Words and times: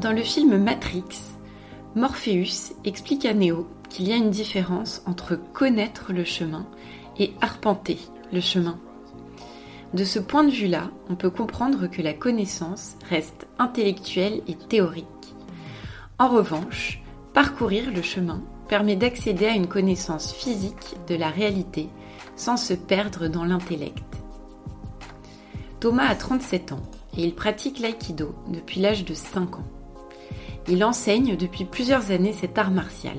Dans 0.00 0.12
le 0.12 0.22
film 0.22 0.56
Matrix, 0.56 1.04
Morpheus 1.94 2.72
explique 2.86 3.26
à 3.26 3.34
Neo 3.34 3.66
qu'il 3.90 4.08
y 4.08 4.14
a 4.14 4.16
une 4.16 4.30
différence 4.30 5.02
entre 5.04 5.36
connaître 5.52 6.14
le 6.14 6.24
chemin 6.24 6.66
et 7.18 7.34
arpenter 7.42 7.98
le 8.32 8.40
chemin. 8.40 8.80
De 9.92 10.04
ce 10.04 10.18
point 10.18 10.42
de 10.42 10.50
vue-là, 10.50 10.90
on 11.10 11.16
peut 11.16 11.28
comprendre 11.28 11.86
que 11.86 12.00
la 12.00 12.14
connaissance 12.14 12.96
reste 13.10 13.46
intellectuelle 13.58 14.40
et 14.48 14.54
théorique. 14.54 15.04
En 16.18 16.28
revanche, 16.28 17.02
parcourir 17.34 17.90
le 17.90 18.00
chemin 18.00 18.42
permet 18.68 18.96
d'accéder 18.96 19.44
à 19.44 19.54
une 19.54 19.68
connaissance 19.68 20.32
physique 20.32 20.96
de 21.08 21.14
la 21.14 21.28
réalité 21.28 21.90
sans 22.36 22.56
se 22.56 22.72
perdre 22.72 23.28
dans 23.28 23.44
l'intellect. 23.44 24.16
Thomas 25.78 26.08
a 26.08 26.14
37 26.14 26.72
ans 26.72 26.82
et 27.18 27.22
il 27.22 27.34
pratique 27.34 27.80
l'aïkido 27.80 28.34
depuis 28.48 28.80
l'âge 28.80 29.04
de 29.04 29.12
5 29.12 29.56
ans. 29.56 29.79
Il 30.72 30.84
enseigne 30.84 31.36
depuis 31.36 31.64
plusieurs 31.64 32.12
années 32.12 32.32
cet 32.32 32.56
art 32.56 32.70
martial. 32.70 33.16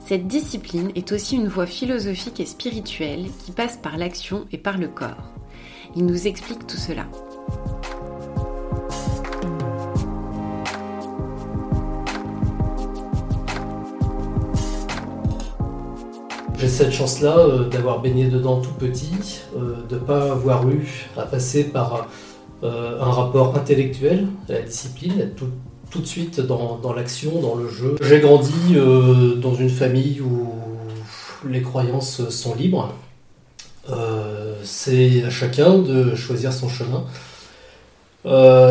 Cette 0.00 0.26
discipline 0.26 0.90
est 0.96 1.12
aussi 1.12 1.36
une 1.36 1.46
voie 1.46 1.66
philosophique 1.66 2.40
et 2.40 2.46
spirituelle 2.46 3.26
qui 3.44 3.52
passe 3.52 3.76
par 3.76 3.96
l'action 3.96 4.44
et 4.50 4.58
par 4.58 4.76
le 4.76 4.88
corps. 4.88 5.22
Il 5.94 6.04
nous 6.04 6.26
explique 6.26 6.66
tout 6.66 6.76
cela. 6.76 7.06
J'ai 16.58 16.66
cette 16.66 16.90
chance-là 16.90 17.38
euh, 17.38 17.68
d'avoir 17.68 18.00
baigné 18.00 18.26
dedans 18.26 18.60
tout 18.60 18.72
petit, 18.72 19.42
euh, 19.56 19.86
de 19.88 19.94
ne 19.94 20.00
pas 20.00 20.32
avoir 20.32 20.68
eu 20.68 21.08
à 21.16 21.22
passer 21.22 21.70
par 21.70 22.08
euh, 22.64 23.00
un 23.00 23.10
rapport 23.12 23.56
intellectuel 23.56 24.26
à 24.48 24.54
la 24.54 24.62
discipline, 24.62 25.20
être 25.20 25.36
tout, 25.36 25.46
de 26.00 26.06
suite 26.06 26.40
dans, 26.40 26.92
l'action, 26.94 27.40
dans 27.40 27.54
le 27.54 27.68
jeu. 27.68 27.96
J'ai 28.02 28.20
grandi 28.20 28.74
dans 29.36 29.54
une 29.54 29.70
famille 29.70 30.20
où 30.20 30.52
les 31.48 31.62
croyances 31.62 32.28
sont 32.28 32.54
libres. 32.54 32.94
C'est 34.62 35.24
à 35.24 35.30
chacun 35.30 35.78
de 35.78 36.14
choisir 36.14 36.52
son 36.52 36.68
chemin. 36.68 37.04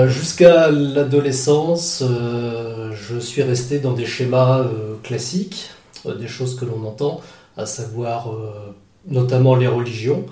Jusqu'à 0.08 0.70
l'adolescence, 0.70 2.04
je 2.04 3.20
suis 3.20 3.42
resté 3.42 3.80
dans 3.80 3.94
des 3.94 4.06
schémas 4.06 4.66
classiques, 5.04 5.72
des 6.06 6.28
choses 6.28 6.56
que 6.56 6.66
l'on 6.66 6.86
entend 6.88 7.22
à 7.58 7.66
savoir 7.66 8.32
euh, 8.32 8.76
notamment 9.08 9.56
les 9.56 9.68
religions, 9.68 10.26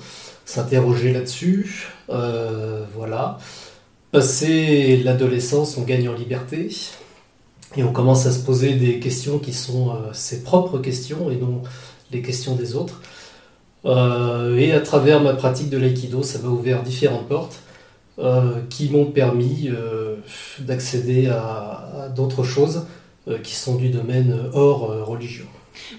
s'interroger 0.46 1.12
là-dessus, 1.12 1.88
euh, 2.10 2.86
voilà. 2.96 3.40
Passer 4.16 5.02
l'adolescence, 5.04 5.76
on 5.76 5.82
gagne 5.82 6.08
en 6.08 6.14
liberté 6.14 6.70
et 7.76 7.84
on 7.84 7.92
commence 7.92 8.26
à 8.26 8.32
se 8.32 8.40
poser 8.40 8.76
des 8.76 9.00
questions 9.02 9.40
qui 9.40 9.52
sont 9.52 9.90
euh, 9.90 10.14
ses 10.14 10.42
propres 10.42 10.78
questions 10.78 11.30
et 11.30 11.36
non 11.36 11.64
les 12.12 12.22
questions 12.22 12.56
des 12.56 12.78
autres. 12.78 13.02
et 13.84 14.72
à 14.72 14.80
travers 14.80 15.20
ma 15.20 15.34
pratique 15.34 15.70
de 15.70 15.78
l'aïkido, 15.78 16.24
ça 16.24 16.40
m'a 16.40 16.48
ouvert 16.48 16.82
différentes 16.82 17.28
portes 17.28 17.60
qui 18.70 18.90
m'ont 18.90 19.08
permis 19.08 19.70
d'accéder 20.60 21.28
à 21.28 22.10
d'autres 22.16 22.44
choses 22.44 22.86
qui 23.44 23.56
sont 23.56 23.76
du 23.76 23.90
domaine 23.90 24.34
hors 24.54 24.88
religion. 25.06 25.48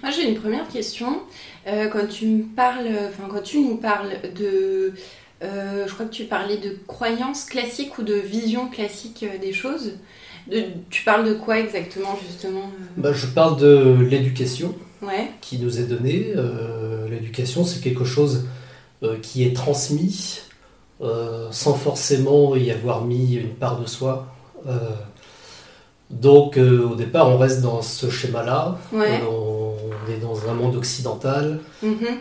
Moi, 0.02 0.10
j'ai 0.10 0.28
une 0.28 0.38
première 0.38 0.68
question. 0.68 1.22
Euh, 1.66 1.88
quand 1.88 2.06
tu 2.08 2.26
me 2.26 2.42
parles, 2.44 2.88
enfin, 3.08 3.28
quand 3.30 3.42
tu 3.42 3.60
nous 3.60 3.76
parles 3.76 4.12
de, 4.34 4.44
euh, 4.44 4.94
je 5.42 5.92
crois 5.92 6.06
que 6.06 6.12
tu 6.12 6.24
parlais 6.24 6.56
de 6.56 6.76
croyances 6.86 7.44
classiques 7.44 7.98
ou 7.98 8.02
de 8.02 8.14
vision 8.14 8.68
classique 8.68 9.24
euh, 9.24 9.38
des 9.38 9.52
choses. 9.52 9.92
tu 10.90 11.04
parles 11.04 11.26
de 11.26 11.34
quoi 11.34 11.58
exactement, 11.58 12.18
justement 12.26 12.70
bah, 12.96 13.12
Je 13.12 13.26
parle 13.26 13.58
de 13.58 13.96
l'éducation 14.08 14.74
qui 15.40 15.58
nous 15.58 15.78
est 15.78 15.84
donnée. 15.84 16.34
l'éducation, 17.08 17.64
c'est 17.64 17.80
quelque 17.80 18.04
chose 18.04 18.46
qui 19.22 19.44
est 19.44 19.54
transmis 19.54 20.40
sans 21.50 21.74
forcément 21.74 22.56
y 22.56 22.70
avoir 22.72 23.04
mis 23.04 23.34
une 23.34 23.54
part 23.54 23.78
de 23.78 23.86
soi. 23.86 24.26
donc, 26.10 26.56
au 26.56 26.94
départ, 26.96 27.28
on 27.28 27.38
reste 27.38 27.60
dans 27.60 27.82
ce 27.82 28.10
schéma-là 28.10 28.78
on 30.06 30.12
est 30.12 30.18
dans 30.18 30.48
un 30.48 30.54
monde 30.54 30.76
occidental, 30.76 31.60
mhm. 31.82 31.96
euh, 32.02 32.14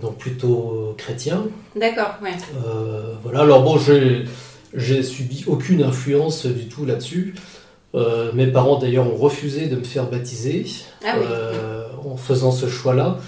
donc 0.00 0.18
plutôt 0.18 0.94
chrétien. 0.96 1.44
D'accord, 1.74 2.14
ouais. 2.22 2.30
Euh, 2.64 3.14
voilà, 3.22 3.40
alors 3.40 3.62
bon, 3.62 3.78
j'ai 4.74 5.02
subi 5.02 5.44
aucune 5.46 5.82
influence 5.82 6.46
du 6.46 6.66
tout 6.66 6.84
là-dessus. 6.84 7.34
Euh, 7.94 8.32
mes 8.34 8.46
parents 8.46 8.78
d'ailleurs 8.78 9.06
ont 9.06 9.16
refusé 9.16 9.68
de 9.68 9.76
me 9.76 9.84
faire 9.84 10.08
baptiser 10.10 10.66
ah 11.04 11.16
en 12.04 12.16
faisant 12.16 12.52
ce 12.52 12.68
choix-là. 12.68 13.18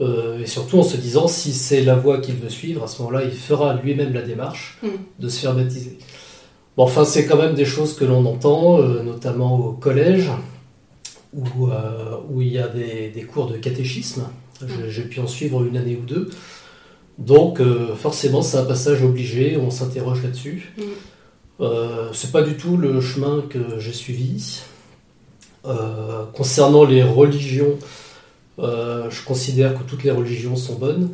et 0.00 0.46
surtout 0.46 0.78
en 0.78 0.82
se 0.82 0.96
disant 0.96 1.28
si 1.28 1.52
c'est 1.52 1.82
la 1.82 1.94
voie 1.94 2.18
qu'il 2.18 2.36
veut 2.36 2.50
suivre, 2.50 2.84
à 2.84 2.88
ce 2.88 3.02
moment-là, 3.02 3.24
il 3.24 3.36
fera 3.36 3.74
lui-même 3.74 4.12
la 4.12 4.22
démarche 4.22 4.78
hmm. 4.82 4.88
de 5.18 5.28
se 5.28 5.40
faire 5.40 5.54
baptiser. 5.54 5.98
Bon, 6.76 6.84
enfin, 6.84 7.04
c'est 7.04 7.26
quand 7.26 7.36
même 7.36 7.54
des 7.54 7.64
choses 7.64 7.96
que 7.96 8.04
l'on 8.04 8.24
entend, 8.24 8.78
notamment 8.78 9.58
au 9.58 9.72
collège. 9.72 10.30
Euh, 11.36 12.16
où, 12.30 12.40
il 12.40 12.48
y 12.48 12.58
a 12.58 12.68
des, 12.68 13.28
cours 13.30 13.46
de 13.46 13.58
catéchisme. 13.58 14.24
Mm. 14.60 14.66
J'ai 14.88 15.02
pu 15.02 15.20
en 15.20 15.26
suivre 15.26 15.64
une 15.64 15.76
année 15.76 15.98
ou 16.00 16.04
deux. 16.04 16.30
Donc 17.18 17.60
euh, 17.60 17.94
forcément, 17.94 18.42
c'est 18.42 18.58
un 18.58 18.64
passage 18.64 19.02
obligé, 19.02 19.56
on 19.56 19.70
s'interroge 19.70 20.22
là-dessus. 20.22 20.72
Mm. 20.76 20.82
Euh, 21.60 22.12
c'est 22.12 22.30
pas 22.30 22.42
du 22.42 22.56
tout 22.56 22.76
le 22.76 23.00
chemin 23.00 23.42
que 23.48 23.78
j'ai 23.78 23.92
suivi. 23.92 24.62
concernant 26.32 26.84
les 26.84 27.02
religions, 27.02 27.78
je 28.58 29.24
considère 29.26 29.74
que 29.74 29.82
toutes 29.82 30.02
les 30.04 30.10
religions 30.10 30.56
sont 30.56 30.76
bonnes. 30.76 31.10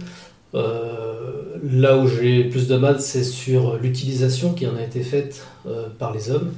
là 0.52 1.96
où 1.98 2.06
j'ai 2.06 2.44
plus 2.44 2.68
de 2.68 2.76
mal, 2.76 3.00
c'est 3.00 3.24
sur 3.24 3.76
l'utilisation 3.78 4.52
qui 4.52 4.66
en 4.66 4.76
a 4.76 4.82
été 4.82 5.02
faite 5.02 5.44
par 5.98 6.12
les 6.12 6.30
hommes. 6.30 6.52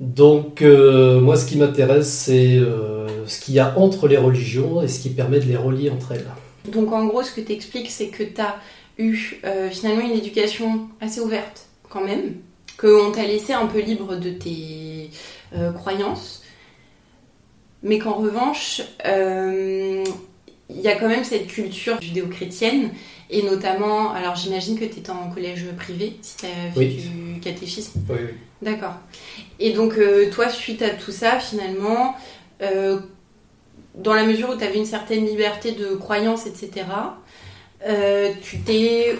Donc, 0.00 0.62
euh, 0.62 1.20
moi, 1.20 1.36
ce 1.36 1.46
qui 1.46 1.58
m'intéresse, 1.58 2.08
c'est 2.08 2.56
euh, 2.56 3.26
ce 3.26 3.40
qu'il 3.40 3.54
y 3.54 3.58
a 3.58 3.76
entre 3.76 4.06
les 4.06 4.16
religions 4.16 4.80
et 4.80 4.88
ce 4.88 5.00
qui 5.00 5.10
permet 5.10 5.40
de 5.40 5.46
les 5.46 5.56
relier 5.56 5.90
entre 5.90 6.12
elles. 6.12 6.26
Donc, 6.70 6.92
en 6.92 7.06
gros, 7.06 7.22
ce 7.22 7.32
que 7.32 7.40
tu 7.40 7.52
expliques, 7.52 7.90
c'est 7.90 8.08
que 8.08 8.22
tu 8.22 8.40
as 8.40 8.56
eu 8.98 9.40
euh, 9.44 9.70
finalement 9.70 10.06
une 10.06 10.16
éducation 10.16 10.88
assez 11.00 11.20
ouverte, 11.20 11.66
quand 11.88 12.04
même, 12.04 12.34
qu'on 12.76 13.10
t'a 13.10 13.24
laissé 13.24 13.52
un 13.52 13.66
peu 13.66 13.80
libre 13.80 14.16
de 14.16 14.30
tes 14.30 15.10
croyances, 15.76 16.42
mais 17.82 17.98
qu'en 17.98 18.14
revanche, 18.14 18.82
il 19.04 20.80
y 20.80 20.88
a 20.88 20.94
quand 20.96 21.08
même 21.08 21.24
cette 21.24 21.46
culture 21.46 21.98
judéo-chrétienne 22.00 22.90
et 23.30 23.42
notamment, 23.42 24.12
alors 24.12 24.36
j'imagine 24.36 24.78
que 24.78 24.84
tu 24.84 24.98
étais 24.98 25.10
en 25.10 25.30
collège 25.30 25.66
privé, 25.76 26.16
si 26.22 26.36
tu 26.38 26.46
as 26.46 26.72
fait 26.72 26.86
du 26.86 27.40
catéchisme. 27.40 28.00
Oui, 28.08 28.16
oui. 28.20 28.34
D'accord. 28.62 28.94
Et 29.60 29.72
donc, 29.72 29.96
euh, 29.98 30.30
toi, 30.30 30.48
suite 30.48 30.82
à 30.82 30.90
tout 30.90 31.12
ça, 31.12 31.38
finalement, 31.38 32.16
euh, 32.62 32.98
dans 33.94 34.14
la 34.14 34.24
mesure 34.24 34.50
où 34.50 34.56
tu 34.56 34.64
avais 34.64 34.78
une 34.78 34.86
certaine 34.86 35.26
liberté 35.26 35.72
de 35.72 35.94
croyance, 35.94 36.46
etc., 36.46 36.86
euh, 37.86 38.32
tu 38.42 38.58
t'es 38.60 39.16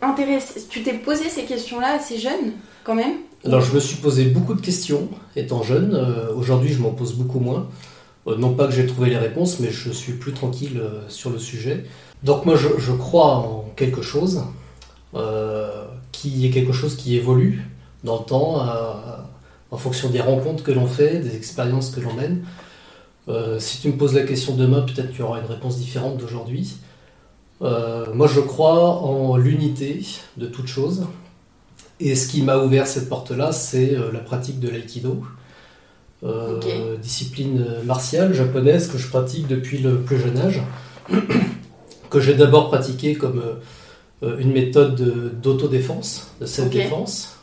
intéressé, 0.00 0.60
tu 0.68 0.82
t'es 0.82 0.94
posé 0.94 1.28
ces 1.28 1.42
questions-là 1.42 1.94
assez 1.94 2.18
jeune, 2.18 2.52
quand 2.84 2.94
même? 2.94 3.14
Alors, 3.44 3.60
je 3.60 3.74
me 3.74 3.80
suis 3.80 3.96
posé 3.96 4.26
beaucoup 4.26 4.54
de 4.54 4.60
questions 4.60 5.08
étant 5.36 5.62
jeune. 5.62 5.96
Aujourd'hui, 6.36 6.72
je 6.72 6.80
m'en 6.80 6.90
pose 6.90 7.14
beaucoup 7.14 7.38
moins. 7.38 7.68
non 8.26 8.52
pas 8.54 8.66
que 8.66 8.72
j'ai 8.72 8.86
trouvé 8.86 9.10
les 9.10 9.16
réponses, 9.16 9.60
mais 9.60 9.70
je 9.70 9.90
suis 9.90 10.14
plus 10.14 10.32
tranquille 10.32 10.82
sur 11.08 11.30
le 11.30 11.38
sujet. 11.38 11.84
Donc 12.22 12.44
moi, 12.44 12.56
je, 12.56 12.92
crois 12.92 13.36
en 13.36 13.64
quelque 13.76 14.02
chose 14.02 14.42
qui 16.12 16.46
est 16.46 16.50
quelque 16.50 16.72
chose 16.72 16.96
qui 16.96 17.16
évolue 17.16 17.64
dans 18.04 18.18
le 18.18 18.24
temps, 18.24 18.66
en 19.70 19.76
fonction 19.76 20.10
des 20.10 20.20
rencontres 20.20 20.62
que 20.62 20.72
l'on 20.72 20.86
fait, 20.86 21.18
des 21.18 21.36
expériences 21.36 21.90
que 21.90 22.00
l'on 22.00 22.14
mène. 22.14 22.44
Euh, 23.28 23.58
si 23.58 23.80
tu 23.80 23.88
me 23.88 23.96
poses 23.96 24.14
la 24.14 24.22
question 24.22 24.54
demain, 24.54 24.80
peut-être 24.80 25.10
qu'il 25.10 25.20
y 25.20 25.22
aura 25.22 25.38
une 25.40 25.46
réponse 25.46 25.76
différente 25.76 26.16
d'aujourd'hui. 26.16 26.76
Euh, 27.60 28.06
moi, 28.14 28.26
je 28.26 28.40
crois 28.40 29.02
en 29.02 29.36
l'unité 29.36 30.02
de 30.36 30.46
toute 30.46 30.66
chose. 30.66 31.06
Et 32.00 32.14
ce 32.14 32.28
qui 32.28 32.42
m'a 32.42 32.58
ouvert 32.58 32.86
cette 32.86 33.08
porte-là, 33.08 33.52
c'est 33.52 33.94
euh, 33.94 34.12
la 34.12 34.20
pratique 34.20 34.60
de 34.60 34.68
l'aïkido. 34.70 35.22
Discipline 37.00 37.64
martiale 37.84 38.34
japonaise 38.34 38.88
que 38.88 38.98
je 38.98 39.06
pratique 39.08 39.46
depuis 39.46 39.78
le 39.78 40.00
plus 40.00 40.18
jeune 40.18 40.38
âge. 40.38 40.62
que 42.10 42.20
j'ai 42.20 42.34
d'abord 42.34 42.68
pratiqué 42.68 43.14
comme 43.14 43.42
une 44.22 44.52
méthode 44.52 45.40
d'autodéfense, 45.40 46.32
de 46.40 46.46
self-défense. 46.46 47.38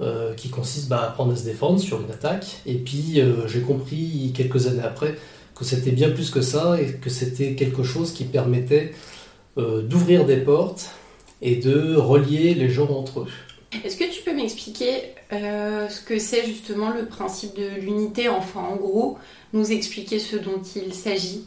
Euh, 0.00 0.32
qui 0.34 0.48
consiste 0.48 0.88
bah, 0.88 1.00
à 1.00 1.06
apprendre 1.08 1.32
à 1.32 1.36
se 1.36 1.42
défendre 1.42 1.80
sur 1.80 2.00
une 2.00 2.08
attaque. 2.12 2.58
Et 2.66 2.76
puis 2.76 3.20
euh, 3.20 3.48
j'ai 3.48 3.62
compris 3.62 4.32
quelques 4.32 4.68
années 4.68 4.84
après 4.84 5.16
que 5.56 5.64
c'était 5.64 5.90
bien 5.90 6.08
plus 6.10 6.30
que 6.30 6.40
ça 6.40 6.80
et 6.80 6.92
que 6.92 7.10
c'était 7.10 7.56
quelque 7.56 7.82
chose 7.82 8.12
qui 8.12 8.22
permettait 8.22 8.92
euh, 9.56 9.82
d'ouvrir 9.82 10.24
des 10.24 10.36
portes 10.36 10.90
et 11.42 11.56
de 11.56 11.96
relier 11.96 12.54
les 12.54 12.70
gens 12.70 12.88
entre 12.90 13.22
eux. 13.22 13.26
Est-ce 13.84 13.96
que 13.96 14.08
tu 14.08 14.22
peux 14.22 14.32
m'expliquer 14.32 15.14
ce 15.32 16.00
que 16.00 16.20
c'est 16.20 16.46
justement 16.46 16.90
le 16.90 17.06
principe 17.06 17.56
de 17.56 17.80
l'unité, 17.80 18.28
enfin 18.28 18.60
en 18.60 18.76
gros, 18.76 19.18
nous 19.52 19.72
expliquer 19.72 20.20
ce 20.20 20.36
dont 20.36 20.62
il 20.76 20.94
s'agit 20.94 21.42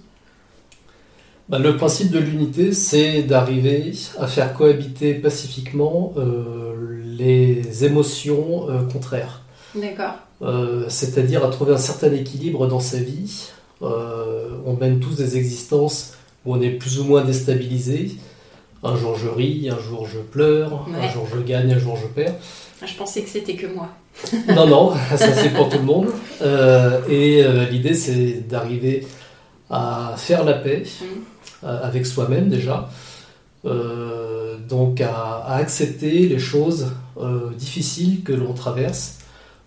bah, 1.52 1.60
Le 1.60 1.78
principe 1.78 2.10
de 2.10 2.18
l'unité, 2.18 2.74
c'est 2.74 3.22
d'arriver 3.22 3.92
à 4.18 4.26
faire 4.26 4.54
cohabiter 4.54 5.14
pacifiquement 5.14 6.16
les 7.20 7.86
émotions 7.86 8.68
contraires. 8.92 9.44
D'accord. 9.76 10.16
C'est-à-dire 10.90 11.46
à 11.46 11.50
trouver 11.50 11.74
un 11.74 11.78
certain 11.78 12.12
équilibre 12.12 12.66
dans 12.66 12.80
sa 12.80 12.98
vie. 12.98 13.50
on 13.82 14.74
mène 14.80 15.00
tous 15.00 15.18
des 15.18 15.38
existences 15.38 16.14
où 16.46 16.56
on 16.56 16.62
est 16.62 16.72
plus 16.72 17.00
ou 17.00 17.04
moins 17.04 17.24
déstabilisé. 17.24 18.16
Un 18.84 18.96
jour 18.96 19.16
je 19.16 19.28
ris, 19.28 19.70
un 19.70 19.80
jour 19.80 20.08
je 20.08 20.18
pleure, 20.18 20.88
un 21.00 21.10
jour 21.10 21.28
je 21.32 21.40
gagne, 21.40 21.72
un 21.72 21.78
jour 21.78 21.96
je 22.02 22.08
perds. 22.08 22.34
Ah, 22.82 22.88
je 22.88 22.96
pensais 22.96 23.22
que 23.22 23.30
c'était 23.30 23.54
que 23.54 23.68
moi. 23.68 23.90
non, 24.56 24.66
non, 24.66 24.94
ça 25.16 25.34
c'est 25.34 25.54
pour 25.54 25.70
tout 25.70 25.78
le 25.78 25.84
monde. 25.84 26.08
Euh, 26.42 27.00
et 27.08 27.44
euh, 27.44 27.66
l'idée 27.66 27.94
c'est 27.94 28.48
d'arriver 28.48 29.06
à 29.70 30.16
faire 30.18 30.44
la 30.44 30.54
paix 30.54 30.84
mm. 30.84 31.04
euh, 31.04 31.16
avec 31.64 32.06
soi-même 32.06 32.50
déjà. 32.50 32.90
donc 34.70 35.02
à, 35.02 35.56
accepter 35.56 36.28
les 36.28 36.40
choses 36.40 36.92
difficiles 37.58 38.24
que 38.24 38.34
l'on 38.34 38.54
traverse, 38.54 39.20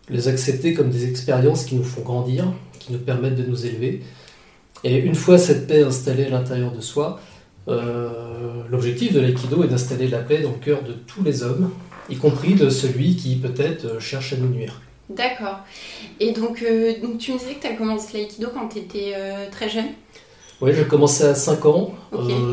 les 0.09 0.29
accepter 0.29 0.75
comme 0.75 0.91
des 0.91 1.09
expériences 1.09 1.65
qui 1.65 1.77
nous 1.77 1.85
font 1.85 2.03
grandir, 2.03 2.53
qui 2.79 2.93
nous 2.93 2.99
permettent 2.99 3.37
de 3.37 3.45
nous 3.45 3.67
élever. 3.67 4.03
Et 4.83 4.99
une 4.99 5.15
fois 5.15 5.39
cette 5.39 5.67
paix 5.67 5.83
installée 5.83 6.27
à 6.27 6.31
l'intérieur 6.31 6.73
de 6.73 6.81
soi, 6.81 7.21
euh, 7.69 8.63
l'objectif 8.71 9.13
de 9.13 9.21
l'aïkido 9.21 9.65
est 9.65 9.69
d'installer 9.69 10.09
la 10.09 10.19
paix 10.19 10.41
dans 10.43 10.51
le 10.51 10.59
cœur 10.59 10.83
de 10.83 10.93
tous 10.93 11.23
les 11.23 11.43
hommes, 11.43 11.71
y 12.11 12.17
compris 12.17 12.55
de 12.55 12.69
celui 12.69 13.17
qui 13.17 13.37
peut-être 13.37 13.87
euh, 13.87 14.01
cherche 14.01 14.35
à 14.35 14.37
nous 14.37 14.49
nuire. 14.49 14.83
D'accord. 15.09 15.61
Et 16.21 16.33
donc, 16.33 16.63
euh, 16.63 17.01
donc 17.01 17.19
tu 17.19 17.33
me 17.33 17.39
disais 17.39 17.55
que 17.55 17.63
tu 17.63 17.67
as 17.67 17.75
commencé 17.75 18.19
l'aïkido 18.19 18.49
quand 18.53 18.69
tu 18.69 18.79
étais 18.79 19.15
très 19.51 19.69
jeune? 19.69 19.89
Oui, 20.65 20.73
j'ai 20.75 20.85
commencé 20.85 21.25
à 21.25 21.35
5 21.35 21.67
ans. 21.67 21.95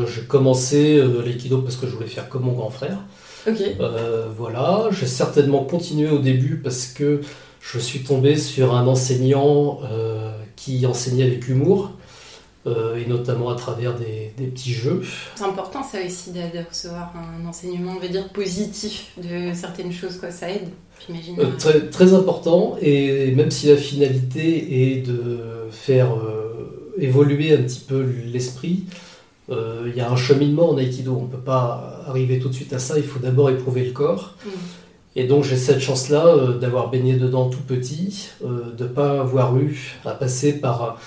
j'ai 0.06 0.22
commencé 0.22 1.02
l'aïkido 1.24 1.58
parce 1.58 1.76
que 1.76 1.86
je 1.86 1.92
voulais 1.92 2.06
faire 2.06 2.28
comme 2.28 2.42
mon 2.42 2.52
grand 2.52 2.70
frère. 2.70 2.98
Ok. 3.46 3.60
voilà, 4.36 4.88
j'ai 4.90 5.06
certainement 5.06 5.64
continué 5.64 6.10
au 6.10 6.18
début 6.18 6.56
parce 6.56 6.86
que 6.86 7.20
je 7.60 7.78
suis 7.78 8.00
tombé 8.00 8.36
sur 8.36 8.74
un 8.74 8.86
enseignant 8.86 9.80
qui 10.56 10.86
enseignait 10.86 11.24
avec 11.24 11.48
humour 11.48 11.92
euh, 12.64 12.94
et 12.94 13.06
notamment 13.06 13.50
à 13.50 13.56
travers 13.56 13.92
des, 13.96 14.32
petits 14.36 14.72
jeux. 14.72 15.02
C'est 15.34 15.42
important 15.42 15.82
ça 15.82 15.98
aussi 16.06 16.30
de, 16.30 16.38
recevoir 16.68 17.12
un 17.16 17.44
enseignement, 17.44 17.94
on 17.96 18.00
va 18.00 18.06
dire, 18.06 18.28
positif 18.28 19.10
de 19.16 19.52
certaines 19.52 19.90
choses, 19.90 20.18
quoi. 20.18 20.30
ça 20.30 20.48
aide, 20.48 20.68
j'imagine. 21.04 21.40
Euh, 21.40 21.56
très, 21.58 21.88
très, 21.88 22.14
important, 22.14 22.76
et 22.80 23.32
même 23.32 23.50
si 23.50 23.66
la 23.66 23.76
finalité 23.76 24.92
est 24.92 25.02
de 25.04 25.40
faire 25.72 26.14
euh, 26.14 26.41
évoluer 26.98 27.54
un 27.54 27.62
petit 27.62 27.80
peu 27.80 28.06
l'esprit, 28.32 28.84
il 29.50 29.92
y 29.94 30.00
a 30.00 30.10
un 30.10 30.16
cheminement 30.16 30.70
en 30.70 30.78
aïkido, 30.78 31.14
on 31.14 31.24
ne 31.24 31.30
peut 31.30 31.36
pas 31.36 32.02
arriver 32.06 32.38
tout 32.38 32.48
de 32.48 32.54
suite 32.54 32.72
à 32.72 32.78
ça, 32.78 32.96
il 32.96 33.04
faut 33.04 33.18
d'abord 33.18 33.50
éprouver 33.50 33.84
le 33.84 33.90
corps. 33.90 34.34
Mm. 34.46 34.50
Et 35.14 35.24
donc 35.24 35.44
j'ai 35.44 35.56
cette 35.56 35.80
chance-là 35.80 36.54
d'avoir 36.58 36.88
baigné 36.88 37.16
dedans 37.16 37.50
tout 37.50 37.60
petit, 37.60 38.30
de 38.42 38.82
ne 38.82 38.88
pas 38.88 39.20
avoir 39.20 39.56
eu 39.58 39.98
à 40.06 40.12
passer 40.12 40.54
par 40.54 40.98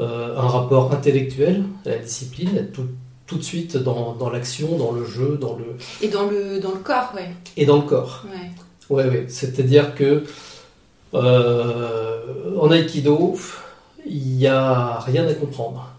euh, 0.00 0.34
un 0.34 0.48
rapport 0.48 0.92
intellectuel 0.94 1.64
à 1.84 1.90
la 1.90 1.98
discipline, 1.98 2.56
être 2.56 2.80
tout, 3.26 3.36
de 3.36 3.42
suite 3.42 3.76
dans, 3.76 4.14
dans 4.14 4.30
l'action, 4.30 4.78
dans 4.78 4.92
le 4.92 5.04
jeu, 5.04 5.36
dans 5.38 5.56
le... 5.56 5.76
Et 6.00 6.08
dans 6.08 6.26
le, 6.26 6.58
dans 6.58 6.70
le 6.70 6.78
corps, 6.78 7.12
oui. 7.14 7.22
Et 7.58 7.66
dans 7.66 7.76
le 7.76 7.82
corps. 7.82 8.24
Ouais. 8.30 8.50
Ouais, 8.88 9.08
ouais. 9.10 9.26
C'est-à-dire 9.28 9.94
que 9.94 10.24
euh, 11.12 12.56
en 12.58 12.70
aïkido, 12.70 13.36
il 14.10 14.36
n'y 14.36 14.46
a 14.46 14.98
rien 15.00 15.26
à 15.26 15.34
comprendre. 15.34 15.90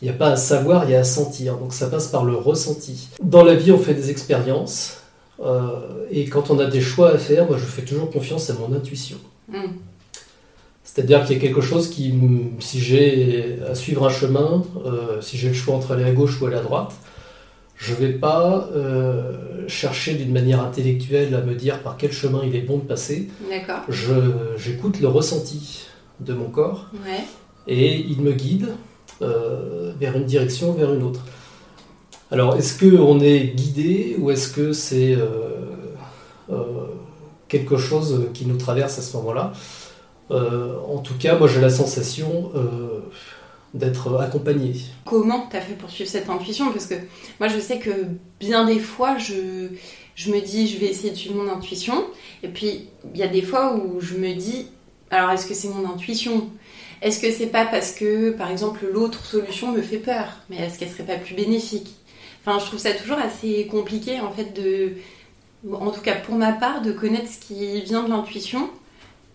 Il 0.00 0.06
n'y 0.06 0.10
a 0.10 0.14
pas 0.14 0.30
à 0.30 0.36
savoir, 0.36 0.84
il 0.84 0.90
y 0.90 0.96
a 0.96 1.00
à 1.00 1.04
sentir. 1.04 1.56
Donc 1.58 1.72
ça 1.72 1.86
passe 1.88 2.08
par 2.08 2.24
le 2.24 2.34
ressenti. 2.34 3.08
Dans 3.22 3.44
la 3.44 3.54
vie, 3.54 3.70
on 3.70 3.78
fait 3.78 3.94
des 3.94 4.10
expériences. 4.10 4.98
Euh, 5.40 6.06
et 6.10 6.24
quand 6.24 6.50
on 6.50 6.58
a 6.58 6.66
des 6.66 6.80
choix 6.80 7.12
à 7.12 7.18
faire, 7.18 7.46
moi 7.46 7.56
je 7.58 7.64
fais 7.64 7.82
toujours 7.82 8.10
confiance 8.10 8.50
à 8.50 8.54
mon 8.54 8.74
intuition. 8.74 9.18
Hmm. 9.48 9.76
C'est-à-dire 10.84 11.24
qu'il 11.24 11.36
y 11.36 11.38
a 11.38 11.42
quelque 11.42 11.60
chose 11.60 11.88
qui, 11.88 12.12
si 12.58 12.80
j'ai 12.80 13.58
à 13.68 13.74
suivre 13.74 14.06
un 14.06 14.10
chemin, 14.10 14.62
euh, 14.84 15.20
si 15.20 15.36
j'ai 15.38 15.48
le 15.48 15.54
choix 15.54 15.74
entre 15.74 15.92
aller 15.92 16.04
à 16.04 16.12
gauche 16.12 16.40
ou 16.40 16.46
aller 16.46 16.56
à 16.56 16.62
droite, 16.62 16.92
je 17.76 17.92
ne 17.92 17.98
vais 17.98 18.12
pas 18.12 18.68
euh, 18.74 19.66
chercher 19.68 20.14
d'une 20.14 20.32
manière 20.32 20.60
intellectuelle 20.60 21.34
à 21.34 21.40
me 21.40 21.54
dire 21.54 21.80
par 21.80 21.96
quel 21.96 22.12
chemin 22.12 22.42
il 22.44 22.54
est 22.54 22.60
bon 22.60 22.78
de 22.78 22.84
passer. 22.84 23.28
D'accord. 23.48 23.82
J'écoute 24.56 25.00
le 25.00 25.08
ressenti 25.08 25.86
de 26.20 26.34
mon 26.34 26.48
corps. 26.48 26.86
Et 27.66 27.96
il 27.96 28.20
me 28.20 28.32
guide 28.32 28.74
euh, 29.20 29.92
vers 29.98 30.16
une 30.16 30.24
direction, 30.24 30.72
vers 30.72 30.92
une 30.92 31.02
autre. 31.02 31.24
Alors, 32.30 32.56
est-ce 32.56 32.78
qu'on 32.78 33.20
est 33.20 33.54
guidé 33.54 34.16
ou 34.18 34.30
est-ce 34.30 34.52
que 34.52 34.72
c'est 34.72 35.16
quelque 37.48 37.76
chose 37.76 38.28
qui 38.32 38.46
nous 38.46 38.56
traverse 38.56 38.98
à 38.98 39.02
ce 39.02 39.16
moment-là? 39.18 39.52
Euh, 40.32 40.78
en 40.88 40.98
tout 40.98 41.14
cas, 41.18 41.38
moi 41.38 41.46
j'ai 41.46 41.60
la 41.60 41.70
sensation 41.70 42.50
euh, 42.54 43.00
d'être 43.74 44.18
accompagné. 44.18 44.74
Comment 45.04 45.46
tu 45.50 45.56
as 45.56 45.60
fait 45.60 45.74
pour 45.74 45.90
suivre 45.90 46.08
cette 46.08 46.30
intuition? 46.30 46.72
Parce 46.72 46.86
que 46.86 46.94
moi 47.38 47.48
je 47.48 47.60
sais 47.60 47.78
que 47.78 47.90
bien 48.40 48.64
des 48.64 48.78
fois 48.78 49.18
je, 49.18 49.68
je 50.14 50.32
me 50.32 50.40
dis 50.40 50.68
je 50.68 50.78
vais 50.78 50.86
essayer 50.86 51.10
de 51.10 51.16
suivre 51.16 51.36
mon 51.36 51.50
intuition. 51.50 52.04
Et 52.42 52.48
puis 52.48 52.88
il 53.14 53.20
y 53.20 53.22
a 53.22 53.28
des 53.28 53.42
fois 53.42 53.74
où 53.74 54.00
je 54.00 54.14
me 54.14 54.34
dis 54.34 54.68
alors 55.12 55.30
est-ce 55.30 55.46
que 55.46 55.54
c'est 55.54 55.68
mon 55.68 55.88
intuition? 55.88 56.50
Est-ce 57.00 57.20
que 57.20 57.30
c'est 57.30 57.46
pas 57.46 57.66
parce 57.66 57.92
que 57.92 58.30
par 58.30 58.50
exemple 58.50 58.84
l'autre 58.92 59.24
solution 59.24 59.70
me 59.70 59.80
fait 59.80 59.98
peur? 59.98 60.38
Mais 60.50 60.56
est-ce 60.56 60.78
qu'elle 60.78 60.90
serait 60.90 61.04
pas 61.04 61.16
plus 61.16 61.34
bénéfique? 61.34 61.94
Enfin 62.44 62.58
je 62.58 62.66
trouve 62.66 62.80
ça 62.80 62.92
toujours 62.92 63.18
assez 63.18 63.68
compliqué 63.68 64.20
en 64.20 64.32
fait 64.32 64.52
de 64.52 64.94
en 65.72 65.90
tout 65.92 66.00
cas 66.00 66.16
pour 66.16 66.34
ma 66.34 66.52
part 66.52 66.82
de 66.82 66.90
connaître 66.90 67.30
ce 67.30 67.38
qui 67.38 67.80
vient 67.82 68.02
de 68.02 68.08
l'intuition 68.08 68.68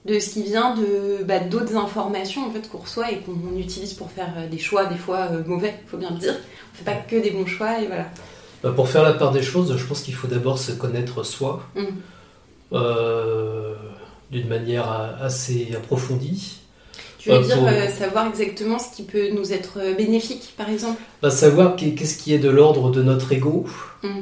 de 0.08 0.20
ce 0.20 0.30
qui 0.30 0.44
vient 0.44 0.74
de 0.74 1.24
bah, 1.24 1.40
d'autres 1.40 1.76
informations 1.76 2.48
en 2.48 2.52
fait 2.52 2.70
qu'on 2.70 2.78
reçoit 2.80 3.12
et 3.12 3.18
qu'on 3.20 3.58
utilise 3.58 3.94
pour 3.94 4.10
faire 4.10 4.34
euh, 4.38 4.48
des 4.48 4.58
choix 4.58 4.86
des 4.86 4.96
fois 4.96 5.28
euh, 5.32 5.44
mauvais, 5.46 5.76
il 5.84 5.90
faut 5.90 5.98
bien 5.98 6.12
le 6.12 6.18
dire. 6.18 6.34
On 6.74 6.78
fait 6.78 6.86
pas 6.86 6.96
que 6.96 7.18
des 7.18 7.32
bons 7.32 7.46
choix 7.46 7.82
et 7.82 7.88
voilà. 7.88 8.06
Bah, 8.64 8.72
pour 8.72 8.88
faire 8.88 9.04
la 9.04 9.14
part 9.14 9.32
des 9.32 9.44
choses, 9.44 9.76
je 9.78 9.86
pense 9.86 10.02
qu'il 10.02 10.14
faut 10.14 10.28
d'abord 10.28 10.58
se 10.58 10.72
connaître 10.72 11.24
soi 11.24 11.62
mm. 11.76 11.82
euh, 12.74 13.76
d'une 14.32 14.48
manière 14.48 14.90
assez 15.22 15.70
approfondie. 15.76 16.60
Tu 17.20 17.30
veux 17.30 17.40
dire 17.40 17.58
savoir 17.90 18.28
exactement 18.28 18.80
ce 18.80 18.96
qui 18.96 19.04
peut 19.04 19.30
nous 19.34 19.52
être 19.52 19.80
bénéfique, 19.98 20.54
par 20.58 20.70
exemple? 20.70 21.02
Bah, 21.22 21.30
Savoir 21.30 21.76
qu'est-ce 21.76 22.18
qui 22.18 22.34
est 22.34 22.40
de 22.40 22.50
l'ordre 22.50 22.92
de 22.92 23.04
notre 23.04 23.32
ego, 23.32 23.66
mm. 24.04 24.22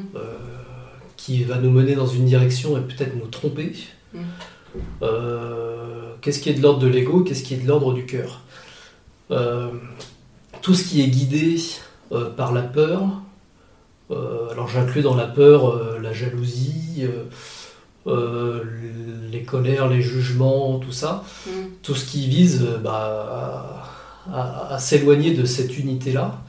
qui 1.16 1.44
va 1.44 1.58
nous 1.58 1.70
mener 1.70 1.94
dans 1.94 2.06
une 2.06 2.24
direction 2.24 2.76
et 2.76 2.80
peut-être 2.80 3.14
nous 3.16 3.28
tromper. 3.28 3.72
Mm. 4.12 4.20
Euh, 5.02 6.14
qu'est-ce 6.20 6.40
qui 6.40 6.50
est 6.50 6.54
de 6.54 6.62
l'ordre 6.62 6.80
de 6.80 6.86
l'ego, 6.86 7.20
qu'est-ce 7.20 7.42
qui 7.42 7.54
est 7.54 7.58
de 7.58 7.66
l'ordre 7.66 7.92
du 7.92 8.06
cœur? 8.06 8.40
Euh, 9.30 9.70
tout 10.62 10.74
ce 10.74 10.84
qui 10.84 11.02
est 11.02 11.08
guidé 11.08 11.56
euh, 12.12 12.30
par 12.30 12.52
la 12.52 12.62
peur, 12.62 13.02
alors 14.08 14.68
j'inclus 14.68 15.02
dans 15.02 15.16
la 15.16 15.26
peur 15.26 15.98
la 16.00 16.12
jalousie, 16.12 17.04
les 18.06 19.42
colères, 19.42 19.88
les 19.88 20.02
jugements, 20.02 20.78
tout 20.78 20.92
ça, 20.92 21.24
mm. 21.46 21.50
tout 21.82 21.94
ce 21.94 22.04
qui 22.04 22.28
vise 22.28 22.66
bah, 22.82 23.84
à, 24.32 24.78
s'éloigner 24.78 25.34
de 25.34 25.44
cette 25.44 25.76
unité-là. 25.78 26.40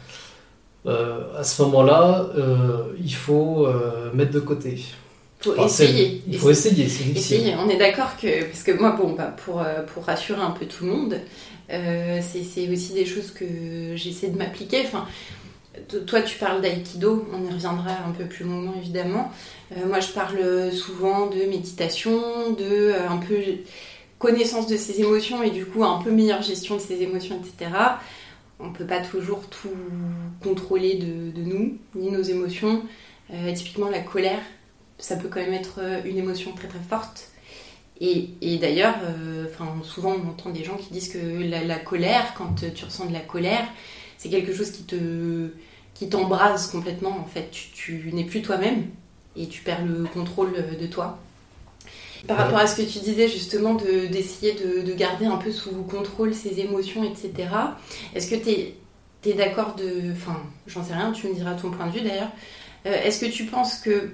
à 0.85 1.43
ce 1.43 1.61
moment-là, 1.63 2.27
il 3.03 3.15
faut 3.15 3.67
mettre 4.13 4.31
de 4.31 4.39
côté. 4.39 4.83
Faut 5.39 5.55
essayer. 5.63 6.23
Il 6.27 6.37
faut 6.37 6.49
essayer, 6.49 6.89
c'est 6.89 7.09
Essayer. 7.09 7.55
On 7.55 7.69
est 7.69 7.77
d'accord 7.77 8.17
que, 8.17 8.45
parce 8.45 8.63
que 8.63 8.71
moi, 8.71 8.95
bon, 8.99 9.13
bah, 9.13 9.35
pour, 9.45 9.61
euh, 9.61 9.83
pour 9.93 10.03
rassurer 10.05 10.41
un 10.41 10.51
peu 10.51 10.65
tout 10.65 10.85
le 10.85 10.91
monde, 10.91 11.21
euh, 11.71 12.19
c'est 12.21 12.69
aussi 12.69 12.93
des 12.93 13.05
choses 13.05 13.31
que 13.31 13.45
j'essaie 13.95 14.29
de 14.29 14.37
m'appliquer. 14.37 14.81
Enfin, 14.85 15.05
toi, 16.05 16.21
tu 16.21 16.37
parles 16.37 16.61
d'aïkido, 16.61 17.27
on 17.33 17.43
y 17.45 17.51
reviendra 17.51 17.91
un 18.07 18.11
peu 18.11 18.25
plus 18.25 18.45
longuement 18.45 18.73
évidemment. 18.77 19.31
Euh, 19.75 19.85
moi, 19.85 19.99
je 19.99 20.09
parle 20.09 20.71
souvent 20.71 21.27
de 21.27 21.43
méditation, 21.45 22.51
de 22.51 22.93
un 23.09 23.17
peu 23.17 23.35
connaissance 24.19 24.67
de 24.67 24.77
ses 24.77 25.01
émotions 25.01 25.43
et 25.43 25.51
du 25.51 25.65
coup 25.65 25.83
un 25.83 26.01
peu 26.01 26.11
meilleure 26.11 26.41
gestion 26.41 26.75
de 26.75 26.81
ses 26.81 27.01
émotions, 27.03 27.39
etc. 27.39 27.71
On 28.59 28.71
peut 28.71 28.85
pas 28.85 28.99
toujours 29.01 29.47
tout 29.47 29.69
contrôler 30.41 30.95
de, 30.95 31.41
nous, 31.41 31.77
ni 31.95 32.09
nos 32.09 32.23
émotions. 32.23 32.81
typiquement, 33.53 33.89
la 33.89 33.99
colère, 33.99 34.41
ça 34.97 35.15
peut 35.15 35.27
quand 35.27 35.39
même 35.39 35.53
être 35.53 35.79
euh, 35.79 36.01
une 36.05 36.17
émotion 36.17 36.53
très 36.53 36.67
très 36.67 36.79
forte. 36.79 37.29
Et, 37.99 38.57
d'ailleurs, 38.61 38.95
euh, 39.03 39.47
souvent 39.83 40.13
on 40.23 40.29
entend 40.29 40.51
des 40.51 40.63
gens 40.63 40.75
qui 40.75 40.93
disent 40.93 41.09
que 41.09 41.17
la, 41.17 41.79
colère, 41.79 42.35
quand 42.37 42.53
tu 42.75 42.85
ressens 42.85 43.05
de 43.05 43.13
la 43.13 43.21
colère, 43.21 43.65
c'est 44.27 44.41
quelque 44.41 44.53
chose 44.53 44.71
qui 44.71 44.83
te 44.83 45.49
qui 45.93 46.09
t'embrase 46.09 46.67
complètement 46.67 47.17
en 47.17 47.25
fait. 47.25 47.49
Tu, 47.51 47.69
tu 47.71 48.11
n'es 48.13 48.25
plus 48.25 48.41
toi-même 48.41 48.85
et 49.35 49.47
tu 49.47 49.61
perds 49.63 49.85
le 49.85 50.03
contrôle 50.03 50.53
de 50.79 50.85
toi. 50.87 51.19
Par 52.27 52.37
rapport 52.37 52.57
à 52.57 52.67
ce 52.67 52.75
que 52.75 52.81
tu 52.81 52.99
disais 52.99 53.27
justement 53.27 53.75
d'essayer 53.75 54.53
de, 54.53 54.93
garder 54.93 55.25
un 55.25 55.37
peu 55.37 55.51
sous 55.51 55.71
contrôle 55.83 56.33
ses 56.33 56.59
émotions, 56.59 57.03
etc. 57.03 57.49
Est-ce 58.15 58.29
que 58.29 58.35
tu 58.35 59.29
es, 59.29 59.33
d'accord 59.33 59.75
de... 59.75 60.11
Enfin, 60.13 60.41
j'en 60.67 60.83
sais 60.83 60.93
rien, 60.93 61.11
tu 61.11 61.27
me 61.27 61.33
diras 61.33 61.53
ton 61.53 61.69
point 61.69 61.87
de 61.87 61.91
vue 61.91 62.01
d'ailleurs. 62.01 62.31
Euh, 62.85 63.03
est-ce 63.03 63.23
que 63.23 63.31
tu 63.31 63.45
penses 63.45 63.75
que 63.79 64.11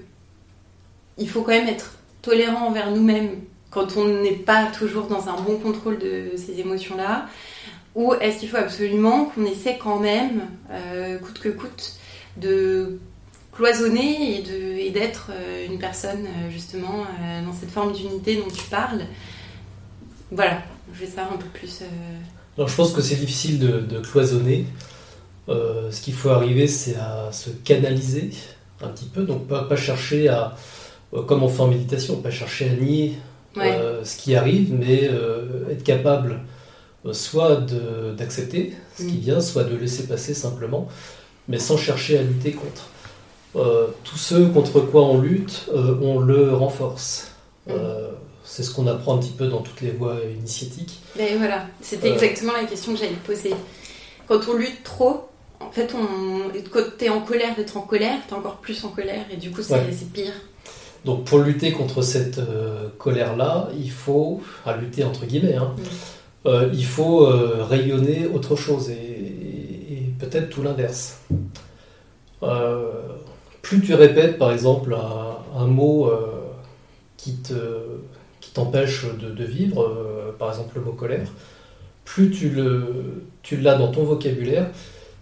il 1.17 1.29
faut 1.29 1.41
quand 1.41 1.51
même 1.51 1.67
être 1.67 1.97
tolérant 2.21 2.67
envers 2.67 2.91
nous-mêmes 2.91 3.41
quand 3.69 3.97
on 3.97 4.05
n'est 4.05 4.31
pas 4.31 4.65
toujours 4.67 5.07
dans 5.07 5.29
un 5.29 5.39
bon 5.39 5.57
contrôle 5.57 5.99
de 5.99 6.31
ces 6.35 6.59
émotions-là? 6.59 7.27
Ou 7.95 8.13
est-ce 8.15 8.39
qu'il 8.39 8.49
faut 8.49 8.57
absolument 8.57 9.25
qu'on 9.25 9.45
essaie 9.45 9.77
quand 9.77 9.99
même, 9.99 10.47
euh, 10.71 11.17
coûte 11.19 11.39
que 11.39 11.49
coûte, 11.49 11.93
de 12.37 12.99
cloisonner 13.51 14.43
et 14.83 14.89
d'être 14.89 15.29
euh, 15.31 15.67
une 15.67 15.77
personne 15.77 16.25
justement 16.49 17.05
dans 17.45 17.53
cette 17.53 17.69
forme 17.69 17.93
d'unité 17.93 18.35
dont 18.37 18.51
tu 18.51 18.65
parles? 18.69 19.01
Voilà, 20.31 20.63
je 20.93 21.01
vais 21.01 21.05
savoir 21.05 21.33
un 21.33 21.37
peu 21.37 21.49
plus. 21.53 21.83
Alors 22.57 22.67
je 22.67 22.75
pense 22.75 22.91
que 22.91 23.01
c'est 23.01 23.15
difficile 23.15 23.59
de, 23.59 23.99
cloisonner. 23.99 24.65
ce 25.47 26.01
qu'il 26.01 26.15
faut 26.15 26.29
arriver, 26.29 26.67
c'est 26.67 26.95
à 26.95 27.31
se 27.31 27.51
canaliser 27.51 28.31
un 28.81 28.87
petit 28.87 29.05
peu, 29.05 29.23
donc 29.23 29.47
pas, 29.47 29.63
pas 29.63 29.75
chercher 29.75 30.29
à, 30.29 30.55
euh, 31.13 31.21
comme 31.23 31.43
on 31.43 31.47
fait 31.47 31.61
en 31.61 31.67
méditation, 31.67 32.17
pas 32.17 32.31
chercher 32.31 32.69
à 32.69 32.73
nier 32.73 33.13
euh, 33.57 34.03
ce 34.03 34.17
qui 34.17 34.35
arrive, 34.35 34.73
mais 34.73 35.07
euh, 35.11 35.69
être 35.71 35.83
capable 35.83 36.39
soit 37.11 37.65
d'accepter 38.17 38.73
ce 38.97 39.03
qui 39.03 39.17
mm. 39.17 39.21
vient, 39.21 39.41
soit 39.41 39.63
de 39.63 39.75
laisser 39.75 40.07
passer 40.07 40.33
simplement, 40.33 40.87
mais 41.47 41.59
sans 41.59 41.77
chercher 41.77 42.17
à 42.17 42.21
lutter 42.21 42.53
contre. 42.53 42.89
tout 44.03 44.17
ce 44.17 44.47
contre 44.47 44.79
quoi 44.81 45.03
on 45.03 45.19
lutte, 45.19 45.69
on 45.73 46.19
le 46.19 46.53
renforce. 46.53 47.31
Mm. 47.67 47.73
c'est 48.43 48.63
ce 48.63 48.71
qu'on 48.71 48.87
apprend 48.87 49.15
un 49.15 49.19
petit 49.19 49.31
peu 49.31 49.47
dans 49.47 49.61
toutes 49.61 49.81
les 49.81 49.91
voies 49.91 50.17
initiatiques. 50.37 51.01
Mais 51.17 51.35
voilà, 51.35 51.67
c'était 51.81 52.11
exactement 52.11 52.53
la 52.53 52.65
question 52.65 52.93
que 52.93 52.99
j'allais 52.99 53.13
te 53.13 53.25
poser. 53.25 53.53
Quand 54.27 54.39
on 54.49 54.53
lutte 54.53 54.83
trop, 54.83 55.27
en 55.59 55.71
fait, 55.71 55.93
on, 55.95 56.51
t'es 56.97 57.09
en 57.09 57.21
colère 57.21 57.55
d'être 57.55 57.77
en 57.77 57.81
colère, 57.81 58.17
t'es 58.27 58.33
encore 58.33 58.57
plus 58.57 58.83
en 58.83 58.89
colère 58.89 59.25
et 59.31 59.37
du 59.37 59.51
coup, 59.51 59.61
c'est 59.61 60.11
pire. 60.11 60.33
Donc, 61.05 61.25
pour 61.25 61.39
lutter 61.39 61.71
contre 61.71 62.01
cette 62.01 62.37
euh, 62.37 62.87
colère-là, 62.97 63.69
il 63.77 63.91
faut, 63.91 64.41
à 64.65 64.77
lutter 64.77 65.03
entre 65.03 65.25
guillemets, 65.25 65.55
hein, 65.55 65.73
mm. 65.77 65.81
Euh, 66.45 66.69
il 66.73 66.85
faut 66.85 67.25
euh, 67.25 67.63
rayonner 67.63 68.27
autre 68.27 68.55
chose 68.55 68.89
et, 68.89 70.11
peut-être 70.19 70.49
tout 70.49 70.63
l'inverse. 70.63 71.19
plus 73.61 73.81
tu 73.81 73.93
répètes, 73.93 74.37
par 74.37 74.51
exemple, 74.51 74.95
un, 75.55 75.67
mot 75.67 76.11
qui 77.17 77.35
te 77.37 77.53
qui 78.39 78.51
t'empêche 78.51 79.05
de, 79.05 79.29
de, 79.29 79.43
vivre, 79.43 80.33
par 80.39 80.49
exemple 80.49 80.75
le 80.75 80.81
mot 80.81 80.93
colère, 80.93 81.27
plus 82.05 82.31
tu 82.31 82.49
le 82.49 83.25
tu 83.41 83.57
l'as 83.57 83.75
dans 83.75 83.91
ton 83.91 84.03
vocabulaire, 84.03 84.67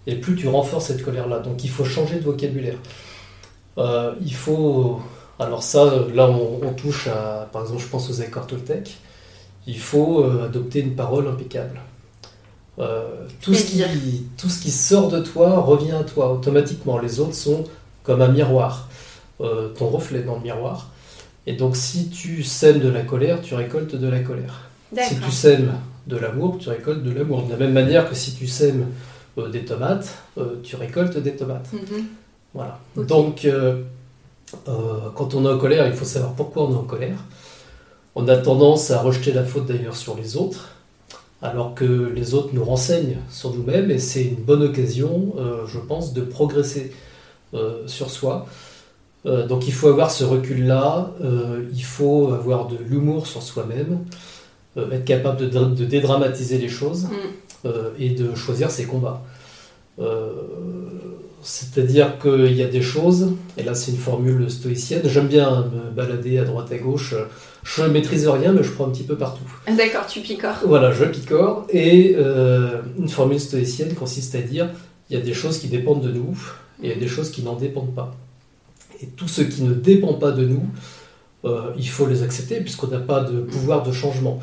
et 0.06 0.16
plus 0.16 0.36
tu 0.36 0.48
renforces 0.48 0.86
cette 0.88 1.04
colère-là. 1.04 1.40
Donc 1.40 1.64
il 1.64 1.70
faut 1.70 1.86
changer 1.86 2.18
de 2.18 2.24
vocabulaire. 2.24 2.78
Euh, 3.78 4.14
il 4.22 4.34
faut. 4.34 5.00
Alors, 5.40 5.64
ça, 5.64 6.06
là, 6.14 6.30
on, 6.30 6.74
touche 6.74 7.08
à. 7.08 7.50
Par 7.52 7.64
exemple, 7.64 7.82
je 7.82 7.88
pense 7.88 8.10
aux 8.10 8.22
accords 8.22 8.48
Toltec. 8.48 8.98
Il 9.68 9.80
faut 9.80 10.24
euh, 10.24 10.46
adopter 10.46 10.80
une 10.80 10.96
parole 10.96 11.28
impeccable. 11.28 11.82
Euh, 12.80 13.28
tout, 13.42 13.54
ce 13.54 13.66
qui, 13.66 13.84
tout 14.38 14.50
ce 14.50 14.62
qui 14.62 14.72
sort 14.72 15.10
de 15.10 15.20
toi 15.20 15.60
revient 15.60 15.92
à 15.92 16.04
toi 16.04 16.34
automatiquement. 16.34 16.98
Les 16.98 17.20
autres 17.20 17.36
sont 17.36 17.66
comme 18.04 18.22
un 18.22 18.30
miroir, 18.30 18.90
ton 19.40 19.88
reflet 19.88 20.24
dans 20.24 20.36
le 20.36 20.42
miroir. 20.42 20.90
Et 21.48 21.54
donc, 21.54 21.76
si 21.76 22.10
tu 22.10 22.44
sèmes 22.44 22.80
de 22.80 22.90
la 22.90 23.02
colère, 23.02 23.42
tu 23.42 23.56
récoltes 23.56 23.96
de 23.96 24.08
la 24.08 24.20
colère. 24.20 24.70
Si 24.96 25.20
tu 25.20 25.32
sèmes 25.32 25.74
de 26.08 26.18
l'amour, 26.18 26.58
tu 26.60 26.70
récoltes 26.70 27.04
de 27.04 27.12
l'amour. 27.12 27.44
De 27.44 27.52
la 27.52 27.58
même 27.58 27.74
manière 27.74 28.10
que 28.10 28.16
si 28.16 28.34
tu 28.34 28.48
sèmes 28.48 28.88
euh, 29.38 29.50
des 29.50 29.64
tomates, 29.64 30.14
euh, 30.38 30.56
tu 30.64 30.76
récoltes 30.76 31.18
des 31.18 31.36
tomates. 31.36 31.72
Mhm. 31.74 32.06
Voilà. 32.54 32.80
Donc, 32.96 33.46
euh, 33.46 33.82
quand 35.16 35.34
on 35.34 35.46
est 35.46 35.50
en 35.50 35.58
colère, 35.58 35.88
il 35.88 35.94
faut 35.94 36.06
savoir 36.06 36.34
pourquoi 36.34 36.68
on 36.68 36.74
est 36.74 36.78
en 36.78 36.84
colère. 36.84 37.18
On 38.16 38.28
a 38.28 38.38
tendance 38.38 38.92
à 38.92 39.02
rejeter 39.02 39.32
la 39.32 39.44
faute 39.44 39.68
d'ailleurs 39.68 39.96
sur 39.96 40.18
les 40.18 40.36
autres, 40.36 40.70
alors 41.42 41.74
que 41.74 42.12
les 42.14 42.34
autres 42.34 42.50
nous 42.54 42.64
renseignent 42.64 43.18
sur 43.30 43.54
nous-mêmes, 43.54 43.90
et 43.90 44.00
c'est 44.00 44.24
une 44.24 44.36
bonne 44.36 44.64
occasion, 44.64 45.34
je 45.66 45.80
pense, 45.80 46.14
de 46.14 46.22
progresser 46.22 46.92
sur 47.88 48.12
soi. 48.12 48.46
donc 49.26 49.68
il 49.68 49.74
faut 49.74 49.88
avoir 49.88 50.12
ce 50.12 50.24
recul-là, 50.24 51.12
il 51.74 51.84
faut 51.84 52.34
avoir 52.34 52.68
de 52.68 52.78
l'humour 52.78 53.26
sur 53.26 53.42
soi-même, 53.42 54.00
être 54.78 55.06
capable 55.06 55.50
de, 55.50 55.86
dédramatiser 55.86 56.60
les 56.60 56.70
choses. 56.70 57.06
Mm. 57.06 57.10
Euh, 57.66 57.92
et 58.00 58.10
de 58.10 58.34
choisir 58.34 58.72
ses 58.72 58.86
combats. 58.86 59.22
Euh, 60.00 60.32
c'est-à-dire 61.44 62.18
qu'il 62.18 62.54
y 62.54 62.64
a 62.64 62.68
des 62.68 62.82
choses, 62.82 63.34
et 63.56 63.62
là 63.62 63.76
c'est 63.76 63.92
une 63.92 64.00
formule 64.00 64.50
stoïcienne, 64.50 65.04
j'aime 65.06 65.28
bien 65.28 65.70
me 65.72 65.92
balader 65.92 66.40
à 66.40 66.44
droite 66.44 66.72
à 66.72 66.78
gauche, 66.80 67.14
je 67.64 67.84
ne 67.84 67.88
maîtrise 67.90 68.28
rien 68.28 68.54
mais 68.54 68.64
je 68.64 68.72
prends 68.72 68.88
un 68.88 68.92
petit 68.92 69.04
peu 69.04 69.16
partout. 69.16 69.44
D'accord, 69.68 70.08
tu 70.08 70.22
picores. 70.22 70.60
Voilà, 70.66 70.92
je 70.92 71.06
picore, 71.06 71.68
et 71.70 72.16
euh, 72.18 72.82
une 72.98 73.10
formule 73.10 73.40
stoïcienne 73.40 73.94
consiste 73.94 74.36
à 74.36 74.42
dire, 74.42 74.70
il 75.10 75.18
y 75.18 75.20
a 75.20 75.24
des 75.24 75.34
choses 75.34 75.60
qui 75.60 75.68
dépendent 75.68 76.02
de 76.02 76.12
nous, 76.12 76.38
et 76.82 76.88
il 76.88 76.90
y 76.90 76.94
a 76.94 77.00
des 77.00 77.08
choses 77.08 77.30
qui 77.32 77.44
n'en 77.44 77.56
dépendent 77.56 77.94
pas. 77.94 78.16
Et 79.02 79.08
tout 79.08 79.28
ce 79.28 79.42
qui 79.42 79.64
ne 79.64 79.74
dépend 79.74 80.14
pas 80.14 80.32
de 80.32 80.46
nous, 80.46 80.66
il 81.76 81.90
faut 81.90 82.06
les 82.06 82.22
accepter 82.22 82.62
puisqu'on 82.62 82.88
n'a 82.88 83.00
pas 83.00 83.22
de 83.22 83.42
pouvoir 83.42 83.84
de 83.84 83.92
changement. 83.92 84.40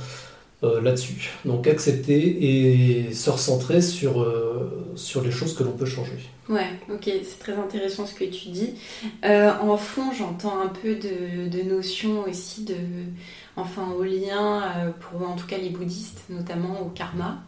Euh, 0.65 0.81
là-dessus. 0.81 1.31
Donc 1.45 1.69
accepter 1.69 3.05
et 3.07 3.13
se 3.13 3.31
recentrer 3.31 3.81
sur, 3.81 4.21
euh, 4.21 4.93
sur 4.97 5.23
les 5.23 5.31
choses 5.31 5.55
que 5.55 5.63
l'on 5.63 5.71
peut 5.71 5.87
changer. 5.87 6.19
Ouais, 6.49 6.71
ok, 6.93 7.05
c'est 7.05 7.39
très 7.39 7.53
intéressant 7.53 8.07
ce 8.07 8.15
que 8.15 8.25
tu 8.25 8.49
dis. 8.49 8.75
Euh, 9.25 9.53
en 9.61 9.77
fond, 9.77 10.11
j'entends 10.13 10.61
un 10.61 10.67
peu 10.67 10.97
de, 10.97 11.49
de 11.49 11.63
notions 11.63 12.25
aussi 12.29 12.65
de, 12.65 12.75
enfin, 13.55 13.93
au 13.97 14.03
lien 14.03 14.93
pour 14.99 15.29
en 15.29 15.37
tout 15.37 15.47
cas 15.47 15.59
les 15.59 15.69
bouddhistes, 15.69 16.25
notamment 16.29 16.83
au 16.83 16.87
karma 16.87 17.41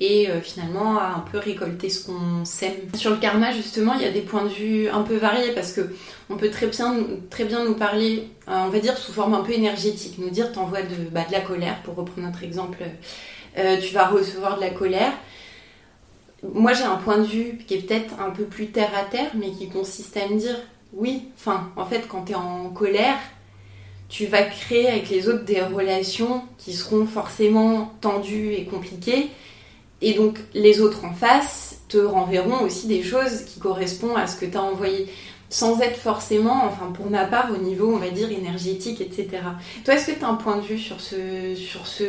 et 0.00 0.30
euh, 0.30 0.40
finalement 0.40 0.98
à 0.98 1.14
un 1.16 1.24
peu 1.30 1.38
récolter 1.38 1.90
ce 1.90 2.06
qu'on 2.06 2.44
sème. 2.44 2.74
Sur 2.94 3.10
le 3.10 3.16
karma 3.16 3.52
justement, 3.52 3.94
il 3.94 4.02
y 4.02 4.04
a 4.04 4.10
des 4.10 4.20
points 4.20 4.44
de 4.44 4.48
vue 4.48 4.88
un 4.88 5.02
peu 5.02 5.16
variés 5.16 5.52
parce 5.52 5.72
que 5.72 5.92
on 6.30 6.36
peut 6.36 6.50
très 6.50 6.68
bien, 6.68 6.96
très 7.30 7.44
bien 7.44 7.64
nous 7.64 7.74
parler, 7.74 8.28
euh, 8.48 8.52
on 8.66 8.68
va 8.68 8.78
dire 8.78 8.96
sous 8.96 9.12
forme 9.12 9.34
un 9.34 9.42
peu 9.42 9.52
énergétique, 9.52 10.18
nous 10.18 10.30
dire 10.30 10.52
t'envoies 10.52 10.82
de, 10.82 11.10
bah, 11.10 11.24
de 11.26 11.32
la 11.32 11.40
colère, 11.40 11.82
pour 11.82 11.96
reprendre 11.96 12.26
notre 12.28 12.44
exemple, 12.44 12.78
euh, 13.58 13.76
tu 13.80 13.92
vas 13.92 14.06
recevoir 14.06 14.56
de 14.56 14.60
la 14.60 14.70
colère. 14.70 15.12
Moi 16.54 16.72
j'ai 16.72 16.84
un 16.84 16.96
point 16.96 17.18
de 17.18 17.26
vue 17.26 17.58
qui 17.66 17.74
est 17.74 17.78
peut-être 17.78 18.20
un 18.20 18.30
peu 18.30 18.44
plus 18.44 18.68
terre 18.68 18.92
à 18.96 19.04
terre, 19.04 19.30
mais 19.34 19.50
qui 19.50 19.68
consiste 19.68 20.16
à 20.16 20.28
me 20.28 20.38
dire 20.38 20.56
oui, 20.92 21.24
enfin 21.36 21.70
en 21.76 21.84
fait 21.84 22.06
quand 22.08 22.26
tu 22.26 22.32
es 22.32 22.36
en 22.36 22.68
colère, 22.70 23.18
tu 24.08 24.26
vas 24.26 24.42
créer 24.42 24.88
avec 24.88 25.10
les 25.10 25.28
autres 25.28 25.44
des 25.44 25.60
relations 25.60 26.42
qui 26.56 26.72
seront 26.72 27.04
forcément 27.04 27.92
tendues 28.00 28.52
et 28.52 28.64
compliquées 28.64 29.30
et 30.00 30.14
donc 30.14 30.38
les 30.54 30.80
autres 30.80 31.04
en 31.04 31.12
face 31.12 31.80
te 31.88 31.98
renverront 31.98 32.62
aussi 32.62 32.86
des 32.86 33.02
choses 33.02 33.42
qui 33.44 33.58
correspondent 33.58 34.16
à 34.16 34.26
ce 34.26 34.36
que 34.36 34.46
tu 34.46 34.56
as 34.56 34.62
envoyé, 34.62 35.08
sans 35.50 35.80
être 35.80 35.96
forcément, 35.96 36.64
enfin 36.66 36.92
pour 36.92 37.10
ma 37.10 37.24
part, 37.24 37.50
au 37.52 37.62
niveau, 37.62 37.92
on 37.92 37.98
va 37.98 38.10
dire, 38.10 38.30
énergétique, 38.30 39.00
etc. 39.00 39.28
Toi, 39.84 39.94
est-ce 39.94 40.12
que 40.12 40.18
tu 40.18 40.24
as 40.24 40.28
un 40.28 40.34
point 40.34 40.56
de 40.56 40.62
vue 40.62 40.78
sur 40.78 41.00
ce, 41.00 41.54
sur 41.56 41.86
ce 41.86 42.04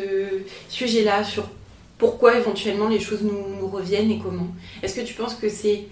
sujet-là, 0.67 1.23
sur 1.23 1.49
pourquoi 1.97 2.37
éventuellement 2.37 2.89
les 2.89 2.99
choses 2.99 3.23
nous, 3.23 3.67
reviennent 3.67 4.11
et 4.11 4.19
comment? 4.19 4.47
Est-ce 4.83 4.95
que 4.95 5.01
tu 5.01 5.13
penses 5.13 5.35
que 5.35 5.49
c'est 5.49 5.85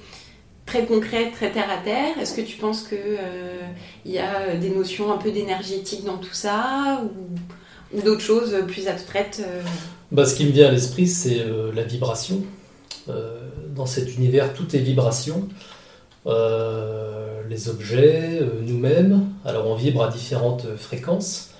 très 0.66 0.86
concret, 0.86 1.32
très 1.32 1.51
terre 1.51 1.70
à 1.72 1.77
terre? 1.77 2.20
Est-ce 2.20 2.36
que 2.36 2.42
tu 2.42 2.58
penses 2.58 2.84
qu'il 2.84 2.98
euh, 3.01 3.62
y 4.06 4.20
a 4.20 4.56
des 4.56 4.70
notions 4.70 5.12
un 5.12 5.18
peu 5.18 5.32
d'énergétique 5.32 6.04
dans 6.04 6.18
tout 6.18 6.34
ça 6.34 7.01
ou, 7.04 8.00
d'autres 8.01 8.22
choses 8.22 8.54
plus 8.68 8.89
abstraites 8.89 9.42
euh 9.48 9.62
bah, 10.12 10.26
Ce 10.26 10.36
qui 10.36 10.46
me 10.46 10.52
vient 10.52 10.68
à 10.68 10.72
l'esprit, 10.72 11.08
c'est 11.08 11.40
euh, 11.40 11.72
la 11.74 11.84
vibration. 11.84 12.44
Euh, 13.10 13.40
dans 13.76 13.86
cet 13.86 14.16
univers, 14.16 14.54
tout 14.54 14.76
est 14.76 14.80
vibration. 14.80 15.48
Euh, 16.26 17.42
les 17.50 17.70
objets, 17.70 18.42
nous-mêmes, 18.62 19.30
alors 19.46 19.68
on 19.68 19.76
vibre 19.76 20.04
à 20.04 20.10
différentes 20.10 20.76
fréquences. 20.76 21.52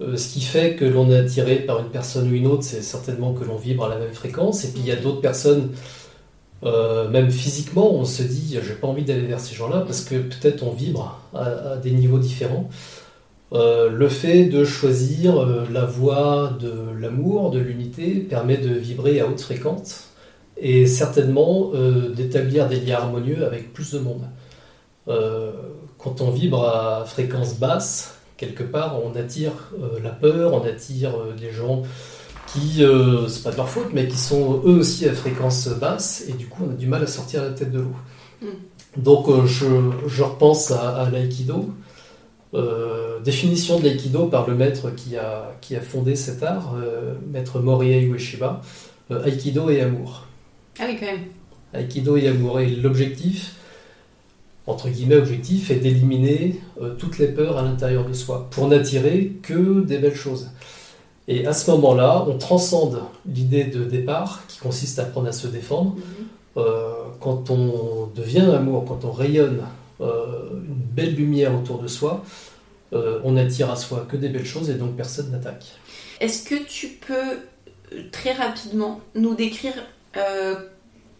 ce 0.00 0.28
qui 0.28 0.42
fait 0.42 0.76
que 0.76 0.84
l'on 0.84 1.10
est 1.10 1.16
attiré 1.16 1.56
par 1.56 1.80
une 1.80 1.88
personne 1.88 2.30
ou 2.30 2.34
une 2.34 2.46
autre, 2.46 2.64
c'est 2.64 2.82
certainement 2.82 3.32
que 3.32 3.44
l'on 3.44 3.56
vibre 3.56 3.86
à 3.86 3.88
la 3.88 3.96
même 3.96 4.12
fréquence. 4.12 4.64
Et 4.64 4.68
puis 4.68 4.80
il 4.80 4.86
y 4.86 4.92
a 4.92 4.96
d'autres 4.96 5.22
personnes, 5.22 5.70
même 6.62 7.30
physiquement, 7.30 7.94
on 7.94 8.04
se 8.04 8.22
dit, 8.22 8.58
j'ai 8.62 8.74
pas 8.74 8.88
envie 8.88 9.04
d'aller 9.04 9.26
vers 9.26 9.40
ces 9.40 9.54
gens-là 9.54 9.80
parce 9.86 10.02
que 10.02 10.16
peut-être 10.16 10.62
on 10.62 10.72
vibre 10.72 11.18
à 11.34 11.76
des 11.76 11.92
niveaux 11.92 12.18
différents. 12.18 12.68
Euh, 13.52 13.90
le 13.90 14.08
fait 14.08 14.46
de 14.46 14.64
choisir 14.64 15.38
euh, 15.40 15.64
la 15.70 15.84
voie 15.84 16.56
de 16.60 16.72
l'amour, 16.98 17.50
de 17.50 17.60
l'unité, 17.60 18.14
permet 18.14 18.56
de 18.56 18.70
vibrer 18.70 19.20
à 19.20 19.28
haute 19.28 19.40
fréquence 19.40 20.08
et 20.56 20.86
certainement 20.86 21.70
euh, 21.74 22.08
d'établir 22.08 22.68
des 22.68 22.80
liens 22.80 22.96
harmonieux 22.96 23.46
avec 23.46 23.72
plus 23.72 23.92
de 23.92 23.98
monde. 23.98 24.24
quand 25.98 26.20
on 26.20 26.30
vibre 26.30 26.64
à 26.64 27.04
fréquence 27.04 27.58
basse, 27.58 28.16
quelque 28.36 28.64
part, 28.64 29.00
on 29.04 29.14
attire 29.14 29.52
la 30.02 30.10
peur, 30.10 30.52
on 30.52 30.64
attire 30.66 31.12
des 31.40 31.52
gens 31.52 31.82
qui, 32.48 32.82
c'est 33.28 33.42
pas 33.44 33.52
de 33.52 33.56
leur 33.56 33.68
faute, 33.68 33.90
mais 33.92 34.08
qui 34.08 34.18
sont 34.18 34.62
eux 34.64 34.78
aussi 34.80 35.08
à 35.08 35.12
fréquence 35.12 35.68
basse, 35.68 36.24
et 36.28 36.32
du 36.32 36.46
coup 36.48 36.64
on 36.66 36.70
a 36.72 36.74
du 36.74 36.88
mal 36.88 37.02
à 37.04 37.06
sortir 37.06 37.42
la 37.42 37.50
tête 37.50 37.70
de 37.70 37.80
l'eau. 37.80 37.96
Mm. 38.42 38.46
Donc 38.96 39.26
je, 39.46 39.66
je, 40.08 40.22
repense 40.24 40.72
à, 40.72 40.96
à 41.02 41.10
l'aïkido. 41.10 41.70
Euh, 42.54 43.18
définition 43.20 43.78
de 43.78 43.84
l'aïkido 43.84 44.26
par 44.26 44.48
le 44.48 44.54
maître 44.54 44.90
qui 44.94 45.16
a, 45.16 45.52
qui 45.60 45.74
a 45.74 45.80
fondé 45.80 46.14
cet 46.14 46.42
art, 46.42 46.74
euh, 46.76 47.14
maître 47.32 47.58
Morihei 47.58 48.04
Ueshiba, 48.06 48.60
euh, 49.10 49.24
aïkido 49.24 49.68
et 49.68 49.80
amour. 49.80 50.26
Ah 50.78 50.84
oui, 50.88 50.96
quand 50.98 51.06
même. 51.06 51.24
Aïkido 51.74 52.16
et 52.16 52.28
amour. 52.28 52.60
Et 52.60 52.68
l'objectif, 52.68 53.56
entre 54.66 54.88
guillemets, 54.88 55.16
objectif, 55.16 55.70
est 55.70 55.76
d'éliminer 55.76 56.60
toutes 56.98 57.18
les 57.18 57.28
peurs 57.28 57.58
à 57.58 57.62
l'intérieur 57.62 58.06
de 58.06 58.12
soi, 58.12 58.48
pour 58.50 58.68
n'attirer 58.68 59.32
que 59.42 59.82
des 59.82 59.98
belles 59.98 60.14
choses. 60.14 60.50
Et 61.28 61.46
à 61.46 61.52
ce 61.52 61.70
moment-là, 61.72 62.24
on 62.28 62.38
transcende 62.38 63.00
l'idée 63.26 63.64
de 63.64 63.84
départ, 63.84 64.44
qui 64.48 64.58
consiste 64.58 64.98
à 64.98 65.02
apprendre 65.02 65.28
à 65.28 65.32
se 65.32 65.46
défendre. 65.48 65.96
Mhm. 65.96 66.62
quand 67.20 67.50
on 67.50 68.08
devient 68.14 68.48
amour, 68.54 68.84
quand 68.86 69.04
on 69.04 69.12
rayonne 69.12 69.60
une 70.00 70.76
belle 70.94 71.14
lumière 71.14 71.54
autour 71.54 71.80
de 71.80 71.88
soi, 71.88 72.24
euh, 72.92 73.18
on 73.24 73.36
attire 73.36 73.70
à 73.70 73.76
soi 73.76 74.06
que 74.08 74.16
des 74.16 74.28
belles 74.28 74.46
choses 74.46 74.70
et 74.70 74.74
donc 74.74 74.96
personne 74.96 75.30
n'attaque. 75.30 75.66
Est-ce 76.20 76.48
que 76.48 76.54
tu 76.66 76.88
peux 76.88 77.14
euh, 77.14 78.02
très 78.12 78.32
rapidement 78.32 79.00
nous 79.14 79.34
décrire 79.34 79.74
euh, 80.16 80.54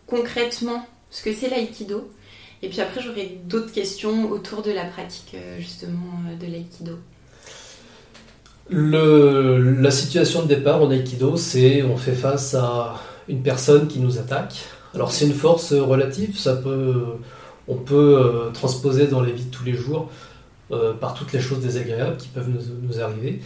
concrètement 0.07 0.87
ce 1.11 1.23
que 1.25 1.33
c'est 1.33 1.49
l'aïkido? 1.49 2.09
Et 2.63 2.69
puis 2.69 2.81
après, 2.81 3.03
j'aurai 3.03 3.39
d'autres 3.45 3.73
questions 3.73 4.31
autour 4.31 4.63
de 4.63 4.71
la 4.71 4.85
pratique 4.85 5.37
justement 5.59 6.23
de 6.41 6.47
l'aïkido. 6.47 6.99
la 8.71 9.91
situation 9.91 10.43
de 10.43 10.49
départ 10.49 10.83
en 10.83 10.91
aïkido, 10.91 11.37
c'est 11.37 11.83
on 11.83 11.97
fait 11.97 12.15
face 12.15 12.55
à 12.55 13.03
une 13.29 13.43
personne 13.43 13.89
qui 13.89 13.99
nous 13.99 14.19
attaque. 14.19 14.65
Alors 14.95 15.13
c'est 15.13 15.27
une 15.27 15.35
force 15.35 15.75
relative, 15.75 16.39
ça 16.39 16.57
peut, 16.57 17.19
on 17.69 17.77
peut 17.77 18.51
transposer 18.55 19.07
dans 19.07 19.21
la 19.21 19.31
vie 19.31 19.45
de 19.45 19.51
tous 19.51 19.65
les 19.65 19.75
jours. 19.75 20.11
Euh, 20.73 20.95
par 20.95 21.15
toutes 21.15 21.33
les 21.33 21.39
choses 21.39 21.61
désagréables 21.61 22.17
qui 22.17 22.27
peuvent 22.27 22.51
nous, 22.51 23.01
arriver. 23.01 23.41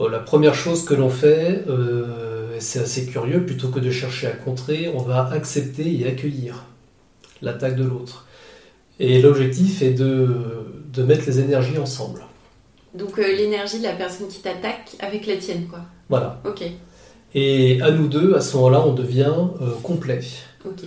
Euh, 0.00 0.10
la 0.10 0.18
première 0.18 0.56
chose 0.56 0.84
que 0.84 0.92
l'on 0.92 1.08
fait, 1.08 1.62
euh, 1.68 2.56
et 2.56 2.60
c'est 2.60 2.80
assez 2.80 3.06
curieux, 3.06 3.46
plutôt 3.46 3.68
que 3.68 3.78
de 3.78 3.92
chercher 3.92 4.26
à 4.26 4.32
contrer, 4.32 4.90
on 4.92 5.00
va 5.00 5.28
accepter 5.30 6.00
et 6.00 6.08
accueillir 6.08 6.64
l'attaque 7.42 7.76
de 7.76 7.84
l'autre. 7.84 8.26
Et 8.98 9.22
l'objectif 9.22 9.82
est 9.82 9.92
de, 9.92 10.28
de, 10.92 11.02
mettre 11.04 11.26
les 11.26 11.38
énergies 11.38 11.78
ensemble. 11.78 12.22
Donc 12.94 13.18
l'énergie 13.18 13.78
de 13.78 13.84
la 13.84 13.92
personne 13.94 14.26
qui 14.26 14.40
t'attaque 14.40 14.96
avec 14.98 15.28
la 15.28 15.36
tienne, 15.36 15.68
quoi. 15.68 15.82
Voilà. 16.08 16.40
Ok. 16.44 16.64
Et 17.36 17.80
à 17.82 17.92
nous 17.92 18.08
deux, 18.08 18.34
à 18.34 18.40
ce 18.40 18.56
moment-là, 18.56 18.84
on 18.84 18.94
devient 18.94 19.34
complet. 19.84 20.22
Ok. 20.64 20.86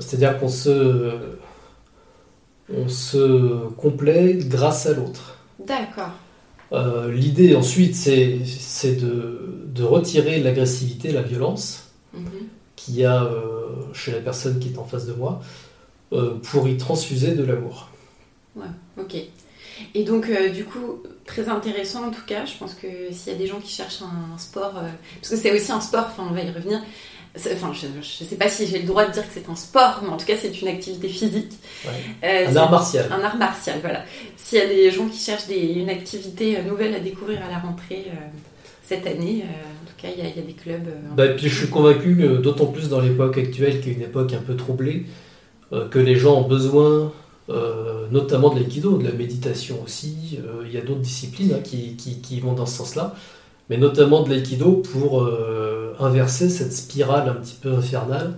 C'est-à-dire 0.00 0.38
qu'on 0.38 0.48
se 0.48 1.10
on 2.74 2.88
se 2.88 3.68
complaît 3.76 4.34
grâce 4.34 4.86
à 4.86 4.92
l'autre. 4.92 5.38
D'accord. 5.58 6.12
Euh, 6.72 7.12
l'idée 7.12 7.54
ensuite, 7.54 7.94
c'est 7.94 8.94
de, 8.94 9.82
retirer 9.82 10.40
l'agressivité, 10.40 11.10
la 11.12 11.22
violence 11.22 11.90
mhm. 12.14 12.24
qu'il 12.76 12.96
y 12.96 13.04
a 13.04 13.24
euh, 13.24 13.92
chez 13.92 14.12
la 14.12 14.20
personne 14.20 14.58
qui 14.58 14.68
est 14.72 14.78
en 14.78 14.84
face 14.84 15.06
de 15.06 15.12
moi 15.12 15.42
euh, 16.12 16.34
pour 16.42 16.68
y 16.68 16.76
transfuser 16.76 17.34
de 17.34 17.42
l'amour. 17.42 17.90
Ouais, 18.54 18.66
ok. 18.98 19.16
Et 19.94 20.04
donc, 20.04 20.30
du 20.52 20.64
coup, 20.64 21.02
très 21.24 21.48
intéressant 21.48 22.06
en 22.06 22.10
tout 22.10 22.24
cas. 22.26 22.44
Je 22.44 22.56
pense 22.56 22.74
que 22.74 22.86
s'il 23.10 23.32
y 23.32 23.34
a 23.34 23.38
des 23.38 23.46
gens 23.46 23.58
qui 23.58 23.72
cherchent 23.72 24.02
un, 24.02 24.38
sport, 24.38 24.74
parce 24.74 25.30
que 25.30 25.36
c'est 25.36 25.52
aussi 25.52 25.72
un 25.72 25.80
sport, 25.80 26.06
enfin, 26.08 26.26
on 26.30 26.32
va 26.32 26.42
y 26.42 26.50
revenir, 26.50 26.80
Enfin, 27.34 27.72
je 27.72 27.86
ne 27.86 28.28
sais 28.28 28.36
pas 28.36 28.48
si 28.48 28.66
j'ai 28.66 28.80
le 28.80 28.86
droit 28.86 29.06
de 29.06 29.12
dire 29.12 29.22
que 29.22 29.32
c'est 29.32 29.48
un 29.48 29.56
sport, 29.56 30.00
mais 30.02 30.10
en 30.10 30.18
tout 30.18 30.26
cas, 30.26 30.34
c'est 30.38 30.60
une 30.60 30.68
activité 30.68 31.08
physique. 31.08 31.52
Euh, 32.22 32.46
un 32.48 32.56
art 32.56 32.70
martial. 32.70 33.06
Un 33.10 33.22
art 33.22 33.36
martial, 33.36 33.78
voilà. 33.80 34.04
S'il 34.36 34.58
y 34.58 34.60
a 34.60 34.66
des 34.66 34.90
gens 34.90 35.06
qui 35.06 35.18
cherchent 35.18 35.48
une 35.48 35.88
activité 35.88 36.58
euh, 36.58 36.62
nouvelle 36.62 36.94
à 36.94 37.00
découvrir 37.00 37.40
à 37.42 37.50
la 37.50 37.58
rentrée 37.58 38.04
euh, 38.08 38.18
cette 38.82 39.06
année, 39.06 39.44
en 39.44 39.86
tout 39.86 39.94
cas, 39.96 40.08
il 40.14 40.22
y, 40.22 40.26
a 40.26 40.42
des 40.42 40.52
clubs. 40.52 40.88
Bah, 41.16 41.28
puis 41.28 41.48
je 41.48 41.56
suis 41.56 41.68
convaincu, 41.68 42.14
d'autant 42.42 42.66
plus 42.66 42.90
dans 42.90 43.00
l'époque 43.00 43.38
actuelle, 43.38 43.80
qui 43.80 43.90
est 43.90 43.94
une 43.94 44.02
époque 44.02 44.34
un 44.34 44.42
peu 44.42 44.54
troublée, 44.54 45.06
que 45.90 45.98
les 45.98 46.16
gens 46.16 46.40
ont 46.40 46.46
besoin, 46.46 47.12
notamment 48.10 48.50
de 48.50 48.60
l'aïkido, 48.60 48.98
de 48.98 49.04
la 49.04 49.12
méditation 49.12 49.78
aussi. 49.82 50.38
Il 50.66 50.72
y 50.72 50.76
a 50.76 50.82
d'autres 50.82 51.00
disciplines 51.00 51.54
hein, 51.54 51.60
qui, 51.64 51.96
qui, 51.96 52.20
qui, 52.20 52.40
vont 52.40 52.52
dans 52.52 52.66
ce 52.66 52.76
sens-là 52.76 53.14
mais 53.72 53.78
notamment 53.78 54.22
de 54.22 54.28
l'aïkido 54.28 54.82
pour 54.92 55.22
euh, 55.22 55.71
inverser 56.04 56.48
cette 56.48 56.72
spirale 56.72 57.28
un 57.28 57.34
petit 57.34 57.56
peu 57.60 57.72
infernale 57.72 58.34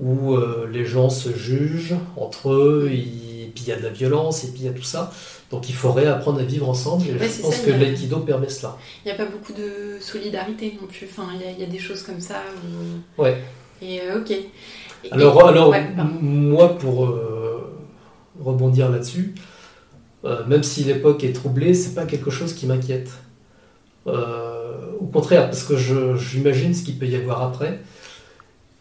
où 0.00 0.34
euh, 0.34 0.68
les 0.70 0.84
gens 0.84 1.10
se 1.10 1.32
jugent 1.34 1.94
entre 2.16 2.52
eux, 2.52 2.90
et 2.90 3.50
puis 3.54 3.64
il 3.64 3.68
y 3.68 3.72
a 3.72 3.76
de 3.76 3.82
la 3.82 3.90
violence, 3.90 4.44
et 4.44 4.48
puis 4.48 4.62
il 4.62 4.66
y 4.66 4.68
a 4.68 4.72
tout 4.72 4.82
ça. 4.82 5.12
Donc 5.50 5.68
il 5.68 5.74
faudrait 5.74 6.06
apprendre 6.06 6.40
à 6.40 6.44
vivre 6.44 6.68
ensemble, 6.68 7.06
et 7.06 7.12
je 7.12 7.42
pense 7.42 7.58
que 7.60 7.70
l'aïkido 7.70 8.18
permet 8.20 8.48
cela. 8.48 8.76
Il 9.04 9.08
n'y 9.08 9.12
a 9.12 9.14
pas 9.14 9.30
beaucoup 9.30 9.52
de 9.52 10.00
solidarité 10.00 10.76
non 10.80 10.88
plus, 10.88 11.06
enfin, 11.10 11.28
il 11.34 11.60
y, 11.60 11.64
a 11.64 11.68
des 11.68 11.78
choses 11.78 12.02
comme 12.02 12.20
ça. 12.20 12.42
Ouais. 13.16 13.42
Et 13.80 14.00
euh, 14.00 14.18
ok. 14.18 14.32
alors, 15.12 15.46
alors 15.46 15.74
moi, 16.20 16.76
pour 16.78 17.14
rebondir 18.40 18.90
là-dessus, 18.90 19.34
même 20.24 20.62
si 20.62 20.84
l'époque 20.84 21.22
est 21.22 21.32
troublée, 21.32 21.74
c'est 21.74 21.94
pas 21.94 22.06
quelque 22.06 22.30
chose 22.30 22.54
qui 22.54 22.66
m'inquiète. 22.66 23.10
Euh, 24.06 24.92
au 24.98 25.06
contraire, 25.06 25.46
parce 25.46 25.64
que 25.64 25.76
j'imagine 25.76 26.74
ce 26.74 26.84
qu'il 26.84 26.98
peut 26.98 27.06
y 27.06 27.16
avoir 27.16 27.42
après. 27.42 27.80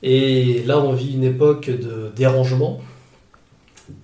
Et 0.03 0.63
là, 0.65 0.79
on 0.79 0.93
vit 0.93 1.13
une 1.13 1.23
époque 1.23 1.69
de 1.69 2.11
dérangement, 2.15 2.81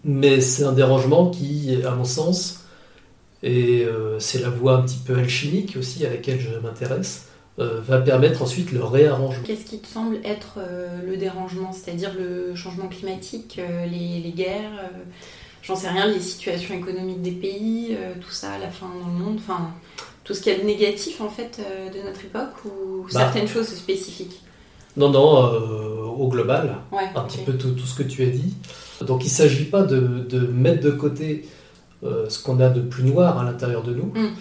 mais 0.04 0.42
c'est 0.42 0.64
un 0.64 0.74
dérangement 0.74 1.30
qui, 1.30 1.76
à 1.84 1.92
mon 1.92 2.06
sens, 2.06 2.66
et 3.42 3.84
euh, 3.84 4.20
c'est 4.20 4.42
la 4.42 4.50
voie 4.50 4.78
un 4.78 4.82
petit 4.84 5.00
peu 5.04 5.18
alchimique 5.18 5.76
aussi 5.78 6.06
à 6.06 6.10
laquelle 6.10 6.40
je 6.40 6.58
m'intéresse, 6.60 7.28
euh, 7.60 7.82
va 7.82 8.00
permettre 8.00 8.44
ensuite 8.44 8.72
le 8.72 8.84
réarrangement. 8.84 9.44
Qu'est-ce 9.44 9.66
qui 9.66 9.80
te 9.80 9.88
semble 9.88 10.18
être 10.24 10.60
le 11.04 11.18
dérangement? 11.18 11.72
C'est-à-dire 11.72 12.12
le 12.14 12.54
changement 12.54 12.88
climatique, 12.88 13.60
les, 13.92 14.32
guerres, 14.36 14.92
j'en 15.64 15.76
sais 15.76 15.90
rien, 15.90 16.06
les 16.06 16.20
situations 16.20 16.76
économiques 16.76 17.24
des 17.24 17.32
pays, 17.32 17.98
tout 18.22 18.32
ça, 18.32 18.60
la 18.60 18.70
fin 18.70 18.88
dans 19.02 19.08
le 19.08 19.26
monde, 19.26 19.40
tout 20.28 20.34
ce 20.34 20.42
qu'il 20.42 20.52
y 20.52 20.56
a 20.56 20.60
de 20.60 20.66
négatif 20.66 21.22
en 21.22 21.30
fait 21.30 21.60
euh, 21.60 21.90
de 21.90 22.06
notre 22.06 22.20
époque 22.26 22.66
ou 22.66 23.04
bah. 23.04 23.10
certaines 23.10 23.48
choses 23.48 23.68
spécifiques? 23.68 24.42
Non, 24.98 25.10
non, 25.10 25.46
euh, 25.46 26.04
au 26.04 26.28
global, 26.28 26.76
un 27.16 27.22
petit 27.22 27.38
peu 27.46 27.54
tout, 27.54 27.78
ce 27.78 27.96
que 27.96 28.04
tu 28.04 28.24
as 28.24 28.30
dit. 28.30 28.56
Donc 29.06 29.24
il 29.24 29.28
ne 29.28 29.32
s'agit 29.32 29.66
pas 29.66 29.84
de, 29.84 30.38
mettre 30.52 30.82
de 30.82 30.92
côté 30.92 31.48
euh, 32.04 32.28
ce 32.30 32.44
qu'on 32.44 32.60
a 32.60 32.70
de 32.70 32.82
plus 32.82 33.04
noir 33.04 33.40
à 33.40 33.46
l'intérieur 33.46 33.84
de 33.84 33.94
nous, 33.94 34.08
mm. 34.08 34.34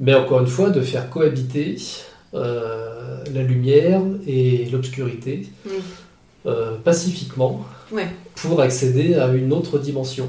mais 0.00 0.14
encore 0.14 0.40
une 0.40 0.46
fois 0.46 0.70
de 0.70 0.80
faire 0.80 1.08
cohabiter 1.08 1.76
la 2.32 3.42
lumière 3.42 4.02
et 4.26 4.66
l'obscurité 4.72 5.48
mm. 5.64 6.50
pacifiquement 6.84 7.64
pour 8.34 8.60
accéder 8.60 9.14
à 9.14 9.28
une 9.28 9.52
autre 9.52 9.78
dimension, 9.78 10.28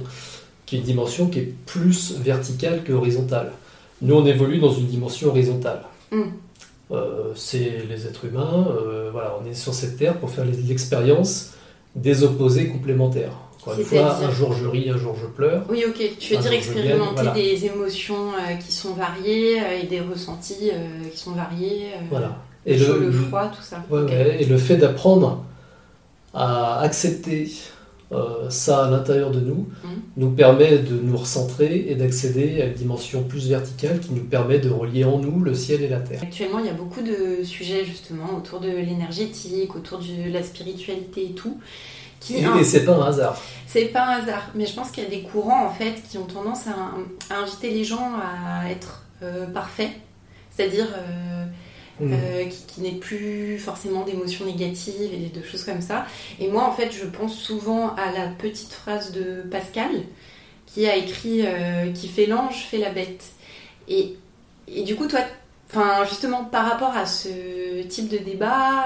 qui 0.66 0.76
est 0.76 0.80
une 0.80 0.86
dimension 0.86 1.28
qui 1.28 1.40
est 1.40 1.54
plus 1.66 2.14
verticale 2.20 2.84
que 2.84 2.92
horizontale. 2.92 3.54
Nous, 4.02 4.16
on 4.16 4.26
évolue 4.26 4.60
dans 4.60 4.74
une 4.74 4.88
dimension 4.88 5.30
horizontale. 5.30 5.84
Mm. 6.12 6.22
Euh, 6.92 7.34
c'est 7.36 7.84
les 7.88 8.08
êtres 8.08 8.26
humains, 8.26 8.68
euh, 8.72 9.10
voilà, 9.12 9.36
on 9.40 9.48
est 9.48 9.54
sur 9.54 9.74
cette 9.74 9.98
terre 9.98 10.18
pour 10.18 10.32
faire 10.32 10.46
l'expérience 10.46 11.52
des 11.96 12.24
opposés 12.24 12.68
complémentaires. 12.68 13.34
Encore 13.62 13.78
une 13.78 13.86
fois, 13.86 14.16
un 14.16 14.32
jour 14.32 14.54
je 14.54 14.66
ris, 14.66 14.90
un 14.90 14.98
jour 14.98 15.16
je 15.22 15.28
pleure. 15.28 15.64
Oui, 15.70 15.84
ok. 15.88 16.02
Tu 16.18 16.34
veux 16.34 16.42
dire 16.42 16.54
expérimenter 16.54 17.30
des 17.36 17.66
émotions 17.66 18.32
euh, 18.34 18.56
qui 18.56 18.72
sont 18.72 18.94
variées 18.94 19.60
et 19.82 19.86
des 19.86 20.00
ressentis 20.00 20.72
qui 21.12 21.18
sont 21.18 21.34
variés. 21.34 21.92
voilà. 22.10 22.38
Et 22.66 22.78
le, 22.78 23.00
le, 23.00 23.12
froid, 23.12 23.48
tout 23.48 23.62
ça. 23.62 23.84
et 24.40 24.46
le 24.46 24.58
fait 24.58 24.76
d'apprendre 24.78 25.44
à 26.34 26.82
accepter 26.82 27.50
euh, 28.12 28.50
ça 28.50 28.86
à 28.86 28.90
l'intérieur 28.90 29.30
de 29.30 29.40
nous, 29.40 29.68
mmh. 29.84 29.88
nous 30.18 30.32
permet 30.32 30.80
de 30.80 30.96
nous 30.96 31.16
recentrer 31.16 31.86
et 31.90 31.96
d'accéder 31.96 32.60
à 32.60 32.66
une 32.66 32.74
dimension 32.74 33.24
plus 33.24 33.50
verticale 33.50 34.00
qui 34.00 34.14
nous 34.14 34.24
permet 34.24 34.58
de 34.58 34.70
relier 34.70 35.04
en 35.04 35.20
nous 35.20 35.44
le 35.44 35.54
ciel 35.54 35.84
et 35.84 35.88
la 35.88 36.00
terre. 36.00 36.20
Actuellement, 36.24 36.58
il 36.58 36.66
y 36.66 36.70
a 36.70 36.74
beaucoup 36.74 37.02
de 37.02 37.44
sujets 37.44 37.86
justement 37.86 38.36
autour 38.36 38.62
de 38.62 38.70
l'énergétique, 38.70 39.76
autour 39.76 40.00
de 40.00 40.32
la 40.32 40.42
spiritualité 40.42 41.26
et 41.26 41.34
tout. 41.34 41.60
Qui, 42.20 42.38
et, 42.38 42.64
c'est 42.64 42.84
pas 42.84 42.96
un 42.96 43.06
hasard. 43.06 43.40
C'est 43.68 43.86
pas 43.86 44.08
un 44.08 44.22
hasard, 44.24 44.50
mais 44.56 44.66
je 44.66 44.74
pense 44.74 44.90
qu'il 44.90 45.04
y 45.04 45.08
a 45.08 45.10
des 45.10 45.22
courants 45.22 45.68
en 45.68 45.72
fait 45.72 46.02
qui 46.10 46.18
ont 46.18 46.26
tendance 46.26 46.66
à, 46.68 47.34
inviter 47.34 47.70
les 47.70 47.84
gens 47.84 48.14
à 48.20 48.70
être 48.72 49.04
euh, 49.22 49.46
parfaits, 49.46 49.92
c'est-à-dire 50.50 50.88
euh, 50.98 51.46
Mm. 52.00 52.14
Euh, 52.14 52.46
qui, 52.46 52.82
n'est 52.82 52.92
plus 52.92 53.58
forcément 53.60 54.06
d'émotions 54.06 54.46
négatives 54.46 55.12
et 55.14 55.38
de 55.38 55.44
choses 55.44 55.64
comme 55.64 55.82
ça. 55.82 56.06
Et 56.40 56.48
moi, 56.48 56.64
en 56.64 56.72
fait, 56.72 56.92
je 56.92 57.06
pense 57.06 57.36
souvent 57.36 57.94
à 57.96 58.12
la 58.12 58.28
petite 58.28 58.72
phrase 58.72 59.12
de 59.12 59.42
Pascal 59.50 59.92
qui 60.66 60.88
a 60.88 60.96
écrit 60.96 61.42
euh, 61.46 61.92
Qui 61.92 62.08
fait 62.08 62.26
l'ange 62.26 62.68
fait 62.70 62.78
la 62.78 62.92
bête. 62.92 63.26
Et 63.88 64.16
et 64.68 64.84
du 64.84 64.96
coup, 64.96 65.08
toi, 65.08 65.22
enfin, 65.70 66.06
justement, 66.08 66.46
par 66.46 66.70
rapport 66.70 66.96
à 66.96 67.08
ce 67.08 67.82
type 67.88 68.08
de 68.08 68.20
débat, 68.20 68.86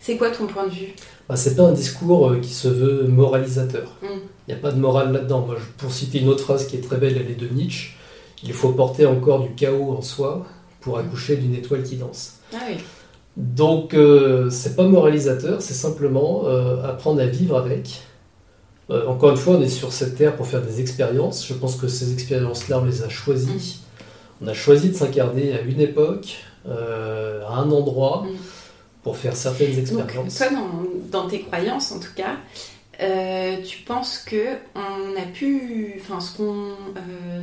c'est 0.00 0.18
quoi 0.18 0.30
ton 0.30 0.46
point 0.46 0.66
de 0.66 0.72
vue? 0.72 0.94
Bah, 1.30 1.36
C'est 1.36 1.56
pas 1.56 1.62
un 1.62 1.72
discours 1.72 2.34
qui 2.42 2.52
se 2.52 2.68
veut 2.68 3.08
moralisateur. 3.08 3.96
Il 4.02 4.08
mm. 4.08 4.20
n'y 4.48 4.54
a 4.54 4.58
pas 4.58 4.70
de 4.70 4.78
morale 4.78 5.12
là-dedans. 5.12 5.46
Moi, 5.46 5.56
pour 5.78 5.90
citer 5.92 6.20
une 6.20 6.28
autre 6.28 6.44
phrase 6.44 6.66
qui 6.66 6.76
est 6.76 6.82
très 6.82 6.98
belle, 6.98 7.16
elle 7.16 7.30
est 7.30 7.40
de 7.40 7.48
Nietzsche. 7.48 7.96
Il 8.44 8.52
faut 8.52 8.72
porter 8.72 9.06
encore 9.06 9.40
du 9.40 9.54
chaos 9.54 9.96
en 9.96 10.02
soi 10.02 10.46
pour 10.88 10.96
mm. 10.96 11.00
accoucher 11.00 11.36
d'une 11.36 11.54
étoile 11.54 11.82
qui 11.82 11.96
danse. 11.96 12.38
Ah 12.54 12.58
oui. 12.68 12.78
Donc, 13.36 13.94
euh, 13.94 14.50
c'est 14.50 14.74
pas 14.74 14.84
moralisateur, 14.84 15.62
c'est 15.62 15.74
simplement 15.74 16.46
euh, 16.46 16.82
apprendre 16.82 17.20
à 17.20 17.26
vivre 17.26 17.56
avec. 17.56 18.02
Euh, 18.90 19.06
encore 19.06 19.30
une 19.30 19.36
fois, 19.36 19.56
on 19.56 19.62
est 19.62 19.68
sur 19.68 19.92
cette 19.92 20.16
terre 20.16 20.34
pour 20.34 20.46
faire 20.46 20.62
des 20.62 20.80
expériences. 20.80 21.46
Je 21.46 21.54
pense 21.54 21.76
que 21.76 21.88
ces 21.88 22.12
expériences-là, 22.12 22.80
on 22.80 22.84
les 22.84 23.02
a 23.02 23.08
choisies. 23.08 23.80
Mm. 24.40 24.44
On 24.44 24.48
a 24.48 24.54
choisi 24.54 24.88
de 24.88 24.94
s'incarner 24.94 25.52
à 25.52 25.60
une 25.60 25.80
époque, 25.80 26.38
à 26.66 27.54
un 27.54 27.70
endroit, 27.70 28.24
mm. 28.26 28.36
pour 29.02 29.16
faire 29.16 29.36
certaines 29.36 29.78
expériences. 29.78 30.36
toi, 30.36 30.48
dans, 30.50 31.20
dans, 31.20 31.28
tes 31.28 31.42
croyances, 31.42 31.92
en 31.92 32.00
tout 32.00 32.14
cas, 32.16 32.38
tu 33.62 33.78
penses 33.82 34.18
que 34.18 34.56
on 34.74 35.16
a 35.16 35.26
pu, 35.32 36.00
enfin, 36.00 36.20
ce 36.20 36.36
qu'on 36.36 36.72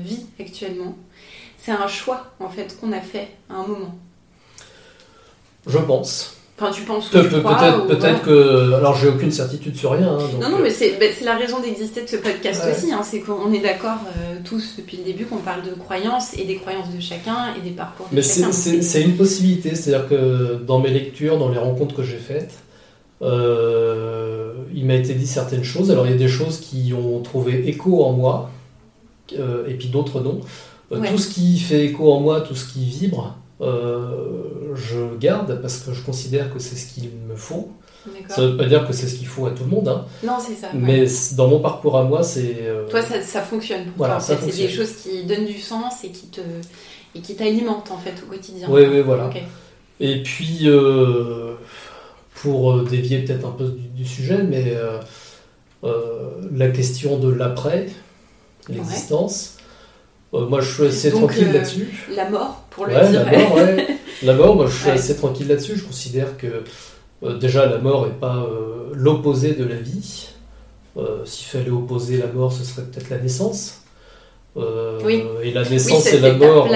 vit 0.04 0.26
actuellement, 0.40 0.98
c'est 1.66 1.72
un 1.72 1.88
choix 1.88 2.28
en 2.40 2.50
fait 2.50 2.78
qu'on 2.80 2.92
a 2.92 3.02
fait 3.02 3.30
à 3.50 3.56
un 3.56 3.68
moment. 3.68 3.96
Je 5.68 5.80
pense. 5.80 6.38
Enfin, 6.58 6.72
tu 6.72 6.84
penses 6.84 7.10
que 7.10 7.18
Peut-être 7.18 8.22
peut 8.22 8.26
que. 8.26 8.74
Alors, 8.76 8.96
j'ai 8.96 9.10
aucune 9.10 9.32
certitude 9.32 9.76
sur 9.76 9.92
rien. 9.92 10.08
Hein, 10.08 10.20
non, 10.40 10.50
non, 10.52 10.60
mais 10.60 10.70
bah, 10.70 11.06
c'est 11.14 11.26
la 11.26 11.36
raison 11.36 11.60
d'exister 11.60 12.04
de 12.04 12.08
ce 12.08 12.16
podcast 12.16 12.64
aussi. 12.72 12.94
Hein, 12.94 13.02
c'est 13.04 13.20
qu'on 13.20 13.52
est 13.52 13.60
d'accord 13.60 13.98
euh, 14.08 14.38
tous 14.46 14.76
depuis 14.78 14.98
le 14.98 15.04
début 15.04 15.26
qu'on 15.26 15.40
parle 15.40 15.64
de 15.64 15.72
croyances 15.72 16.34
et 16.38 16.46
des 16.46 16.56
croyances 16.56 16.94
de 16.96 17.02
chacun 17.02 17.54
et 17.58 17.62
des 17.62 17.76
parcours 17.76 18.08
de 18.10 18.16
mais 18.16 18.22
chacun. 18.22 18.48
Mais 18.48 18.82
c'est 18.82 19.02
une 19.02 19.18
possibilité. 19.18 19.76
C'est-à-dire 19.76 20.08
que 20.08 20.56
dans 20.66 20.80
mes 20.80 20.92
lectures, 20.92 21.38
dans 21.38 21.50
les 21.50 21.58
rencontres 21.58 21.96
que 21.96 22.04
j'ai 22.04 22.20
faites, 22.20 22.54
euh, 23.22 24.54
il 24.74 24.86
m'a 24.86 24.94
été 24.94 25.14
dit 25.14 25.28
certaines 25.28 25.64
choses. 25.64 25.92
Alors, 25.92 26.06
il 26.06 26.12
y 26.12 26.16
a 26.16 26.18
des 26.18 26.30
choses 26.30 26.62
qui 26.62 26.94
ont 26.94 27.20
trouvé 27.22 27.68
écho 27.68 28.06
en 28.06 28.14
moi, 28.14 28.50
euh, 29.38 29.68
et 29.68 29.74
puis 29.74 29.90
d'autres 29.90 30.22
non. 30.22 30.40
Tout 30.90 31.18
ce 31.18 31.30
qui 31.30 31.60
fait 31.60 31.86
écho 31.86 32.12
en 32.12 32.20
moi, 32.20 32.42
tout 32.42 32.56
ce 32.56 32.72
qui 32.72 32.86
vibre, 32.86 33.38
euh, 33.62 34.74
je 34.76 35.18
garde 35.18 35.62
parce 35.62 35.78
que 35.78 35.94
je 35.94 36.02
considère 36.02 36.54
que 36.54 36.60
c'est 36.60 36.76
ce 36.76 36.94
qu'il 36.94 37.10
me 37.28 37.36
faut. 37.36 37.72
Ça 38.30 38.42
ne 38.42 38.48
veut 38.50 38.58
pas 38.58 38.66
dire 38.66 38.88
que 38.88 38.94
c'est 38.94 39.08
ce 39.08 39.16
qu'il 39.16 39.26
faut 39.26 39.48
à 39.48 39.52
tout 39.52 39.64
le 39.64 39.70
monde. 39.70 39.88
Hein. 39.88 40.06
Non, 40.24 40.38
c'est 40.40 40.54
ça. 40.54 40.68
Mais 40.76 41.06
dans 41.36 41.48
mon 41.48 41.60
parcours 41.60 41.98
à 41.98 42.04
moi, 42.04 42.22
c'est. 42.22 42.58
Euh, 42.62 42.88
toi, 42.88 43.02
ça, 43.02 43.20
ça, 43.22 43.42
fonctionne. 43.42 43.86
voilà, 43.98 44.20
c'est 44.20 44.46
des 44.46 44.70
choses 44.70 44.92
qui 44.98 45.24
donnent 45.24 45.48
du 45.48 45.60
sens 45.60 46.04
et 46.04 46.10
qui 46.10 46.28
te 46.28 46.42
et 47.16 47.22
qui 47.22 47.36
t'alimentent 47.36 47.90
en 47.90 47.98
fait 47.98 48.14
au 48.24 48.30
quotidien. 48.30 48.68
Oui, 48.70 48.84
oui, 48.86 49.02
voilà. 49.02 49.32
Et 50.00 50.22
puis, 50.22 50.64
euh, 50.66 51.56
pour 52.36 52.84
dévier 52.84 53.24
peut-être 53.24 53.48
un 53.48 53.52
peu 53.52 53.74
du, 53.96 54.06
sujet, 54.06 54.44
mais 54.44 54.78
la 55.82 56.70
question 56.70 57.18
de 57.18 57.32
l'après, 57.32 57.88
l'existence. 58.70 59.55
Euh, 59.55 59.55
moi, 60.50 60.62
je 60.62 60.72
suis 60.72 60.86
assez 60.86 61.12
tranquille 61.12 61.48
euh, 61.50 61.54
là-dessus. 61.54 61.88
La 62.16 62.30
mort, 62.30 62.64
pour 62.70 62.86
le 62.86 62.94
dire. 62.94 63.26
La 63.26 63.40
mort, 63.40 63.56
ouais. 63.56 63.88
la 64.24 64.34
mort, 64.34 64.56
moi, 64.56 64.68
je 64.68 64.76
suis 64.76 64.90
assez 64.92 65.16
tranquille 65.16 65.48
là-dessus. 65.48 65.78
Je 65.78 65.84
considère 65.84 66.38
que 66.38 66.64
euh, 67.24 67.38
déjà, 67.38 67.66
la 67.66 67.78
mort 67.78 68.06
n'est 68.06 68.14
pas 68.14 68.48
l'opposé 68.94 69.54
de 69.54 69.66
la 69.66 69.76
vie. 69.76 70.30
S'il 71.26 71.48
fallait 71.48 71.70
opposer 71.70 72.18
la 72.18 72.28
mort, 72.28 72.54
ce 72.54 72.64
serait 72.64 72.84
peut-être 72.84 73.10
la 73.10 73.18
naissance. 73.18 73.82
oui. 74.56 75.24
Et 75.44 75.52
la 75.52 75.68
naissance 75.68 76.08
et 76.08 76.20
la 76.20 76.34
mort. 76.34 76.68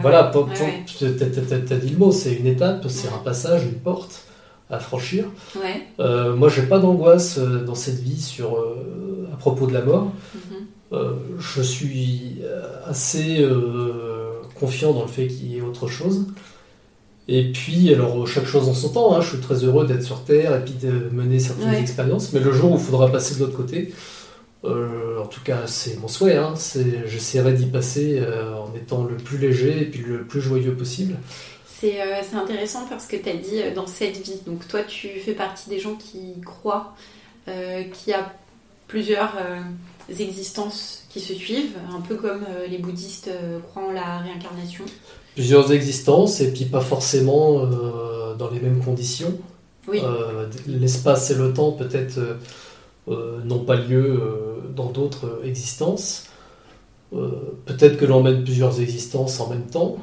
voilà, 0.00 0.30
tu 0.32 1.04
as, 1.04 1.76
dit 1.76 1.90
le 1.90 1.98
mot, 1.98 2.12
c'est 2.12 2.32
une 2.32 2.46
étape, 2.46 2.86
c'est 2.88 3.08
un 3.08 3.18
passage, 3.18 3.64
une 3.64 3.80
porte 3.80 4.22
à 4.70 4.78
franchir. 4.78 5.24
Ouais. 5.56 5.82
Euh, 5.98 6.36
moi, 6.36 6.48
j'ai 6.48 6.62
pas 6.62 6.78
d'angoisse 6.78 7.38
dans 7.38 7.74
cette 7.74 8.00
vie 8.00 8.20
sur, 8.20 8.64
à 9.32 9.36
propos 9.36 9.66
de 9.66 9.72
la 9.72 9.82
mort. 9.82 10.12
Mhm. 10.34 10.40
Euh, 10.52 10.60
je 10.90 11.62
suis 11.62 12.38
euh, 12.42 12.62
assez 12.86 13.40
euh, 13.40 14.42
confiant 14.58 14.92
dans 14.92 15.02
le 15.02 15.08
fait 15.08 15.26
qu'il 15.26 15.52
y 15.52 15.58
ait 15.58 15.62
autre 15.62 15.88
chose. 15.88 16.26
Et 17.28 17.52
puis, 17.52 17.92
alors, 17.92 18.26
chaque 18.26 18.46
chose 18.46 18.68
en 18.68 18.74
son 18.74 18.88
temps, 18.88 19.14
hein, 19.14 19.20
je 19.20 19.30
suis 19.30 19.38
très 19.38 19.56
heureux 19.56 19.86
d'être 19.86 20.02
sur 20.02 20.24
Terre 20.24 20.56
et 20.56 20.64
puis 20.64 20.74
de 20.74 21.10
mener 21.12 21.38
certaines 21.38 21.74
expériences, 21.74 22.32
mais 22.32 22.40
le 22.40 22.52
jour 22.52 22.72
où 22.72 22.76
il 22.76 22.80
faudra 22.80 23.12
passer 23.12 23.34
de 23.34 23.40
l'autre 23.40 23.56
côté, 23.56 23.92
en 24.64 25.26
tout 25.26 25.42
cas, 25.44 25.66
c'est 25.66 25.98
mon 25.98 26.08
souhait, 26.08 26.36
hein, 26.36 26.54
j'essaierai 27.04 27.52
d'y 27.52 27.66
passer 27.66 28.22
en 28.56 28.74
étant 28.74 29.04
le 29.04 29.16
plus 29.16 29.36
léger 29.36 29.82
et 29.82 29.84
puis 29.84 30.02
le 30.02 30.24
plus 30.24 30.40
joyeux 30.40 30.74
possible. 30.74 31.16
C'est 31.66 32.00
intéressant 32.32 32.86
parce 32.88 33.06
que 33.06 33.16
tu 33.16 33.28
as 33.28 33.34
dit 33.34 33.74
dans 33.74 33.86
cette 33.86 34.16
vie, 34.16 34.40
donc 34.46 34.66
toi, 34.66 34.80
tu 34.82 35.08
fais 35.22 35.34
partie 35.34 35.68
des 35.68 35.80
gens 35.80 35.96
qui 35.96 36.40
croient 36.42 36.94
qu'il 37.44 38.10
y 38.10 38.14
a 38.14 38.32
plusieurs 38.86 39.36
existences 40.08 41.04
qui 41.10 41.20
se 41.20 41.34
suivent, 41.34 41.76
un 41.94 42.00
peu 42.00 42.16
comme 42.16 42.44
euh, 42.48 42.66
les 42.66 42.78
bouddhistes 42.78 43.28
euh, 43.28 43.60
croient 43.60 43.88
en 43.88 43.92
la 43.92 44.18
réincarnation. 44.18 44.84
Plusieurs 45.34 45.72
existences 45.72 46.40
et 46.40 46.52
puis 46.52 46.64
pas 46.64 46.80
forcément 46.80 47.60
euh, 47.60 48.34
dans 48.34 48.50
les 48.50 48.60
mêmes 48.60 48.82
conditions. 48.82 49.38
Oui. 49.86 50.02
L'espace 50.66 51.30
et 51.30 51.34
le 51.34 51.54
temps 51.54 51.72
peut-être 51.72 52.20
n'ont 53.06 53.64
pas 53.64 53.76
lieu 53.76 54.22
dans 54.76 54.90
d'autres 54.90 55.40
existences. 55.44 56.26
peut-être 57.10 57.96
que 57.96 58.04
l'on 58.04 58.22
mène 58.22 58.44
plusieurs 58.44 58.82
existences 58.82 59.40
en 59.40 59.48
même 59.48 59.64
temps. 59.64 59.96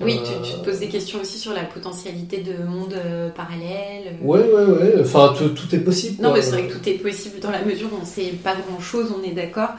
Oui, 0.00 0.20
tu, 0.24 0.54
te 0.54 0.64
poses 0.64 0.80
des 0.80 0.88
questions 0.88 1.20
aussi 1.20 1.38
sur 1.38 1.52
la 1.52 1.62
potentialité 1.62 2.38
de 2.38 2.64
mondes 2.64 2.94
euh, 2.94 3.30
parallèles. 3.30 4.16
Ouais, 4.20 4.40
ouais, 4.40 4.64
ouais. 4.64 4.94
Enfin, 5.00 5.34
tout, 5.36 5.74
est 5.74 5.78
possible. 5.78 6.20
Non, 6.20 6.32
mais 6.32 6.42
c'est 6.42 6.50
vrai 6.50 6.66
que 6.66 6.72
tout 6.72 6.88
est 6.88 6.94
possible 6.94 7.38
dans 7.38 7.50
la 7.50 7.62
mesure 7.62 7.92
où 7.92 7.96
on 7.96 8.00
ne 8.00 8.06
sait 8.06 8.32
pas 8.42 8.56
grand-chose, 8.56 9.14
on 9.16 9.22
est 9.22 9.32
d'accord. 9.32 9.70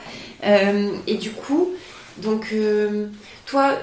Euh, 0.46 0.92
et 1.06 1.16
du 1.16 1.32
coup, 1.32 1.72
donc, 2.18 2.50
euh, 2.54 3.08
toi, 3.46 3.74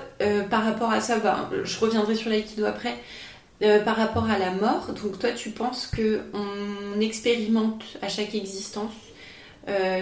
par 0.49 0.65
rapport 0.65 0.91
à 0.91 1.01
ça, 1.03 1.19
ben, 1.19 1.51
je 1.65 1.79
reviendrai 1.79 2.15
sur 2.15 2.31
l'aïkido 2.31 2.65
après. 2.65 2.97
par 3.85 3.97
rapport 3.97 4.29
à 4.31 4.39
la 4.39 4.53
mort, 4.53 4.89
donc 5.03 5.19
toi, 5.19 5.33
tu 5.33 5.51
penses 5.51 5.87
que 5.87 6.21
on 6.33 7.01
expérimente 7.01 7.85
à 8.01 8.09
chaque 8.09 8.35
existence 8.35 8.95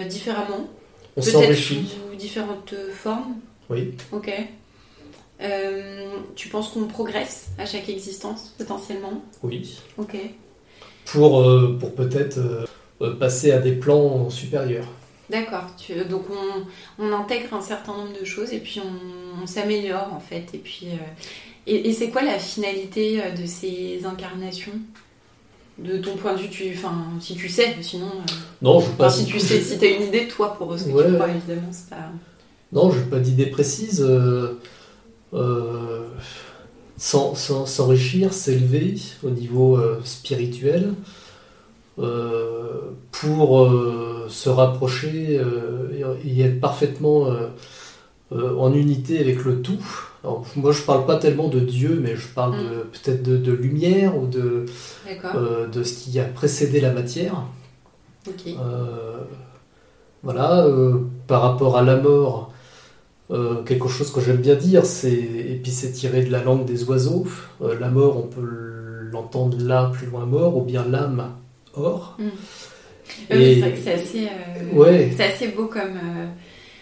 différemment, 0.07 0.69
peut-être 1.15 1.55
sous 1.55 2.15
différentes 2.17 2.73
formes? 2.93 3.35
Oui. 3.69 3.93
Ok. 4.13 4.31
Euh, 5.41 6.17
tu 6.35 6.49
penses 6.49 6.69
qu'on 6.69 6.85
progresse 6.85 7.47
à 7.57 7.65
chaque 7.65 7.89
existence, 7.89 8.53
potentiellement 8.57 9.23
Oui. 9.43 9.77
Ok. 9.97 10.15
Pour, 11.05 11.41
euh, 11.41 11.77
pour 11.79 11.95
peut-être 11.95 12.39
euh, 13.01 13.15
passer 13.15 13.51
à 13.51 13.59
des 13.59 13.71
plans 13.73 14.29
supérieurs. 14.29 14.87
D'accord. 15.29 15.65
Donc 16.09 16.23
on, 16.29 17.03
on, 17.03 17.13
intègre 17.13 17.53
un 17.53 17.61
certain 17.61 17.93
nombre 17.93 18.19
de 18.19 18.25
choses 18.25 18.51
et 18.51 18.59
puis 18.59 18.81
on, 18.81 19.47
s'améliore 19.47 20.13
en 20.13 20.19
fait. 20.19 20.49
Et 20.53 20.57
puis 20.57 20.87
et, 21.65 21.93
c'est 21.93 22.09
quoi 22.09 22.21
la 22.21 22.37
finalité 22.37 23.21
de 23.35 23.45
ces 23.47 24.01
incarnations? 24.05 24.73
De 25.79 25.97
ton 25.97 26.15
point 26.15 26.33
de 26.35 26.41
vue, 26.41 26.49
tu, 26.49 26.71
enfin, 26.75 26.93
si 27.19 27.33
tu 27.33 27.49
sais, 27.49 27.75
sinon. 27.81 28.11
non, 28.61 28.81
je 28.81 28.91
pas. 28.91 29.09
Si 29.09 29.25
tu 29.25 29.39
sais, 29.39 29.61
si 29.61 29.79
tu 29.79 29.85
as 29.85 29.89
une 29.89 30.03
idée, 30.03 30.27
toi, 30.27 30.53
pour 30.55 30.77
ce 30.77 30.83
que 30.83 30.89
tu 30.89 31.13
crois, 31.15 31.29
évidemment, 31.29 31.69
c'est 31.71 31.89
pas. 31.89 32.11
Non, 32.71 32.91
je 32.91 32.99
n'ai 32.99 33.05
pas 33.05 33.19
d'idée 33.19 33.47
précise. 33.47 34.01
Euh, 34.01 34.59
s'enrichir, 36.97 38.33
s'élever 38.33 38.95
au 39.23 39.29
niveau 39.29 39.77
euh, 39.77 39.99
spirituel 40.03 40.93
euh, 41.99 42.91
pour 43.11 43.69
se 44.29 44.49
rapprocher 44.49 45.41
et 46.23 46.41
être 46.41 46.59
parfaitement 46.59 47.27
en 48.31 48.73
unité 48.73 49.19
avec 49.19 49.43
le 49.43 49.61
tout. 49.61 49.83
moi, 50.55 50.71
je 50.71 50.81
parle 50.83 51.05
pas 51.05 51.17
tellement 51.17 51.49
de 51.49 51.59
Dieu, 51.59 51.99
mais 52.01 52.15
je 52.15 52.27
parle 52.27 52.55
mm. 52.55 52.69
peut-être 52.93 53.23
de, 53.23 53.51
lumière 53.51 54.17
ou 54.17 54.25
de, 54.25 54.65
de 55.71 55.83
ce 55.83 55.93
qui 55.93 56.19
a 56.19 56.23
précédé 56.23 56.79
la 56.79 56.93
matière. 56.93 57.43
voilà, 60.23 60.65
par 61.27 61.41
rapport 61.41 61.77
à 61.77 61.83
la 61.83 61.97
mort, 61.97 62.50
euh, 63.31 63.63
quelque 63.63 63.87
chose 63.87 64.11
que 64.11 64.19
j'aime 64.19 64.37
bien 64.37 64.55
dire, 64.55 64.85
c'est 64.85 65.11
et 65.11 65.59
puis 65.61 65.71
c'est 65.71 65.91
tiré 65.91 66.23
de 66.23 66.31
la 66.31 66.43
langue 66.43 66.65
des 66.65 66.83
oiseaux. 66.83 67.25
Euh, 67.61 67.79
la 67.79 67.89
mort, 67.89 68.17
on 68.17 68.27
peut 68.27 68.41
l'entendre 69.11 69.57
là, 69.61 69.89
plus 69.93 70.07
loin 70.07 70.25
mort, 70.25 70.57
ou 70.57 70.61
bien 70.63 70.85
l'âme 70.85 71.31
or. 71.73 72.17
Mm. 72.19 72.23
Et... 73.29 73.55
c'est 73.55 73.59
vrai 73.61 73.71
que 73.73 73.79
c'est 73.83 73.93
assez, 73.93 74.27
euh, 74.75 75.09
c'est 75.15 75.23
assez 75.23 75.47
beau 75.49 75.65
comme, 75.65 75.99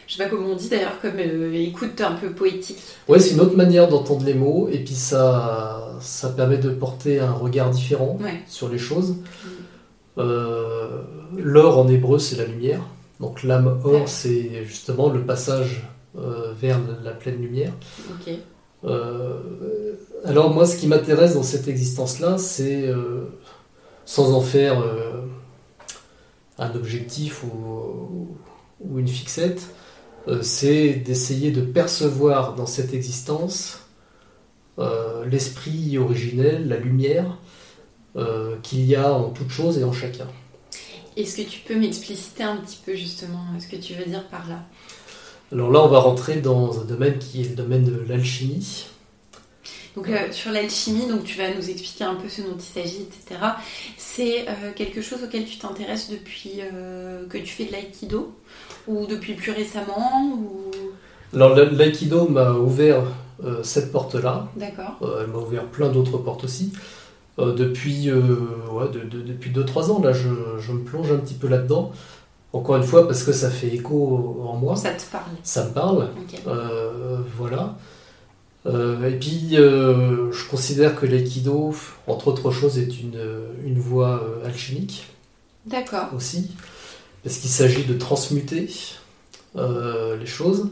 je 0.07 0.15
sais 0.15 0.23
pas 0.23 0.29
comment 0.29 0.49
on 0.49 0.55
dit 0.55 0.69
d'ailleurs, 0.69 0.99
comme 1.01 1.19
écoute 1.19 2.01
un 2.01 2.13
peu 2.13 2.31
poétique. 2.31 2.77
Ouais, 3.07 3.19
c'est 3.19 3.35
une 3.35 3.41
autre 3.41 3.55
manière 3.55 3.87
d'entendre 3.87 4.25
les 4.25 4.33
mots, 4.33 4.69
et 4.71 4.79
puis 4.79 4.95
ça, 4.95 5.97
ça 6.01 6.29
permet 6.29 6.57
de 6.57 6.69
porter 6.69 7.19
un 7.19 7.31
regard 7.31 7.69
différent 7.69 8.17
sur 8.47 8.69
les 8.69 8.79
choses. 8.79 9.17
Mm. 10.17 10.21
L'or 11.37 11.77
en 11.77 11.87
hébreu, 11.87 12.17
c'est 12.17 12.37
la 12.37 12.45
lumière. 12.45 12.81
Donc 13.19 13.43
l'âme 13.43 13.79
or, 13.83 14.07
c'est 14.07 14.63
justement 14.65 15.09
le 15.09 15.21
passage 15.21 15.83
euh, 15.83 15.98
vers 16.15 16.79
la 17.03 17.11
pleine 17.11 17.41
lumière. 17.41 17.73
alors 20.25 20.53
moi, 20.53 20.65
ce 20.65 20.77
qui 20.77 20.87
m'intéresse 20.87 21.35
dans 21.35 21.43
cette 21.43 21.67
existence-là, 21.67 22.37
c'est, 22.37 22.91
sans 24.05 24.33
en 24.33 24.41
faire 24.41 24.83
un 26.57 26.75
objectif 26.75 27.43
ou, 27.43 28.37
ou 28.81 28.99
une 28.99 29.07
fixette, 29.07 29.61
c'est 30.41 30.93
d'essayer 30.93 31.51
de 31.51 31.61
percevoir 31.61 32.55
dans 32.55 32.65
cette 32.65 32.93
existence 32.93 33.79
l'esprit 35.25 35.97
originel, 35.97 36.67
la 36.67 36.77
lumière 36.77 37.37
qu'il 38.63 38.85
y 38.85 38.95
a 38.95 39.13
en 39.13 39.29
toute 39.29 39.49
chose 39.49 39.77
et 39.77 39.83
en 39.83 39.93
chacun. 39.93 40.27
Est-ce 41.17 41.37
que 41.37 41.41
tu 41.41 41.59
peux 41.61 41.75
m'expliciter 41.75 42.43
un 42.43 42.57
petit 42.57 42.79
peu 42.85 42.95
justement 42.95 43.43
ce 43.59 43.67
que 43.67 43.75
tu 43.75 43.93
veux 43.93 44.05
dire 44.05 44.27
par 44.29 44.47
là? 44.47 44.63
Alors 45.51 45.71
là, 45.71 45.81
on 45.81 45.87
va 45.87 45.99
rentrer 45.99 46.37
dans 46.37 46.79
un 46.79 46.85
domaine 46.85 47.17
qui 47.17 47.41
est 47.41 47.49
le 47.49 47.55
domaine 47.55 47.83
de 47.83 48.05
l'alchimie. 48.07 48.85
Donc 49.95 50.07
euh, 50.07 50.31
sur 50.31 50.51
l'alchimie, 50.51 51.07
donc 51.07 51.23
tu 51.23 51.37
vas 51.37 51.53
nous 51.53 51.69
expliquer 51.69 52.03
un 52.03 52.15
peu 52.15 52.29
ce 52.29 52.41
dont 52.41 52.55
il 52.55 52.61
s'agit, 52.61 53.01
etc. 53.01 53.41
C'est 53.97 54.47
euh, 54.47 54.71
quelque 54.75 55.01
chose 55.01 55.19
auquel 55.23 55.45
tu 55.45 55.57
t'intéresses 55.57 56.09
depuis 56.09 56.59
euh, 56.61 57.25
que 57.27 57.37
tu 57.37 57.47
fais 57.47 57.65
de 57.65 57.71
l'aïkido 57.71 58.33
ou 58.87 59.07
depuis 59.07 59.33
plus 59.33 59.51
récemment 59.51 60.37
ou... 60.37 60.71
Alors 61.33 61.55
l'aïkido 61.55 62.27
m'a 62.27 62.51
ouvert 62.53 63.03
cette 63.63 63.91
porte-là. 63.91 64.47
D'accord. 64.55 64.99
elle 65.21 65.27
m'a 65.27 65.37
ouvert 65.37 65.65
plein 65.65 65.89
d'autres 65.89 66.17
portes 66.17 66.43
aussi. 66.43 66.73
Depuis, 67.37 68.07
depuis 68.07 69.51
2-3 69.51 69.91
ans, 69.91 70.01
là, 70.01 70.11
je, 70.11 70.71
me 70.71 70.79
plonge 70.79 71.11
un 71.11 71.17
petit 71.17 71.35
peu 71.35 71.47
là-dedans. 71.47 71.93
Encore 72.51 72.77
une 72.77 72.83
fois, 72.83 73.07
parce 73.07 73.23
que 73.23 73.31
ça 73.31 73.49
fait 73.49 73.67
écho 73.67 74.43
en 74.43 74.55
moi. 74.55 74.75
Ça 74.75 74.91
te 74.91 75.03
parle. 75.11 75.31
Ça 75.43 75.65
me 75.65 75.71
parle. 75.71 76.09
Euh, 76.47 77.19
voilà. 77.37 77.75
et 78.65 79.17
puis, 79.19 79.51
je 79.51 80.49
considère 80.49 80.95
que 80.95 81.05
l'aïkido, 81.05 81.73
entre 82.07 82.29
autres 82.29 82.51
choses, 82.51 82.79
est 82.79 82.99
une, 83.01 83.21
une 83.63 83.79
voie 83.79 84.23
alchimique. 84.45 85.07
D'accord. 85.67 86.07
Aussi. 86.15 86.49
Parce 87.23 87.37
qu'il 87.37 87.51
s'agit 87.51 87.83
de 87.83 87.93
transmuter 87.93 88.67
les 89.55 90.25
choses. 90.25 90.69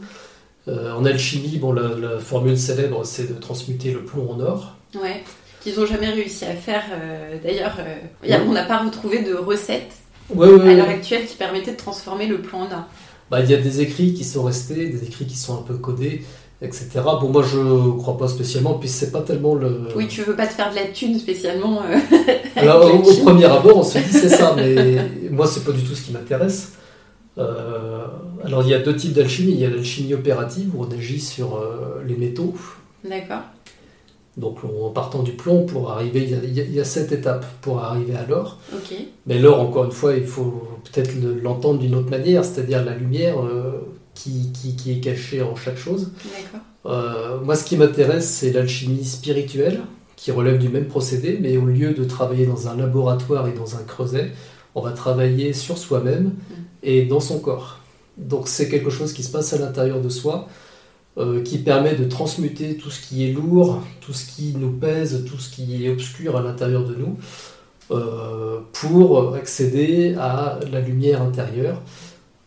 en 0.66 1.04
alchimie, 1.04 1.58
bon, 1.58 1.72
la, 1.72 1.90
la 1.96 2.18
formule 2.18 2.58
célèbre, 2.58 3.04
c'est 3.04 3.32
de 3.32 3.38
transmuter 3.38 3.92
le 3.92 4.04
plomb 4.04 4.32
en 4.32 4.40
or. 4.40 4.74
Ouais 5.00 5.22
qu'ils 5.60 5.78
n'ont 5.78 5.86
jamais 5.86 6.10
réussi 6.10 6.44
à 6.44 6.54
faire. 6.54 6.84
Euh, 6.92 7.36
d'ailleurs, 7.42 7.76
euh, 7.78 8.38
on 8.46 8.52
n'a 8.52 8.64
pas 8.64 8.78
retrouvé 8.78 9.22
de 9.22 9.34
recette 9.34 9.92
à 10.30 10.74
l'heure 10.74 10.88
actuelle 10.88 11.26
qui 11.26 11.36
permettait 11.36 11.72
de 11.72 11.76
transformer 11.76 12.26
le 12.26 12.40
plomb 12.40 12.60
en 12.60 12.72
or. 12.72 12.84
Bah, 13.30 13.40
il 13.40 13.50
y 13.50 13.54
a 13.54 13.58
des 13.58 13.80
écrits 13.80 14.14
qui 14.14 14.24
sont 14.24 14.42
restés, 14.42 14.88
des 14.88 15.04
écrits 15.04 15.26
qui 15.26 15.36
sont 15.36 15.58
un 15.58 15.62
peu 15.62 15.74
codés, 15.74 16.22
etc. 16.62 16.88
Bon, 17.04 17.28
moi, 17.28 17.42
je 17.42 17.90
crois 17.98 18.16
pas 18.16 18.28
spécialement, 18.28 18.74
puis 18.74 18.88
c'est 18.88 19.12
pas 19.12 19.20
tellement 19.20 19.54
le. 19.54 19.88
Oui, 19.94 20.08
tu 20.08 20.22
veux 20.22 20.34
pas 20.34 20.46
te 20.46 20.54
faire 20.54 20.70
de 20.70 20.76
la 20.76 20.86
thune 20.86 21.18
spécialement. 21.18 21.82
Euh, 21.82 21.98
Alors, 22.56 22.94
au, 22.94 23.22
premier 23.22 23.44
abord, 23.44 23.78
on 23.78 23.82
se 23.82 23.98
dit 23.98 24.12
c'est 24.12 24.30
ça, 24.30 24.54
mais 24.56 24.96
moi, 25.30 25.46
c'est 25.46 25.64
pas 25.64 25.72
du 25.72 25.82
tout 25.82 25.94
ce 25.94 26.02
qui 26.02 26.12
m'intéresse. 26.12 26.72
alors, 27.36 28.62
il 28.62 28.70
y 28.70 28.74
a 28.74 28.78
deux 28.78 28.96
types 28.96 29.12
d'alchimie. 29.12 29.52
Il 29.52 29.60
y 29.60 29.66
a 29.66 29.70
l'alchimie 29.70 30.14
opérative 30.14 30.74
où 30.74 30.84
on 30.84 30.90
agit 30.90 31.20
sur 31.20 31.62
les 32.06 32.16
métaux. 32.16 32.54
D'accord. 33.04 33.42
Donc 34.38 34.58
en 34.64 34.90
partant 34.90 35.24
du 35.24 35.32
plomb 35.32 35.66
pour 35.66 35.90
arriver, 35.90 36.28
il 36.44 36.74
y 36.74 36.80
a, 36.80 36.84
sept 36.84 37.10
étapes 37.10 37.44
pour 37.60 37.80
arriver 37.80 38.14
à 38.14 38.24
l'or. 38.24 38.58
Okay. 38.72 39.08
Mais 39.26 39.40
l'or, 39.40 39.60
encore 39.60 39.84
une 39.84 39.90
fois, 39.90 40.14
il 40.14 40.24
faut 40.24 40.62
peut-être 40.84 41.10
l'entendre 41.42 41.80
d'une 41.80 41.96
autre 41.96 42.08
manière, 42.08 42.44
c'est-à-dire 42.44 42.84
la 42.84 42.94
lumière 42.94 43.40
euh, 43.40 43.80
qui, 44.14 44.52
qui, 44.52 44.92
est 44.92 45.00
cachée 45.00 45.42
en 45.42 45.56
chaque 45.56 45.76
chose. 45.76 46.12
Euh, 46.86 47.40
moi, 47.40 47.56
ce 47.56 47.64
qui 47.64 47.76
m'intéresse, 47.76 48.28
c'est 48.28 48.52
l'alchimie 48.52 49.04
spirituelle, 49.04 49.80
qui 50.14 50.30
relève 50.30 50.58
du 50.58 50.68
même 50.68 50.86
procédé, 50.86 51.36
mais 51.40 51.56
au 51.56 51.66
lieu 51.66 51.92
de 51.92 52.04
travailler 52.04 52.46
dans 52.46 52.68
un 52.68 52.76
laboratoire 52.76 53.48
et 53.48 53.52
dans 53.52 53.74
un 53.74 53.82
creuset, 53.82 54.30
on 54.76 54.80
va 54.80 54.92
travailler 54.92 55.52
sur 55.52 55.78
soi-même 55.78 56.26
mm. 56.26 56.54
et 56.84 57.02
dans 57.02 57.20
son 57.20 57.40
corps. 57.40 57.80
Donc 58.16 58.46
c'est 58.46 58.68
quelque 58.68 58.90
chose 58.90 59.12
qui 59.12 59.24
se 59.24 59.32
passe 59.32 59.52
à 59.52 59.58
l'intérieur 59.58 60.00
de 60.00 60.08
soi. 60.08 60.48
Euh, 61.18 61.42
qui 61.42 61.58
permet 61.58 61.96
de 61.96 62.04
transmuter 62.04 62.76
tout 62.76 62.90
ce 62.90 63.00
qui 63.00 63.28
est 63.28 63.32
lourd, 63.32 63.82
tout 64.00 64.12
ce 64.12 64.24
qui 64.30 64.54
nous 64.56 64.70
pèse, 64.70 65.24
tout 65.26 65.36
ce 65.38 65.50
qui 65.50 65.84
est 65.84 65.90
obscur 65.90 66.36
à 66.36 66.42
l'intérieur 66.42 66.84
de 66.84 66.94
nous, 66.94 67.18
euh, 67.90 68.60
pour 68.72 69.34
accéder 69.34 70.14
à 70.14 70.60
la 70.70 70.78
lumière 70.80 71.20
intérieure, 71.20 71.82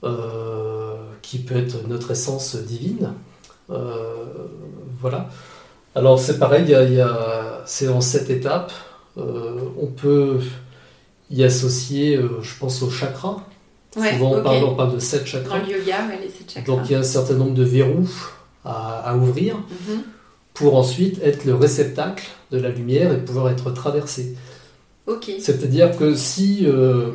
euh, 0.06 0.94
qui 1.22 1.40
peut 1.40 1.58
être 1.58 1.86
notre 1.90 2.12
essence 2.12 2.56
divine. 2.56 3.12
voilà. 3.68 5.28
Alors 5.94 6.18
c'est 6.18 6.40
pareil, 6.40 6.74
c'est 7.66 7.90
en 7.90 8.00
sept 8.00 8.30
étapes. 8.30 8.72
on 9.18 9.88
peut 9.88 10.40
y 11.30 11.44
associer, 11.44 12.18
je 12.42 12.58
pense, 12.58 12.82
aux 12.84 12.90
chakras. 12.90 13.44
Souvent 13.94 14.38
on, 14.38 14.76
parle, 14.76 14.94
de 14.94 15.00
sept 15.00 15.26
chakras. 15.26 15.60
Dans 15.60 15.66
le 15.66 15.74
yoga, 15.74 16.08
les 16.22 16.30
sept 16.30 16.54
chakras. 16.54 16.74
Donc 16.74 16.90
il 16.90 16.94
y 16.94 16.96
a 16.96 17.00
un 17.00 17.04
certain 17.04 17.34
nombre 17.34 17.54
de 17.54 17.66
verrous 17.66 18.08
à, 18.66 19.16
ouvrir 19.18 19.56
mhm. 19.58 20.04
pour 20.54 20.76
ensuite 20.76 21.22
être 21.24 21.46
le 21.46 21.56
réceptacle 21.56 22.28
de 22.52 22.58
la 22.58 22.70
lumière 22.70 23.14
et 23.14 23.18
pouvoir 23.18 23.50
être 23.50 23.72
traversé. 23.72 24.36
C'est-à-dire 25.40 25.98
que 25.98 26.16
si 26.16 26.66
euh, 26.66 27.12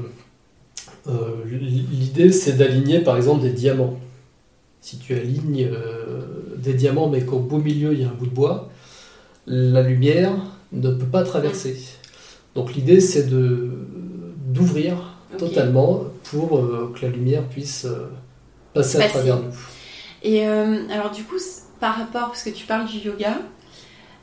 euh, 1.08 1.30
l'idée 1.46 2.30
c'est 2.30 2.54
d'aligner 2.54 3.00
par 3.00 3.16
exemple 3.16 3.42
des 3.42 3.52
diamants, 3.52 3.98
si 4.80 4.98
tu 4.98 5.14
alignes 5.14 5.68
euh, 5.72 6.20
des 6.58 6.74
diamants 6.74 7.08
mais 7.08 7.22
qu'au 7.22 7.38
beau 7.38 7.58
milieu 7.58 7.92
il 7.92 8.00
y 8.00 8.04
a 8.04 8.08
un 8.08 8.12
bout 8.12 8.26
de 8.26 8.34
bois, 8.34 8.70
la 9.46 9.82
lumière 9.82 10.32
ne 10.72 10.90
peut 10.90 11.06
pas 11.06 11.22
traverser. 11.22 11.76
Donc 12.54 12.74
l'idée 12.74 13.00
c'est 13.00 13.28
de 13.28 13.70
d'ouvrir 14.48 14.96
totalement 15.38 16.04
pour 16.24 16.60
que 16.94 17.02
la 17.04 17.08
lumière 17.08 17.44
puisse 17.48 17.86
passer 18.74 18.98
à 18.98 19.08
travers 19.08 19.36
nous. 19.36 19.52
Et 20.26 20.44
euh, 20.44 20.88
alors 20.90 21.12
du 21.12 21.22
coup, 21.22 21.36
par 21.78 21.96
rapport, 21.96 22.26
parce 22.26 22.42
que 22.42 22.50
tu 22.50 22.66
parles 22.66 22.86
du 22.86 22.98
yoga, 22.98 23.38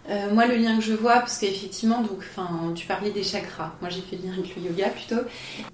euh, 0.09 0.33
moi 0.33 0.45
le 0.47 0.57
lien 0.57 0.75
que 0.75 0.83
je 0.83 0.91
vois, 0.91 1.19
parce 1.19 1.37
qu'effectivement, 1.37 2.01
donc, 2.01 2.19
tu 2.75 2.85
parlais 2.85 3.11
des 3.11 3.23
chakras, 3.23 3.71
moi 3.79 3.89
j'ai 3.89 4.01
fait 4.01 4.17
le 4.17 4.27
lien 4.27 4.33
avec 4.33 4.53
le 4.57 4.63
yoga 4.63 4.89
plutôt. 4.89 5.21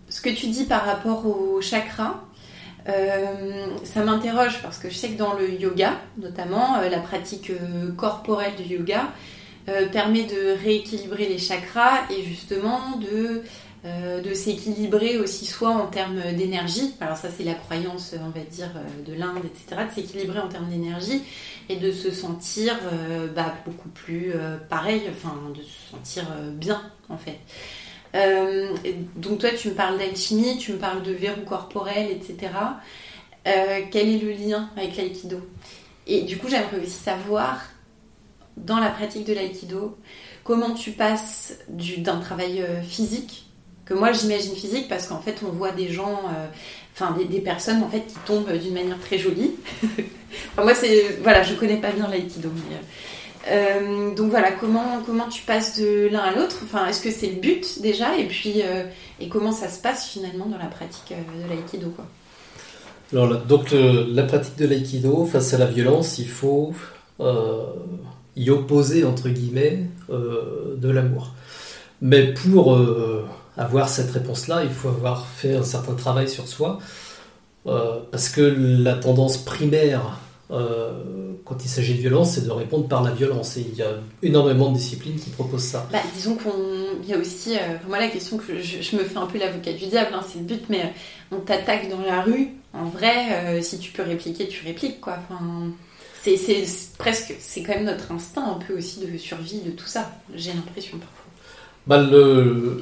Ce 0.07 0.21
que 0.21 0.29
tu 0.29 0.45
dis 0.47 0.65
par 0.65 0.85
rapport 0.85 1.25
aux 1.25 1.59
chakras, 1.61 2.21
euh, 2.87 3.65
ça 3.83 4.03
m'interroge 4.03 4.61
parce 4.61 4.77
que 4.77 4.87
je 4.87 4.95
sais 4.95 5.09
que 5.09 5.17
dans 5.17 5.33
le 5.33 5.51
yoga, 5.51 5.93
notamment, 6.19 6.79
la 6.79 6.99
pratique 6.99 7.51
corporelle 7.97 8.55
du 8.55 8.75
yoga 8.75 9.07
permet 9.91 10.25
de 10.25 10.61
rééquilibrer 10.63 11.27
les 11.27 11.39
chakras 11.39 12.01
et 12.11 12.23
justement 12.23 12.97
de 12.97 13.41
euh, 13.85 14.19
de 14.19 14.33
s'équilibrer 14.33 15.17
aussi 15.19 15.45
soit 15.45 15.69
en 15.69 15.87
termes 15.87 16.21
d'énergie, 16.33 16.95
alors 16.99 17.15
ça 17.15 17.29
c'est 17.29 17.45
la 17.45 17.53
croyance 17.53 18.13
on 18.19 18.37
va 18.37 18.43
dire 18.43 18.71
euh, 18.75 19.09
de 19.09 19.17
l'Inde, 19.17 19.37
etc., 19.45 19.83
de 19.89 19.95
s'équilibrer 19.95 20.39
en 20.39 20.49
termes 20.49 20.67
d'énergie 20.67 21.21
et 21.69 21.77
de 21.77 21.89
se 21.93 22.11
sentir 22.11 22.77
euh, 22.91 23.27
bah, 23.27 23.55
beaucoup 23.65 23.87
plus 23.87 24.33
pareil, 24.69 25.03
enfin 25.09 25.33
de 25.55 25.61
se 25.61 25.91
sentir 25.91 26.25
bien 26.55 26.81
en 27.07 27.17
fait. 27.17 27.39
donc 29.15 29.39
toi 29.39 29.51
tu 29.51 29.69
me 29.69 29.75
parles 29.75 29.97
d'alchimie, 29.97 30.57
tu 30.57 30.73
me 30.73 30.77
parles 30.77 31.01
de 31.01 31.13
verrou 31.13 31.43
corporel, 31.47 32.11
etc. 32.11 32.51
quel 33.45 34.09
est 34.09 34.19
le 34.19 34.31
lien 34.31 34.69
avec 34.75 34.97
l'aïkido? 34.97 35.39
Et 36.05 36.23
du 36.23 36.37
coup 36.37 36.49
j'aimerais 36.49 36.81
aussi 36.81 36.99
savoir 36.99 37.61
dans 38.57 38.79
la 38.81 38.89
pratique 38.89 39.25
de 39.25 39.33
l'aïkido 39.33 39.97
comment 40.43 40.73
tu 40.73 40.91
passes 40.91 41.59
d'un 41.69 42.19
travail 42.19 42.65
physique 42.83 43.48
que 43.89 43.95
moi 43.95 44.11
j'imagine 44.11 44.55
physique 44.55 44.87
parce 44.87 45.07
qu'en 45.07 45.19
fait 45.19 45.41
on 45.45 45.51
voit 45.51 45.71
des 45.71 45.91
gens, 45.91 46.21
euh, 46.27 46.45
enfin 46.93 47.17
des, 47.17 47.41
personnes 47.41 47.81
en 47.81 47.89
fait 47.89 48.01
qui 48.01 48.15
tombent 48.25 48.51
d'une 48.51 48.73
manière 48.73 48.99
très 48.99 49.17
jolie. 49.17 49.55
moi 50.57 50.75
c'est, 50.75 51.17
voilà, 51.23 51.41
je 51.41 51.55
connais 51.55 51.77
pas 51.77 51.91
bien 51.91 52.07
l'aïkido. 52.07 52.49
Mais, 52.69 52.77
euh, 53.51 54.13
donc 54.13 54.29
voilà, 54.29 54.51
comment, 54.51 55.01
comment 55.05 55.27
tu 55.27 55.41
passes 55.41 55.79
de 55.79 56.07
l'un 56.11 56.19
à 56.19 56.35
l'autre? 56.35 56.57
Enfin, 56.63 56.87
est-ce 56.87 57.01
que 57.01 57.09
c'est 57.09 57.27
le 57.27 57.41
but 57.41 57.81
déjà? 57.81 58.15
Et 58.17 58.27
puis, 58.27 58.61
euh, 58.61 58.83
et 59.19 59.27
comment 59.27 59.51
ça 59.51 59.69
se 59.69 59.81
passe 59.81 60.07
finalement 60.07 60.45
dans 60.45 60.59
la 60.59 60.67
pratique 60.67 61.11
de 61.11 61.49
l'aïkido 61.49 61.89
quoi? 61.89 62.05
Donc 63.11 63.71
la 63.71 64.23
pratique 64.23 64.55
de 64.57 64.67
l'aïkido 64.67 65.25
face 65.25 65.55
à 65.55 65.57
la 65.57 65.65
violence, 65.65 66.19
il 66.19 66.27
faut 66.27 66.75
y 68.35 68.49
opposer 68.51 69.03
entre 69.03 69.29
guillemets 69.29 69.85
de 70.09 70.89
l'amour. 70.89 71.33
Mais 72.01 72.35
pour 72.35 72.77
avoir 73.59 73.89
cette 73.89 74.11
réponse-là, 74.11 74.63
il 74.63 74.69
faut 74.69 74.87
avoir 74.87 75.27
fait 75.27 75.55
un 75.55 75.63
certain 75.63 75.93
travail 75.93 76.29
sur 76.29 76.47
soi, 76.47 76.79
euh, 77.67 77.99
parce 78.09 78.29
que 78.29 78.41
la 78.41 78.95
tendance 78.95 79.37
primaire 79.37 80.17
euh, 80.49 81.33
quand 81.43 81.63
il 81.63 81.67
s'agit 81.67 81.93
de 81.93 81.99
violence, 81.99 82.31
c'est 82.31 82.45
de 82.45 82.51
répondre 82.51 82.87
par 82.87 83.03
la 83.03 83.11
violence. 83.11 83.57
Et 83.57 83.65
il 83.69 83.75
y 83.75 83.83
a 83.83 83.95
énormément 84.23 84.71
de 84.71 84.77
disciplines 84.77 85.19
qui 85.19 85.29
proposent 85.29 85.65
ça. 85.65 85.87
Bah, 85.91 85.99
disons 86.15 86.37
qu'il 86.37 87.09
y 87.09 87.13
a 87.13 87.17
aussi, 87.17 87.55
euh, 87.55 87.75
moi 87.87 87.99
la 87.99 88.07
question 88.07 88.37
que 88.37 88.59
je, 88.61 88.95
me 88.95 89.03
fais 89.03 89.17
un 89.17 89.27
peu 89.27 89.37
l'avocat 89.37 89.73
du 89.73 89.87
diable, 89.87 90.11
hein, 90.13 90.21
c'est 90.25 90.39
le 90.39 90.45
but, 90.45 90.63
mais 90.69 90.93
on 91.31 91.39
t'attaque 91.41 91.89
dans 91.89 92.01
la 92.01 92.21
rue, 92.21 92.51
en 92.73 92.85
vrai, 92.85 93.61
si 93.61 93.77
tu 93.77 93.91
peux 93.91 94.03
répliquer, 94.03 94.47
tu 94.47 94.65
répliques, 94.65 95.01
quoi. 95.01 95.17
Enfin, 95.29 95.71
C'est 96.23 96.65
presque, 96.97 97.35
c'est 97.39 97.61
quand 97.61 97.75
même 97.75 97.85
notre 97.85 98.11
instinct 98.11 98.55
un 98.55 98.59
peu 98.65 98.77
aussi 98.77 99.01
de 99.05 99.17
survie 99.17 99.59
de 99.59 99.71
tout 99.71 99.87
ça, 99.87 100.11
j'ai 100.33 100.53
l'impression 100.53 100.97
parfois. 100.97 101.18
Bah, 101.87 102.01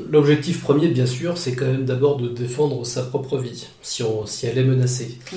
L'objectif 0.09 0.61
premier, 0.61 0.89
bien 0.89 1.05
sûr, 1.05 1.37
c'est 1.37 1.53
quand 1.53 1.65
même 1.65 1.85
d'abord 1.85 2.17
de 2.17 2.27
défendre 2.27 2.85
sa 2.85 3.03
propre 3.03 3.37
vie, 3.37 3.67
si, 3.81 4.03
on, 4.03 4.25
si 4.25 4.47
elle 4.47 4.57
est 4.57 4.63
menacée. 4.63 5.17
Mm. 5.31 5.35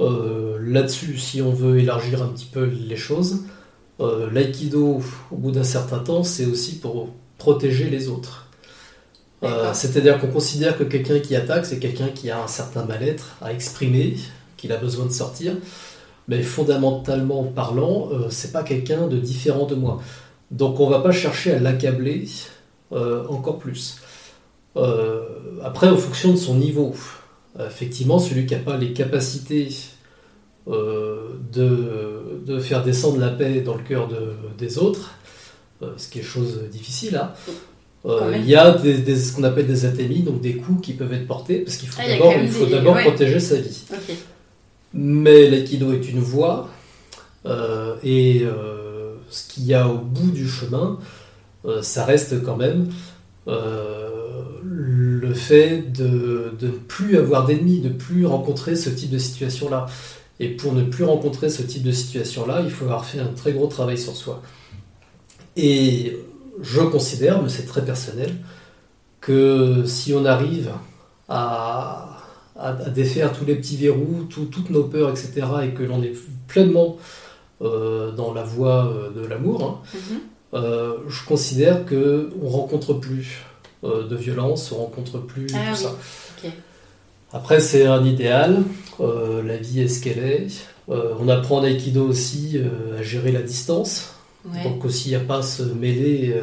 Euh, 0.00 0.58
là-dessus, 0.62 1.18
si 1.18 1.42
on 1.42 1.52
veut 1.52 1.78
élargir 1.78 2.22
un 2.22 2.28
petit 2.28 2.48
peu 2.50 2.64
les 2.64 2.96
choses, 2.96 3.44
euh, 4.00 4.30
l'aïkido, 4.32 5.02
au 5.30 5.36
bout 5.36 5.50
d'un 5.50 5.64
certain 5.64 5.98
temps, 5.98 6.24
c'est 6.24 6.46
aussi 6.46 6.78
pour 6.78 7.10
protéger 7.38 7.90
les 7.90 8.08
autres. 8.08 8.48
Euh, 9.42 9.72
c'est-à-dire 9.72 10.18
qu'on 10.18 10.28
considère 10.28 10.76
que 10.78 10.84
quelqu'un 10.84 11.18
qui 11.20 11.36
attaque, 11.36 11.66
c'est 11.66 11.78
quelqu'un 11.78 12.08
qui 12.08 12.30
a 12.30 12.42
un 12.42 12.46
certain 12.46 12.84
mal-être 12.84 13.36
à 13.40 13.52
exprimer, 13.52 14.16
qu'il 14.56 14.72
a 14.72 14.76
besoin 14.76 15.06
de 15.06 15.12
sortir. 15.12 15.54
Mais 16.28 16.42
fondamentalement 16.42 17.44
parlant, 17.44 18.10
c'est 18.30 18.52
pas 18.52 18.62
quelqu'un 18.62 19.08
de 19.08 19.16
différent 19.16 19.66
de 19.66 19.74
moi. 19.74 20.00
Donc 20.50 20.78
on 20.78 20.88
va 20.88 21.00
pas 21.00 21.12
chercher 21.12 21.52
à 21.52 21.58
l'accabler 21.58 22.26
encore 22.90 23.58
plus. 23.58 23.98
après, 24.74 25.88
en 25.88 25.96
fonction 25.96 26.32
de 26.32 26.36
son 26.36 26.54
niveau, 26.56 26.94
effectivement, 27.58 28.18
celui 28.18 28.46
qui 28.46 28.54
n'a 28.54 28.60
pas 28.60 28.76
les 28.76 28.92
capacités 28.92 29.68
euh, 30.68 31.30
de, 31.52 32.58
faire 32.60 32.82
descendre 32.82 33.18
la 33.18 33.28
paix 33.28 33.60
dans 33.60 33.76
le 33.76 33.82
cœur 33.82 34.08
des 34.58 34.78
autres, 34.78 35.12
euh, 35.82 35.92
ce 35.96 36.08
qui 36.08 36.18
est 36.18 36.22
chose 36.22 36.64
difficile. 36.70 37.16
Hein. 37.16 37.32
Euh, 38.04 38.34
il 38.36 38.44
y 38.44 38.54
a 38.54 38.72
des, 38.72 39.16
ce 39.16 39.34
qu'on 39.34 39.44
appelle 39.44 39.66
des 39.66 39.84
athémies, 39.84 40.22
donc 40.22 40.40
des 40.40 40.56
coups 40.56 40.82
qui 40.82 40.92
peuvent 40.92 41.12
être 41.12 41.26
portés, 41.26 41.60
parce 41.60 41.76
qu'il 41.76 41.88
faut 41.88 42.00
ah, 42.02 42.70
d'abord 42.70 42.98
protéger 42.98 43.40
sa 43.40 43.56
vie. 43.56 43.84
Mais 44.92 45.48
l'aïkido 45.48 45.92
est 45.92 46.08
une 46.08 46.20
voie, 46.20 46.68
et 48.04 48.44
ce 49.30 49.48
qu'il 49.48 49.64
y 49.64 49.74
a 49.74 49.88
au 49.88 49.98
bout 49.98 50.30
du 50.30 50.48
chemin, 50.48 50.98
ça 51.82 52.04
reste 52.04 52.42
quand 52.42 52.56
même 52.56 52.88
le 54.62 55.34
fait 55.34 55.92
de, 55.92 56.52
ne 56.60 56.70
plus 56.70 57.16
avoir 57.16 57.46
d'ennemis, 57.46 57.80
de 57.80 57.88
ne 57.88 57.94
plus 57.94 58.26
rencontrer 58.26 58.76
ce 58.76 58.90
type 58.90 59.10
de 59.10 59.18
situation-là. 59.18 59.86
Et 60.38 60.48
pour 60.48 60.72
ne 60.72 60.82
plus 60.82 61.04
rencontrer 61.04 61.50
ce 61.50 61.62
type 61.62 61.82
de 61.82 61.92
situation-là, 61.92 62.62
il 62.64 62.70
faut 62.70 62.84
avoir 62.86 63.04
fait 63.04 63.20
un 63.20 63.26
très 63.26 63.52
gros 63.52 63.66
travail 63.66 63.98
sur 63.98 64.16
soi. 64.16 64.42
Et 65.56 66.16
je 66.62 66.80
considère, 66.80 67.42
mais 67.42 67.48
c'est 67.48 67.66
très 67.66 67.84
personnel, 67.84 68.34
que 69.20 69.84
si 69.84 70.14
on 70.14 70.24
arrive 70.24 70.70
à, 71.28 72.06
défaire 72.94 73.32
tous 73.32 73.44
les 73.44 73.54
petits 73.54 73.76
verrous, 73.76 74.24
toutes 74.28 74.70
nos 74.70 74.84
peurs, 74.84 75.10
etc., 75.10 75.46
et 75.64 75.70
que 75.70 75.82
l'on 75.82 76.02
est 76.02 76.14
pleinement 76.46 76.96
euh, 77.62 78.12
dans 78.12 78.34
la 78.34 78.42
voie 78.42 78.86
euh, 78.86 79.10
de 79.10 79.26
l'amour, 79.26 79.64
hein, 79.64 79.96
mm-hmm. 79.96 80.18
Euh, 80.54 80.94
je 81.08 81.24
considère 81.24 81.86
qu'on 81.86 81.94
ne 81.94 82.48
rencontre 82.48 82.94
plus 82.94 83.44
de 83.82 84.14
violence, 84.14 84.72
on 84.72 84.76
rencontre 84.76 85.18
plus 85.18 85.46
ah 85.54 85.70
tout 85.70 85.76
ça. 85.76 85.96
Après, 87.32 87.60
c'est 87.60 87.86
un 87.86 88.04
idéal. 88.04 88.62
Euh, 89.00 89.42
la 89.42 89.56
vie 89.56 89.80
est 89.80 89.88
ce 89.88 90.02
qu'elle 90.02 90.18
est. 90.18 90.48
Euh, 90.88 91.14
on 91.20 91.28
apprend 91.28 91.58
en 91.58 91.64
Aikido 91.64 92.04
aussi 92.04 92.52
euh, 92.56 92.98
à 92.98 93.02
gérer 93.02 93.30
la 93.30 93.42
distance. 93.42 94.14
Donc 94.64 94.86
aussi 94.86 95.14
à 95.14 95.20
pas 95.20 95.42
se 95.42 95.62
mêler, 95.62 96.34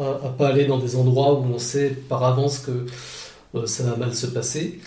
à, 0.00 0.26
à, 0.26 0.28
pas 0.28 0.46
aller 0.46 0.64
dans 0.64 0.78
des 0.78 0.94
endroits 0.94 1.34
où 1.34 1.44
on 1.52 1.58
sait 1.58 1.88
par 1.88 2.22
avance 2.22 2.60
que 2.60 2.86
ça 3.66 3.82
va 3.82 3.96
mal 3.96 4.14
se 4.14 4.28
passer. 4.28 4.78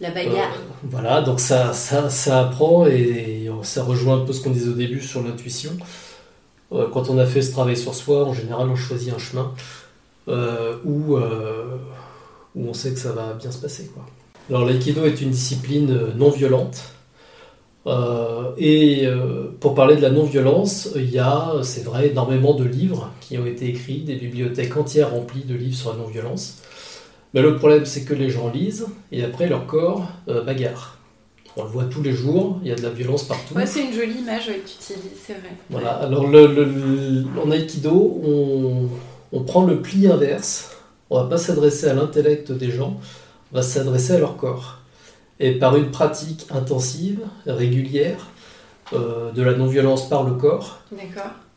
La 0.00 0.10
bagarre. 0.10 0.56
voilà, 0.84 1.20
donc 1.20 1.40
ça, 1.40 1.74
ça, 1.74 2.08
ça, 2.08 2.40
apprend 2.40 2.86
et 2.86 3.50
ça 3.62 3.84
rejoint 3.84 4.22
un 4.22 4.24
peu 4.24 4.32
ce 4.32 4.40
qu'on 4.40 4.52
disait 4.52 4.70
au 4.70 4.74
début 4.74 5.02
sur 5.02 5.22
l'intuition. 5.22 5.72
Quand 6.70 7.08
on 7.10 7.18
a 7.18 7.26
fait 7.26 7.42
ce 7.42 7.52
travail 7.52 7.76
sur 7.76 7.94
soi, 7.94 8.24
en 8.24 8.34
général, 8.34 8.68
on 8.68 8.76
choisit 8.76 9.12
un 9.12 9.18
chemin 9.18 9.52
où, 10.26 11.16
où 11.16 12.68
on 12.68 12.74
sait 12.74 12.92
que 12.92 12.98
ça 12.98 13.12
va 13.12 13.34
bien 13.34 13.50
se 13.50 13.58
passer. 13.58 13.90
Alors 14.50 14.66
l'aïkido 14.66 15.04
est 15.04 15.20
une 15.22 15.30
discipline 15.30 15.90
euh, 15.90 16.12
non 16.14 16.30
violente. 16.30 16.90
Euh, 17.86 18.50
et 18.58 19.06
euh, 19.06 19.48
pour 19.60 19.74
parler 19.74 19.96
de 19.96 20.02
la 20.02 20.10
non-violence, 20.10 20.90
il 20.96 21.10
y 21.10 21.18
a, 21.18 21.52
c'est 21.62 21.84
vrai, 21.84 22.08
énormément 22.08 22.54
de 22.54 22.64
livres 22.64 23.10
qui 23.20 23.38
ont 23.38 23.46
été 23.46 23.68
écrits, 23.68 24.00
des 24.00 24.16
bibliothèques 24.16 24.76
entières 24.76 25.10
remplies 25.10 25.44
de 25.44 25.54
livres 25.54 25.76
sur 25.76 25.92
la 25.92 25.98
non-violence. 25.98 26.62
Mais 27.32 27.42
le 27.42 27.56
problème, 27.56 27.84
c'est 27.84 28.04
que 28.04 28.14
les 28.14 28.30
gens 28.30 28.50
lisent 28.50 28.86
et 29.12 29.24
après 29.24 29.48
leur 29.48 29.66
corps 29.66 30.06
bagarre. 30.46 30.98
On 31.56 31.62
le 31.62 31.68
voit 31.68 31.84
tous 31.84 32.02
les 32.02 32.12
jours, 32.12 32.58
il 32.62 32.68
y 32.68 32.72
a 32.72 32.74
de 32.74 32.82
la 32.82 32.90
violence 32.90 33.24
partout. 33.24 33.54
Ouais, 33.54 33.66
c'est 33.66 33.84
une 33.84 33.92
jolie 33.92 34.18
image 34.18 34.46
que 34.46 34.52
tu 34.52 34.92
utilises, 34.92 35.18
c'est 35.24 35.34
vrai. 35.34 35.50
Voilà, 35.70 35.92
alors 35.92 36.26
le, 36.26 37.24
en 37.42 37.50
aïkido, 37.50 38.20
on, 38.24 38.88
on 39.32 39.42
prend 39.44 39.64
le 39.64 39.80
pli 39.80 40.08
inverse. 40.08 40.72
On 41.10 41.20
va 41.22 41.28
pas 41.28 41.38
s'adresser 41.38 41.86
à 41.86 41.94
l'intellect 41.94 42.50
des 42.50 42.70
gens, 42.70 42.98
va 43.52 43.62
s'adresser 43.62 44.14
à 44.14 44.18
leur 44.18 44.36
corps. 44.36 44.78
Et 45.38 45.52
par 45.52 45.76
une 45.76 45.90
pratique 45.90 46.46
intensive, 46.50 47.20
régulière, 47.46 48.26
euh, 48.92 49.32
de 49.32 49.42
la 49.42 49.54
non-violence 49.54 50.08
par 50.08 50.24
le 50.24 50.34
corps, 50.34 50.80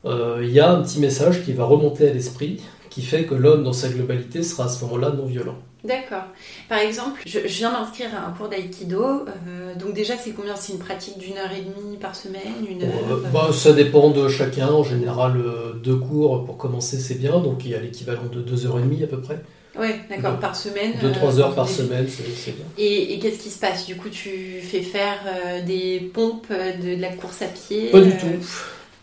euh, 0.06 0.40
il 0.44 0.52
y 0.52 0.60
a 0.60 0.72
un 0.72 0.82
petit 0.82 1.00
message 1.00 1.44
qui 1.44 1.54
va 1.54 1.66
remonter 1.66 2.10
à 2.10 2.14
l'esprit, 2.14 2.62
qui 2.90 3.02
fait 3.02 3.26
que 3.26 3.36
l'homme 3.36 3.64
dans 3.64 3.74
sa 3.74 3.90
globalité 3.90 4.44
sera 4.44 4.66
à 4.66 4.70
ce 4.70 4.84
moment-là 4.86 5.12
non-violent. 5.12 5.58
D'accord. 5.84 6.24
Par 6.70 6.80
exemple, 6.80 7.22
je, 7.26 7.40
viens 7.40 7.72
d'inscrire 7.72 8.10
à 8.16 8.28
un 8.28 8.32
cours 8.32 8.50
d'aïkido. 8.50 9.04
Euh, 9.04 9.76
donc 9.76 9.94
déjà, 9.94 10.16
c'est 10.18 10.32
combien? 10.32 10.56
C'est 10.56 10.74
une 10.74 10.80
pratique 10.80 11.18
d'une 11.18 11.38
heure 11.38 11.52
et 11.52 11.62
demie 11.62 11.98
par 11.98 12.16
semaine 12.16 12.66
une 12.70 12.90
bah, 13.32 13.50
Ça 13.54 13.74
dépend 13.74 14.10
de 14.10 14.28
chacun. 14.28 14.68
En 14.68 14.84
général, 14.84 15.42
deux 15.84 15.96
cours 15.96 16.46
pour 16.46 16.58
commencer, 16.58 16.98
c'est 17.00 17.16
bien. 17.16 17.40
Donc 17.40 17.64
il 17.66 17.72
y 17.72 17.76
a 17.76 17.80
l'équivalent 17.80 18.26
de 18.32 18.42
deux 18.42 18.66
heures 18.66 18.80
et 18.80 18.82
demie 18.82 19.04
à 19.04 19.08
peu 19.08 19.22
près. 19.22 19.42
Oui, 19.80 19.90
d'accord, 20.10 20.40
par 20.40 20.56
semaine. 20.56 20.94
2-3 21.02 21.40
heures 21.40 21.56
par 21.56 21.70
semaine, 21.70 22.08
c'est 22.08 22.56
bien. 22.56 22.66
Et, 22.78 23.20
qu'est-ce 23.20 23.40
qui 23.40 23.50
se 23.50 23.60
passe? 23.60 23.86
Du 23.86 23.96
coup, 23.96 24.10
tu 24.10 24.60
fais 24.62 24.82
faire 24.82 25.20
euh, 25.28 25.64
des 25.64 26.12
pompes, 26.14 26.48
euh, 26.52 26.74
de, 26.78 27.00
la 27.00 27.10
course 27.10 27.42
à 27.44 27.48
pied 27.48 27.92
Pas 27.92 28.02
du 28.02 28.10
euh, 28.10 28.20
tout. 28.20 28.48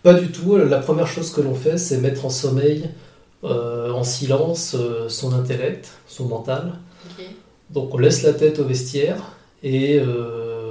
Pas 0.02 0.14
du 0.14 0.28
tout. 0.28 0.56
La 0.56 0.78
première 0.78 1.06
chose 1.06 1.30
que 1.30 1.40
l'on 1.40 1.54
fait, 1.54 1.78
c'est 1.78 1.98
mettre 1.98 2.26
en 2.26 2.30
sommeil, 2.30 2.90
en 3.44 4.02
silence, 4.02 4.76
son 5.08 5.34
intellect, 5.34 5.92
son 6.06 6.26
mental. 6.26 6.78
Donc 7.70 7.94
on 7.94 7.98
laisse 7.98 8.22
la 8.22 8.32
tête 8.32 8.58
au 8.58 8.64
vestiaire 8.64 9.16
et 9.62 10.00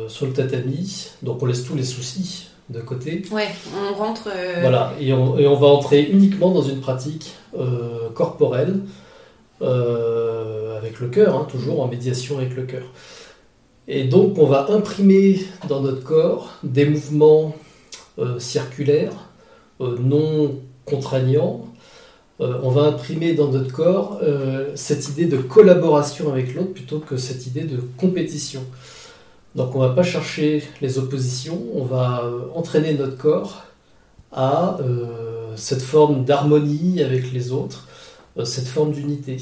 sur 0.08 0.26
le 0.26 0.34
tatami, 0.34 1.10
donc 1.22 1.42
on 1.42 1.46
laisse 1.46 1.64
tous 1.64 1.76
les 1.76 1.84
soucis 1.84 2.48
de 2.70 2.80
côté. 2.80 3.24
Ouais, 3.32 3.50
on 3.78 3.94
rentre. 3.94 4.30
Voilà, 4.62 4.94
et 5.00 5.14
on, 5.14 5.38
et 5.38 5.46
on, 5.46 5.56
va 5.56 5.68
entrer 5.68 6.02
uniquement 6.04 6.52
dans 6.52 6.64
une 6.64 6.82
pratique 6.82 7.36
corporelle 8.16 8.80
euh, 9.64 10.78
avec 10.78 11.00
le 11.00 11.08
cœur, 11.08 11.38
hein, 11.38 11.48
toujours 11.50 11.82
en 11.82 11.88
médiation 11.88 12.38
avec 12.38 12.56
le 12.56 12.64
cœur. 12.64 12.84
Et 13.88 14.04
donc 14.04 14.38
on 14.38 14.46
va 14.46 14.70
imprimer 14.72 15.40
dans 15.70 15.80
notre 15.80 16.04
corps 16.04 16.54
des 16.64 16.86
mouvements 16.86 17.56
euh, 18.20 18.40
circulaires, 18.40 19.30
euh, 19.80 19.98
non 20.00 20.60
contraignants. 20.86 21.66
On 22.39 22.69
va 22.69 22.84
imprimer 22.84 23.34
dans 23.34 23.52
notre 23.52 23.72
corps 23.72 24.19
cette 24.76 25.08
idée 25.10 25.26
de 25.26 25.38
collaboration 25.38 26.32
avec 26.32 26.56
l'autre 26.56 26.74
plutôt 26.74 27.00
que 27.00 27.15
cette 27.15 27.48
idée 27.48 27.63
de 27.63 27.80
compétition. 27.98 28.63
Donc 29.56 29.76
on 29.76 29.84
ne 29.84 29.88
va 29.88 29.93
pas 29.93 30.04
chercher 30.04 30.63
les 30.82 30.98
oppositions, 30.98 31.62
on 31.76 31.84
va 31.84 32.24
entraîner 32.56 32.96
notre 32.96 33.17
corps 33.17 33.65
à 34.32 34.78
cette 35.56 35.82
forme 35.82 36.26
d'harmonie 36.26 37.02
avec 37.02 37.32
les 37.32 37.52
autres, 37.52 37.88
euh, 38.38 38.46
cette 38.46 38.67
forme 38.67 38.92
d'unité. 38.92 39.38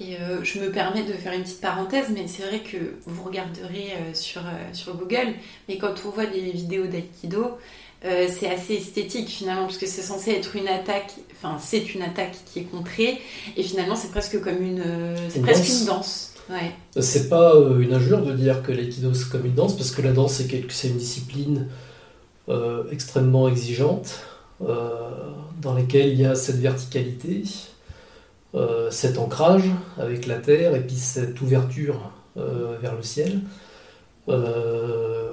Et 0.00 0.16
euh, 0.16 0.42
je 0.42 0.58
me 0.58 0.70
permets 0.70 1.04
de 1.04 1.12
faire 1.12 1.32
une 1.32 1.42
petite 1.42 1.60
parenthèse, 1.60 2.06
mais 2.12 2.26
c'est 2.26 2.42
vrai 2.42 2.60
que 2.60 2.96
vous 3.06 3.22
regarderez 3.22 3.92
euh, 3.92 4.14
sur, 4.14 4.42
sur 4.72 4.96
Google, 4.96 5.34
mais 5.68 5.78
quand 5.78 5.94
on 6.04 6.10
voit 6.10 6.26
des 6.26 6.50
vidéos 6.50 6.86
d'aïkido, 6.86 7.58
c'est 8.04 8.48
assez 8.48 8.74
esthétique 8.74 9.28
finalement, 9.28 9.64
parce 9.64 9.78
que 9.78 9.86
c'est 9.86 10.02
censé 10.02 10.32
être 10.32 10.56
une 10.56 10.68
attaque, 10.68 11.14
enfin 11.32 11.56
c'est 11.58 11.94
une 11.94 12.02
attaque 12.02 12.36
qui 12.46 12.60
est 12.60 12.64
contrée, 12.64 13.18
et 13.56 13.62
finalement 13.62 13.96
c'est 13.96 14.10
presque 14.10 14.40
comme 14.40 14.62
une, 14.62 14.84
c'est 15.30 15.40
presque 15.40 15.68
une 15.68 15.86
danse. 15.86 16.34
Ouais. 16.50 16.72
C'est 17.00 17.30
pas 17.30 17.54
une 17.80 17.94
injure 17.94 18.22
de 18.22 18.34
dire 18.34 18.62
que 18.62 18.72
l'aïkido 18.72 19.14
c'est 19.14 19.30
comme 19.30 19.46
une 19.46 19.54
danse, 19.54 19.74
parce 19.74 19.90
que 19.90 20.02
la 20.02 20.12
danse 20.12 20.42
c'est 20.68 20.88
une 20.88 20.98
discipline 20.98 21.68
extrêmement 22.92 23.48
exigeante, 23.48 24.20
dans 24.60 25.74
laquelle 25.74 26.08
il 26.08 26.20
y 26.20 26.26
a 26.26 26.34
cette 26.34 26.60
verticalité, 26.60 27.44
euh, 28.54 28.88
cet 28.92 29.18
ancrage 29.18 29.64
avec 29.98 30.26
la 30.26 30.36
terre 30.36 30.76
et 30.76 30.80
puis 30.80 30.94
cette 30.94 31.40
ouverture 31.40 32.12
euh, 32.36 32.76
vers 32.80 32.94
le 32.94 33.02
ciel. 33.02 33.40
Euh, 34.28 35.32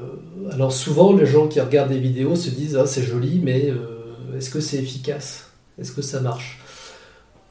alors 0.52 0.72
souvent 0.72 1.14
les 1.14 1.26
gens 1.26 1.48
qui 1.48 1.62
regardent 1.62 1.92
des 1.92 2.00
vidéos 2.00 2.36
se 2.36 2.50
disent 2.50 2.76
ah 2.76 2.86
c'est 2.86 3.04
joli 3.04 3.40
mais 3.42 3.74
est-ce 4.38 4.50
que 4.50 4.60
c'est 4.60 4.78
efficace? 4.78 5.50
Est-ce 5.80 5.92
que 5.92 6.02
ça 6.02 6.20
marche? 6.20 6.60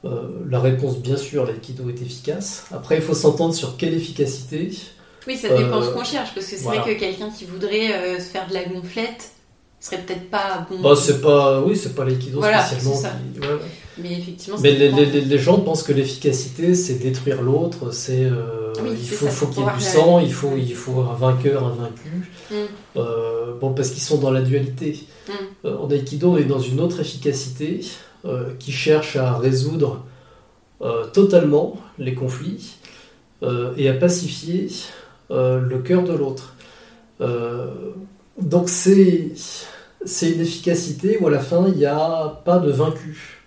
La 0.03 0.59
réponse 0.59 0.97
bien 0.99 1.17
sûr 1.17 1.45
l'aïkido 1.45 1.89
est 1.89 2.01
efficace. 2.01 2.65
Après 2.71 2.95
il 2.95 3.01
faut 3.01 3.13
s'entendre 3.15 3.53
sur 3.53 3.77
quelle 3.77 3.93
efficacité. 3.93 4.71
Oui 5.27 5.37
ça 5.37 5.49
dépend 5.55 5.81
ce 5.81 5.89
qu'on 5.89 6.03
cherche 6.03 6.33
parce 6.35 6.47
que 6.47 6.55
c'est 6.55 6.63
vrai 6.63 6.81
que 6.85 6.99
quelqu'un 6.99 7.29
qui 7.29 7.45
voudrait 7.45 8.19
se 8.19 8.25
faire 8.25 8.47
de 8.47 8.53
la 8.53 8.65
gonflette 8.65 9.31
serait 9.79 10.01
peut-être 10.01 10.29
pas 10.29 10.67
bon. 10.69 10.79
Bah, 10.79 10.95
c'est 10.95 11.21
pas, 11.21 11.59
oui, 11.61 11.75
c'est 11.75 11.95
pas 11.95 12.05
l'aïkido 12.05 12.41
spécialement. 12.41 13.01
Mais 13.97 14.19
effectivement, 14.19 14.57
Mais 14.61 14.71
les, 14.71 14.89
les, 14.89 15.05
les, 15.05 15.37
gens 15.37 15.59
pensent 15.59 15.83
que 15.83 15.91
l'efficacité, 15.91 16.75
c'est 16.75 16.95
détruire 16.95 17.41
l'autre, 17.41 17.91
c'est 17.91 18.23
euh, 18.23 18.73
il 18.89 19.07
faut, 19.09 19.27
faut 19.27 19.47
qu'il 19.47 19.63
y 19.63 19.67
ait 19.67 19.73
du 19.73 19.83
sang, 19.83 20.19
il 20.19 20.31
faut, 20.31 20.53
il 20.57 20.73
faut 20.73 21.01
un 21.01 21.13
vainqueur, 21.13 21.65
un 21.65 21.75
vaincu. 21.75 22.31
Mm. 22.49 22.55
Euh, 22.97 23.53
bon, 23.59 23.73
parce 23.73 23.89
qu'ils 23.89 24.01
sont 24.01 24.17
dans 24.17 24.31
la 24.31 24.41
dualité. 24.41 24.97
Mm. 25.27 25.31
Euh, 25.65 25.77
en 25.77 25.91
aïkido, 25.91 26.31
on 26.31 26.37
est 26.37 26.45
dans 26.45 26.59
une 26.59 26.79
autre 26.79 26.99
efficacité 26.99 27.81
qui 28.59 28.71
cherche 28.71 29.15
à 29.15 29.35
résoudre 29.35 30.05
totalement 31.11 31.77
les 31.97 32.13
conflits 32.13 32.75
et 33.75 33.89
à 33.89 33.93
pacifier 33.93 34.67
le 35.31 35.77
cœur 35.79 36.03
de 36.03 36.13
l'autre. 36.13 36.53
donc 38.39 38.69
c'est 38.69 39.31
c'est 40.05 40.33
une 40.33 40.41
efficacité 40.41 41.17
où 41.19 41.25
à 41.25 41.31
la 41.31 41.39
fin 41.39 41.67
il 41.67 41.77
n'y 41.77 41.85
a 41.85 42.41
pas 42.45 42.59
de 42.59 42.69
vaincu. 42.69 43.40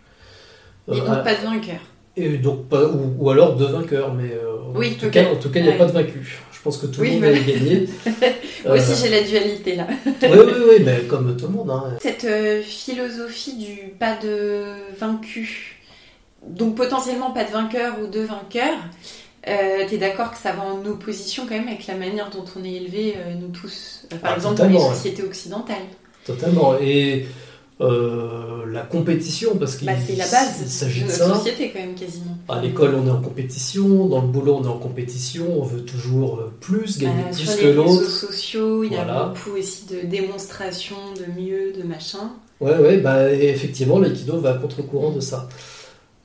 Et 0.92 1.00
donc 1.00 1.24
pas 1.24 1.34
de 1.34 1.44
vainqueur. 1.44 1.80
Et 2.16 2.38
donc 2.38 2.68
pas, 2.68 2.84
ou, 2.86 3.30
alors 3.30 3.56
de 3.56 3.64
vainqueur, 3.64 4.14
mais 4.14 4.30
euh, 4.32 4.54
oui, 4.74 4.96
en, 4.96 5.00
tout 5.00 5.10
cas, 5.10 5.32
en 5.32 5.36
tout 5.36 5.50
cas, 5.50 5.60
il 5.60 5.66
n'y 5.66 5.72
a 5.72 5.76
pas 5.76 5.86
de 5.86 5.92
vaincu. 5.92 6.38
Je 6.52 6.70
pense 6.70 6.78
que 6.78 6.86
tout 6.86 7.02
le 7.02 7.10
monde 7.10 7.24
a 7.24 7.32
gagné. 7.32 7.88
Moi 8.64 8.76
aussi, 8.76 8.92
euh, 8.92 8.96
j'ai 9.02 9.10
la 9.10 9.22
dualité 9.22 9.76
là. 9.76 9.86
oui, 10.06 10.28
oui, 10.32 10.52
oui, 10.68 10.82
mais 10.84 11.00
comme 11.02 11.36
tout 11.36 11.46
le 11.46 11.52
monde. 11.52 11.70
Hein. 11.70 11.96
Cette 12.00 12.24
euh, 12.24 12.62
philosophie 12.62 13.56
du 13.56 13.92
pas 13.98 14.16
de 14.16 14.64
vaincu, 14.98 15.82
donc 16.46 16.74
potentiellement 16.76 17.32
pas 17.32 17.44
de 17.44 17.50
vainqueur 17.50 17.96
ou 18.02 18.06
de 18.06 18.20
vainqueur, 18.20 18.74
euh, 19.46 19.86
tu 19.86 19.96
es 19.96 19.98
d'accord 19.98 20.30
que 20.30 20.38
ça 20.38 20.52
va 20.52 20.62
en 20.62 20.84
opposition 20.86 21.44
quand 21.46 21.54
même 21.54 21.68
avec 21.68 21.86
la 21.86 21.96
manière 21.96 22.30
dont 22.30 22.44
on 22.58 22.64
est 22.64 22.72
élevé, 22.72 23.14
nous 23.38 23.48
tous, 23.48 24.06
par 24.08 24.32
ah, 24.32 24.36
exemple 24.36 24.56
dans 24.56 24.68
les 24.68 24.78
sociétés 24.78 25.22
occidentales 25.22 25.76
Totalement. 26.24 26.76
Et 26.80 27.26
euh, 27.80 28.66
la 28.70 28.82
compétition, 28.82 29.56
parce 29.56 29.74
qu'il 29.74 29.88
bah, 29.88 29.94
s'agit 29.96 31.02
de, 31.02 31.06
notre 31.06 31.36
société 31.38 31.72
quand 31.72 31.80
même 31.80 31.96
quasiment. 31.96 32.38
À 32.48 32.60
l'école, 32.60 32.94
on 32.94 33.06
est 33.06 33.10
en 33.10 33.20
compétition, 33.20 34.06
dans 34.06 34.22
le 34.22 34.28
boulot, 34.28 34.58
on 34.60 34.64
est 34.64 34.68
en 34.68 34.78
compétition, 34.78 35.60
on 35.60 35.64
veut 35.64 35.80
toujours 35.80 36.38
euh, 36.38 36.52
plus, 36.60 36.98
gagner 36.98 37.24
euh, 37.24 37.34
plus 37.34 37.56
que 37.56 37.66
l'autre. 37.66 37.88
Sur 37.88 38.00
les 38.00 38.04
réseaux 38.04 38.10
sociaux, 38.10 38.84
il 38.84 38.92
y 38.92 38.96
a 38.96 39.24
beaucoup 39.24 39.58
aussi 39.58 39.86
de 39.86 40.06
démonstrations 40.06 41.14
de 41.16 41.40
mieux, 41.40 41.72
de 41.72 41.82
machin. 41.82 42.30
Ouais, 42.60 42.78
ouais, 42.78 42.98
bah, 42.98 43.32
effectivement, 43.32 43.98
l'aïkido 43.98 44.38
va 44.38 44.50
à 44.50 44.54
contre-courant 44.54 45.10
de 45.10 45.20
ça. 45.20 45.48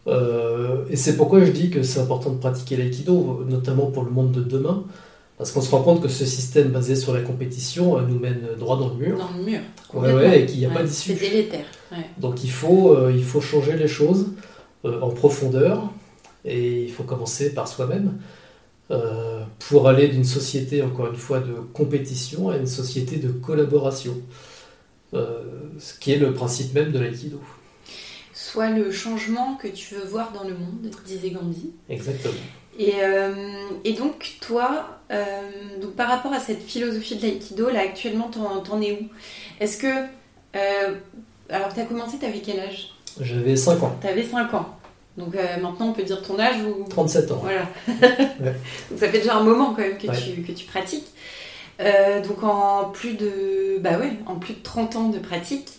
et 0.08 0.96
c'est 0.96 1.18
pourquoi 1.18 1.44
je 1.44 1.52
dis 1.52 1.72
que 1.72 1.82
c'est 1.82 2.00
important 2.00 2.30
de 2.30 2.38
pratiquer 2.38 2.78
l'aïkido, 2.78 3.44
notamment 3.50 3.88
pour 3.88 4.04
le 4.04 4.12
monde 4.12 4.32
de 4.32 4.44
demain. 4.44 4.84
Parce 5.40 5.54
qu'on 5.54 5.62
se 5.62 5.72
rend 5.72 5.82
compte 5.82 6.02
que 6.04 6.10
ce 6.10 6.26
système 6.26 6.68
basé 6.68 6.98
sur 6.98 7.14
la 7.14 7.22
compétition 7.22 7.98
euh, 7.98 8.02
nous 8.02 8.20
mène 8.20 8.42
droit 8.60 8.78
dans 8.78 8.90
le 8.90 8.96
mur. 8.96 9.18
Dans 9.18 9.38
le 9.38 9.42
mur. 9.42 9.62
Ouais, 9.94 10.14
ouais, 10.14 10.42
et 10.42 10.46
qu'il 10.46 10.60
n'y 10.60 10.66
a 10.66 10.70
pas 10.70 10.84
d'issue. 10.84 11.16
C'est 11.16 11.30
délétère. 11.30 11.66
Donc 12.18 12.44
il 12.44 12.52
faut, 12.52 12.94
euh, 12.94 13.14
il 13.16 13.24
faut 13.24 13.40
changer 13.40 13.78
les 13.78 13.88
choses 13.88 14.34
euh, 14.84 15.00
en 15.00 15.12
profondeur 15.12 15.94
et 16.44 16.84
il 16.84 16.92
faut 16.92 17.04
commencer 17.04 17.54
par 17.54 17.68
soi-même 17.68 18.20
pour 19.60 19.88
aller 19.88 20.08
d'une 20.08 20.24
société, 20.24 20.82
encore 20.82 21.08
une 21.08 21.16
fois, 21.16 21.40
de 21.40 21.54
compétition 21.74 22.50
à 22.50 22.58
une 22.58 22.66
société 22.66 23.18
de 23.18 23.30
collaboration. 23.30 24.16
ce 25.14 26.00
qui 26.00 26.12
est 26.12 26.18
le 26.18 26.34
principe 26.34 26.74
même 26.74 26.92
de 26.92 26.98
l'aïkido. 26.98 27.40
Soit 28.52 28.72
le 28.72 28.92
changement 28.92 29.56
que 29.62 29.68
tu 29.68 29.94
veux 29.94 30.06
voir 30.06 30.32
dans 30.32 30.44
le 30.44 30.56
monde, 30.56 30.90
disait 31.06 31.30
Gandhi. 31.30 31.70
Exactement. 31.88 32.34
Euh, 32.80 33.34
et, 33.84 33.94
donc, 33.94 34.38
toi, 34.42 35.00
euh, 35.12 35.42
donc 35.80 35.92
par 35.92 36.08
rapport 36.08 36.34
à 36.34 36.40
cette 36.40 36.64
philosophie 36.64 37.16
de 37.18 37.22
l'aïkido, 37.22 37.70
là 37.70 37.82
actuellement, 37.82 38.30
t'en 38.30 38.82
es 38.82 38.94
où? 38.94 39.08
Est-ce 39.60 39.78
que. 39.78 39.88
Euh, 40.56 40.96
alors, 41.50 41.70
t'as 41.76 41.86
commencé, 41.86 42.18
t'avais 42.18 42.40
quel 42.40 42.60
âge? 42.60 42.90
J'avais 43.20 43.56
5 43.56 43.84
ans. 43.84 43.96
T'avais 44.02 44.24
5 44.24 44.52
ans. 44.56 44.70
Donc 45.16 45.36
maintenant, 45.62 45.90
on 45.90 45.94
peut 45.94 46.04
dire 46.04 46.24
ton 46.24 46.40
âge 46.40 46.64
ou. 46.64 46.86
37 46.90 47.32
ans. 47.34 47.44
Voilà. 47.44 47.68
donc 47.88 48.98
ça 48.98 49.10
fait 49.10 49.20
déjà 49.20 49.36
un 49.36 49.44
moment 49.44 49.76
quand 49.76 49.82
même 49.82 49.98
que, 49.98 50.08
tu, 50.08 50.42
que 50.42 50.54
tu 50.54 50.66
pratiques. 50.66 51.08
donc 51.78 52.42
en 52.42 52.86
plus 52.86 53.14
de. 53.14 53.78
Bah 53.80 54.00
ouais, 54.00 54.14
en 54.26 54.36
plus 54.36 54.56
de 54.56 54.64
30 54.64 54.96
ans 54.96 55.10
de 55.10 55.20
pratique. 55.20 55.79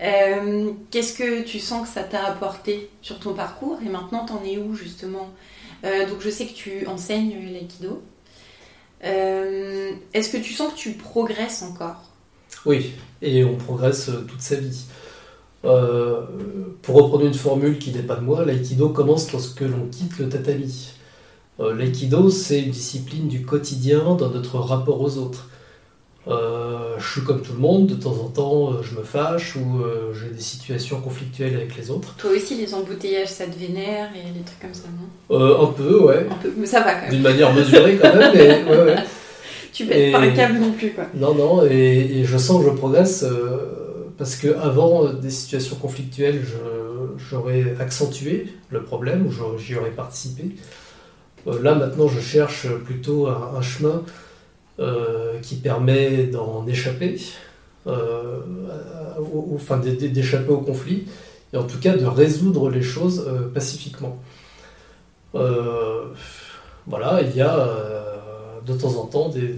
Qu'est-ce 0.00 1.12
que 1.14 1.42
tu 1.42 1.58
sens 1.58 1.86
que 1.86 1.94
ça 1.94 2.02
t'a 2.02 2.24
apporté 2.24 2.90
sur 3.02 3.18
ton 3.18 3.34
parcours 3.34 3.78
Et 3.84 3.88
maintenant, 3.88 4.24
t'en 4.24 4.42
es 4.44 4.56
où 4.56 4.74
justement? 4.74 5.28
Euh, 5.84 6.08
donc 6.08 6.20
je 6.20 6.30
sais 6.30 6.46
que 6.46 6.54
tu 6.54 6.86
enseignes 6.86 7.34
l'aïkido. 7.52 8.02
Euh, 9.04 9.92
est-ce 10.12 10.30
que 10.30 10.36
tu 10.36 10.52
sens 10.52 10.72
que 10.72 10.78
tu 10.78 10.92
progresses 10.92 11.62
encore? 11.62 12.10
Oui, 12.66 12.92
et 13.22 13.44
on 13.44 13.56
progresse 13.56 14.10
euh, 14.10 14.26
toute 14.28 14.42
sa 14.42 14.56
vie. 14.56 14.84
pour 15.62 16.94
reprendre 16.96 17.24
une 17.24 17.34
formule 17.34 17.78
qui 17.78 17.92
n'est 17.92 18.02
pas 18.02 18.16
de 18.16 18.22
moi, 18.22 18.44
l'aïkido 18.44 18.90
commence 18.90 19.32
lorsque 19.32 19.60
l'on 19.60 19.86
quitte 19.90 20.18
le 20.18 20.28
tatami. 20.28 20.90
l'aïkido, 21.58 22.30
c'est 22.30 22.60
une 22.60 22.70
discipline 22.70 23.28
du 23.28 23.44
quotidien 23.44 24.14
dans 24.14 24.30
notre 24.30 24.58
rapport 24.58 25.00
aux 25.00 25.16
autres. 25.18 25.48
Euh, 26.28 26.96
je 26.98 27.12
suis 27.12 27.22
comme 27.22 27.40
tout 27.40 27.54
le 27.54 27.58
monde, 27.58 27.86
de 27.86 27.94
temps 27.94 28.10
en 28.10 28.28
temps 28.28 28.72
euh, 28.72 28.82
je 28.82 28.94
me 28.94 29.02
fâche 29.02 29.56
ou 29.56 29.80
euh, 29.80 30.12
j'ai 30.12 30.28
des 30.28 30.42
situations 30.42 31.00
conflictuelles 31.00 31.54
avec 31.54 31.74
les 31.78 31.90
autres. 31.90 32.14
Toi 32.18 32.32
aussi 32.32 32.56
les 32.56 32.74
embouteillages 32.74 33.28
ça 33.28 33.46
te 33.46 33.58
vénère 33.58 34.10
et 34.14 34.30
des 34.30 34.44
trucs 34.44 34.60
comme 34.60 34.74
ça, 34.74 34.88
non? 35.30 35.62
Un 35.62 35.72
peu, 35.72 36.02
ouais. 36.02 36.26
Un 36.30 36.34
peu, 36.34 36.52
mais 36.58 36.66
ça 36.66 36.80
va 36.80 36.94
quand 36.94 37.02
même. 37.02 37.10
D'une 37.10 37.22
manière 37.22 37.54
mesurée 37.54 37.98
quand 38.00 38.14
même, 38.14 38.32
mais 38.34 38.64
ouais, 38.64 38.84
ouais. 38.84 38.96
Tu 39.72 39.86
pètes 39.86 40.12
pas 40.12 40.18
un 40.18 40.30
câble 40.32 40.58
non 40.58 40.72
plus 40.72 40.90
quoi. 40.90 41.04
Non, 41.14 41.34
non, 41.34 41.64
et, 41.64 42.24
je 42.24 42.36
sens 42.36 42.62
que 42.62 42.70
je 42.70 42.76
progresse 42.76 43.24
parce 44.18 44.36
que 44.36 44.48
avant 44.58 45.10
des 45.14 45.30
situations 45.30 45.76
conflictuelles 45.76 46.44
j'aurais 47.16 47.76
accentué 47.78 48.52
le 48.68 48.82
problème 48.82 49.26
ou 49.26 49.58
j'y 49.58 49.76
aurais 49.76 49.90
participé. 49.90 50.50
là 51.46 51.74
maintenant 51.74 52.08
je 52.08 52.20
cherche 52.20 52.66
plutôt 52.84 53.28
un 53.28 53.62
chemin 53.62 54.02
qui 55.42 55.56
permet 55.56 56.24
d'en 56.24 56.66
échapper, 56.66 57.16
euh, 57.86 58.40
enfin 59.54 59.78
d'échapper 59.78 60.50
au 60.50 60.58
conflit, 60.58 61.04
et 61.52 61.56
en 61.56 61.64
tout 61.64 61.78
cas 61.78 61.96
de 61.96 62.06
résoudre 62.06 62.70
les 62.70 62.82
choses 62.82 63.26
euh, 63.26 63.48
pacifiquement. 63.52 64.18
voilà, 65.32 67.20
il 67.22 67.36
y 67.36 67.42
a 67.42 67.68
de 68.66 68.74
temps 68.74 68.96
en 68.96 69.06
temps 69.06 69.28
des, 69.28 69.54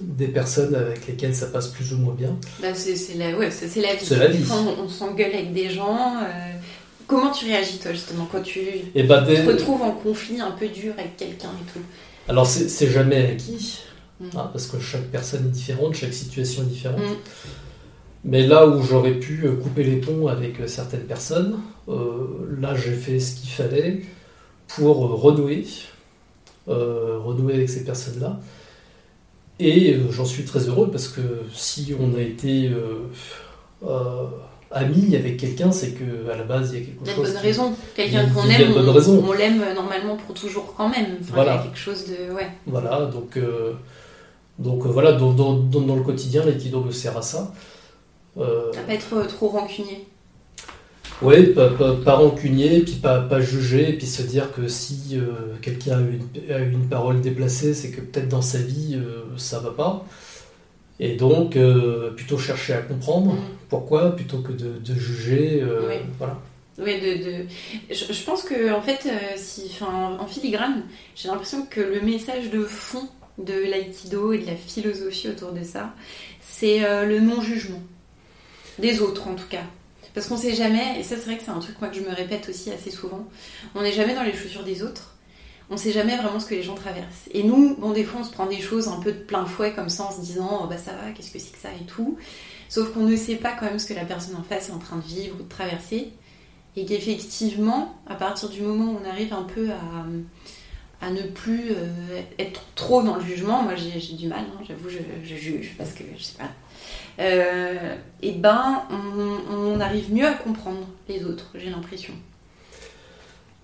des, 0.00 0.28
personnes 0.28 0.74
avec 0.74 1.06
lesquelles 1.06 1.34
ça 1.34 1.46
passe 1.46 1.68
plus 1.68 1.92
ou 1.92 1.98
moins 1.98 2.14
bien. 2.14 2.36
Bah, 2.60 2.68
c'est 2.74 3.14
la, 3.14 3.36
ouais, 3.36 3.50
la, 3.76 4.26
vie. 4.28 4.44
On, 4.78 4.88
s'engueule 4.88 5.34
avec 5.34 5.52
des 5.52 5.68
gens. 5.68 6.16
Comment 7.06 7.30
tu 7.30 7.46
réagis 7.46 7.78
toi 7.78 7.92
justement 7.92 8.26
quand 8.30 8.42
tu 8.42 8.60
eh 8.94 9.02
ben, 9.02 9.22
te 9.24 9.46
retrouves 9.46 9.82
en 9.82 9.92
conflit 9.92 10.40
un 10.40 10.52
peu 10.52 10.68
dur 10.68 10.94
avec 10.96 11.16
quelqu'un 11.16 11.50
et 11.50 11.72
tout? 11.72 11.84
Alors 12.28 12.46
c'est 12.46 12.90
jamais 12.90 13.32
acquis. 13.32 13.80
Mm. 14.22 14.26
Ah, 14.36 14.48
parce 14.52 14.66
que 14.66 14.78
chaque 14.78 15.06
personne 15.10 15.46
est 15.46 15.50
différente, 15.50 15.94
chaque 15.94 16.14
situation 16.14 16.62
est 16.62 16.66
différente. 16.66 17.00
Mm. 17.00 17.48
Mais 18.24 18.46
là 18.46 18.66
où 18.66 18.82
j'aurais 18.82 19.14
pu 19.14 19.42
euh, 19.44 19.56
couper 19.56 19.82
les 19.82 19.96
ponts 19.96 20.28
avec 20.28 20.60
euh, 20.60 20.68
certaines 20.68 21.06
personnes, 21.06 21.58
euh, 21.88 22.56
là 22.60 22.74
j'ai 22.76 22.92
fait 22.92 23.18
ce 23.18 23.40
qu'il 23.40 23.50
fallait 23.50 24.02
pour 24.68 24.96
renouer, 25.20 25.66
renouer 26.66 27.54
avec 27.54 27.68
ces 27.68 27.84
personnes-là. 27.84 28.38
Et 29.58 29.98
j'en 30.10 30.24
suis 30.24 30.44
très 30.44 30.60
heureux 30.60 30.90
parce 30.90 31.08
que 31.08 31.20
si 31.52 31.94
on 31.98 32.16
a 32.16 32.20
été 32.22 32.70
ami 34.70 35.14
avec 35.14 35.36
quelqu'un, 35.36 35.70
c'est 35.72 35.90
que 35.90 36.30
à 36.30 36.36
la 36.38 36.44
base 36.44 36.72
il 36.72 36.78
y 36.78 36.82
a 36.82 36.86
quelque 36.86 37.06
chose. 37.06 37.06
Il 37.06 37.14
y 37.14 37.16
a 37.16 37.28
une 37.28 37.34
bonne 37.34 37.42
raison. 37.42 37.74
Quelqu'un 37.94 38.28
qu'on 38.30 38.48
aime, 38.48 38.72
on, 38.74 39.28
on 39.28 39.32
l'aime 39.32 39.62
normalement 39.74 40.16
pour 40.16 40.34
toujours 40.34 40.72
quand 40.74 40.88
même. 40.88 41.18
voilà. 41.20 41.52
Il 41.52 41.56
y 41.56 41.58
a 41.58 41.62
quelque 41.64 41.78
chose 41.78 42.06
de. 42.06 42.32
Ouais. 42.32 42.48
Voilà, 42.66 43.04
donc 43.06 43.36
donc 44.58 44.84
euh, 44.84 44.88
voilà, 44.88 45.12
dans, 45.12 45.32
le 45.32 46.02
quotidien, 46.02 46.44
l'aïkido 46.44 46.82
me 46.82 46.92
sert 46.92 47.16
à 47.16 47.22
ça. 47.22 47.52
Euh, 48.38 48.70
à 48.72 48.82
pas 48.82 48.94
être 48.94 49.14
euh, 49.14 49.24
trop 49.24 49.48
rancunier. 49.48 50.06
Oui, 51.20 51.48
pas, 51.48 51.70
pas, 52.04 52.14
rancunier, 52.14 52.80
puis 52.80 52.94
pas, 52.94 53.20
pas 53.20 53.40
juger, 53.40 53.92
puis 53.92 54.06
se 54.06 54.22
dire 54.22 54.52
que 54.52 54.66
si 54.66 55.20
quelqu'un 55.60 56.04
a 56.50 56.58
une, 56.58 56.88
parole 56.88 57.20
déplacée, 57.20 57.74
c'est 57.74 57.92
que 57.92 58.00
peut-être 58.00 58.28
dans 58.28 58.42
sa 58.42 58.58
vie, 58.58 59.00
ça 59.36 59.60
va 59.60 59.70
pas. 59.70 60.04
Et 60.98 61.14
donc, 61.14 61.56
plutôt 62.16 62.38
chercher 62.38 62.72
à 62.72 62.78
comprendre 62.78 63.34
mm. 63.34 63.40
pourquoi, 63.68 64.16
plutôt 64.16 64.38
que 64.38 64.50
de, 64.50 64.94
juger. 64.96 65.62
oui. 65.88 65.94
Voilà. 66.18 66.38
Oui, 66.78 67.00
de, 67.00 67.46
Je, 67.88 68.24
pense 68.24 68.42
que 68.42 68.72
en 68.72 68.82
fait, 68.82 69.08
si, 69.36 69.70
en 69.80 70.26
filigrane, 70.26 70.82
j'ai 71.14 71.28
l'impression 71.28 71.66
que 71.66 71.80
le 71.80 72.00
message 72.00 72.50
de 72.50 72.64
fond 72.64 73.08
de 73.38 73.54
l'aïkido 73.54 74.32
et 74.32 74.38
de 74.38 74.46
la 74.46 74.56
philosophie 74.56 75.28
autour 75.28 75.52
de 75.52 75.64
ça, 75.64 75.94
c'est 76.40 76.84
euh, 76.84 77.06
le 77.06 77.20
non-jugement. 77.20 77.80
Des 78.78 79.00
autres 79.00 79.28
en 79.28 79.34
tout 79.34 79.48
cas. 79.48 79.64
Parce 80.14 80.26
qu'on 80.26 80.36
sait 80.36 80.54
jamais, 80.54 81.00
et 81.00 81.02
ça 81.02 81.16
c'est 81.16 81.24
vrai 81.24 81.38
que 81.38 81.44
c'est 81.44 81.50
un 81.50 81.58
truc 81.58 81.80
moi 81.80 81.88
que 81.88 81.96
je 81.96 82.02
me 82.02 82.14
répète 82.14 82.48
aussi 82.48 82.70
assez 82.70 82.90
souvent, 82.90 83.26
on 83.74 83.82
n'est 83.82 83.92
jamais 83.92 84.14
dans 84.14 84.22
les 84.22 84.34
chaussures 84.34 84.64
des 84.64 84.82
autres. 84.82 85.14
on 85.70 85.76
sait 85.76 85.92
jamais 85.92 86.16
vraiment 86.16 86.38
ce 86.38 86.46
que 86.46 86.54
les 86.54 86.62
gens 86.62 86.74
traversent. 86.74 87.28
Et 87.32 87.42
nous, 87.42 87.76
bon, 87.76 87.92
des 87.92 88.04
fois, 88.04 88.20
on 88.20 88.24
se 88.24 88.30
prend 88.30 88.46
des 88.46 88.60
choses 88.60 88.88
un 88.88 89.00
peu 89.00 89.12
de 89.12 89.18
plein 89.18 89.46
fouet 89.46 89.72
comme 89.72 89.88
ça 89.88 90.04
en 90.04 90.12
se 90.12 90.20
disant, 90.20 90.60
oh, 90.62 90.66
bah 90.66 90.76
ça 90.76 90.92
va, 90.92 91.12
qu'est-ce 91.12 91.32
que 91.32 91.38
c'est 91.38 91.52
que 91.52 91.58
ça 91.58 91.70
et 91.70 91.86
tout. 91.86 92.18
Sauf 92.68 92.92
qu'on 92.92 93.04
ne 93.04 93.16
sait 93.16 93.36
pas 93.36 93.52
quand 93.52 93.66
même 93.66 93.78
ce 93.78 93.86
que 93.86 93.94
la 93.94 94.04
personne 94.04 94.36
en 94.36 94.42
face 94.42 94.68
est 94.68 94.72
en 94.72 94.78
train 94.78 94.96
de 94.96 95.02
vivre 95.02 95.36
ou 95.38 95.42
de 95.42 95.48
traverser. 95.48 96.12
Et 96.76 96.84
qu'effectivement, 96.86 97.94
à 98.06 98.14
partir 98.14 98.48
du 98.48 98.62
moment 98.62 98.92
où 98.92 98.98
on 99.02 99.08
arrive 99.08 99.32
un 99.32 99.42
peu 99.42 99.70
à, 99.70 100.06
à 101.02 101.10
ne 101.10 101.22
plus 101.22 101.72
euh, 101.72 102.20
être 102.38 102.62
trop 102.76 103.02
dans 103.02 103.16
le 103.16 103.22
jugement, 103.22 103.62
moi 103.62 103.72
j'ai 103.74 104.14
du 104.14 104.28
mal, 104.28 104.40
hein, 104.40 104.64
j'avoue, 104.66 104.88
je, 104.88 105.34
juge 105.34 105.74
parce 105.76 105.90
que 105.90 106.04
je 106.16 106.22
sais 106.22 106.38
pas. 106.38 106.50
Euh, 107.18 107.96
et 108.22 108.32
ben, 108.32 108.82
on, 108.90 109.54
on 109.54 109.80
arrive 109.80 110.14
mieux 110.14 110.26
à 110.26 110.32
comprendre 110.32 110.86
les 111.08 111.24
autres, 111.24 111.50
j'ai 111.56 111.70
l'impression. 111.70 112.14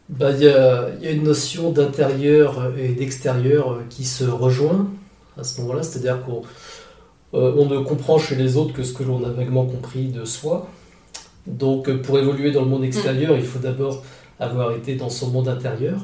Bah, 0.08 0.32
il 0.32 0.42
y, 0.42 0.48
a, 0.48 0.88
y, 1.00 1.06
a, 1.06 1.10
une 1.12 1.22
notion 1.22 1.70
d'intérieur 1.70 2.72
et 2.76 2.88
d'extérieur 2.88 3.82
qui 3.88 4.04
se 4.04 4.24
rejoint 4.24 4.88
à 5.38 5.44
ce 5.44 5.60
moment-là, 5.60 5.84
c'est-à-dire 5.84 6.24
qu'on 6.24 6.42
euh, 7.34 7.64
ne 7.64 7.78
comprend 7.84 8.18
chez 8.18 8.34
les 8.34 8.56
autres 8.56 8.72
que 8.72 8.82
ce 8.82 8.92
que 8.92 9.04
l'on 9.04 9.22
a 9.24 9.28
vaguement 9.28 9.64
compris 9.64 10.08
de 10.08 10.24
soi. 10.24 10.68
Donc 11.46 11.92
pour 12.02 12.18
évoluer 12.18 12.50
dans 12.50 12.62
le 12.62 12.68
monde 12.68 12.84
extérieur, 12.84 13.36
il 13.36 13.44
faut 13.44 13.60
d'abord 13.60 14.02
avoir 14.40 14.72
été 14.72 14.96
dans 14.96 15.10
son 15.10 15.28
monde 15.28 15.48
intérieur, 15.48 16.00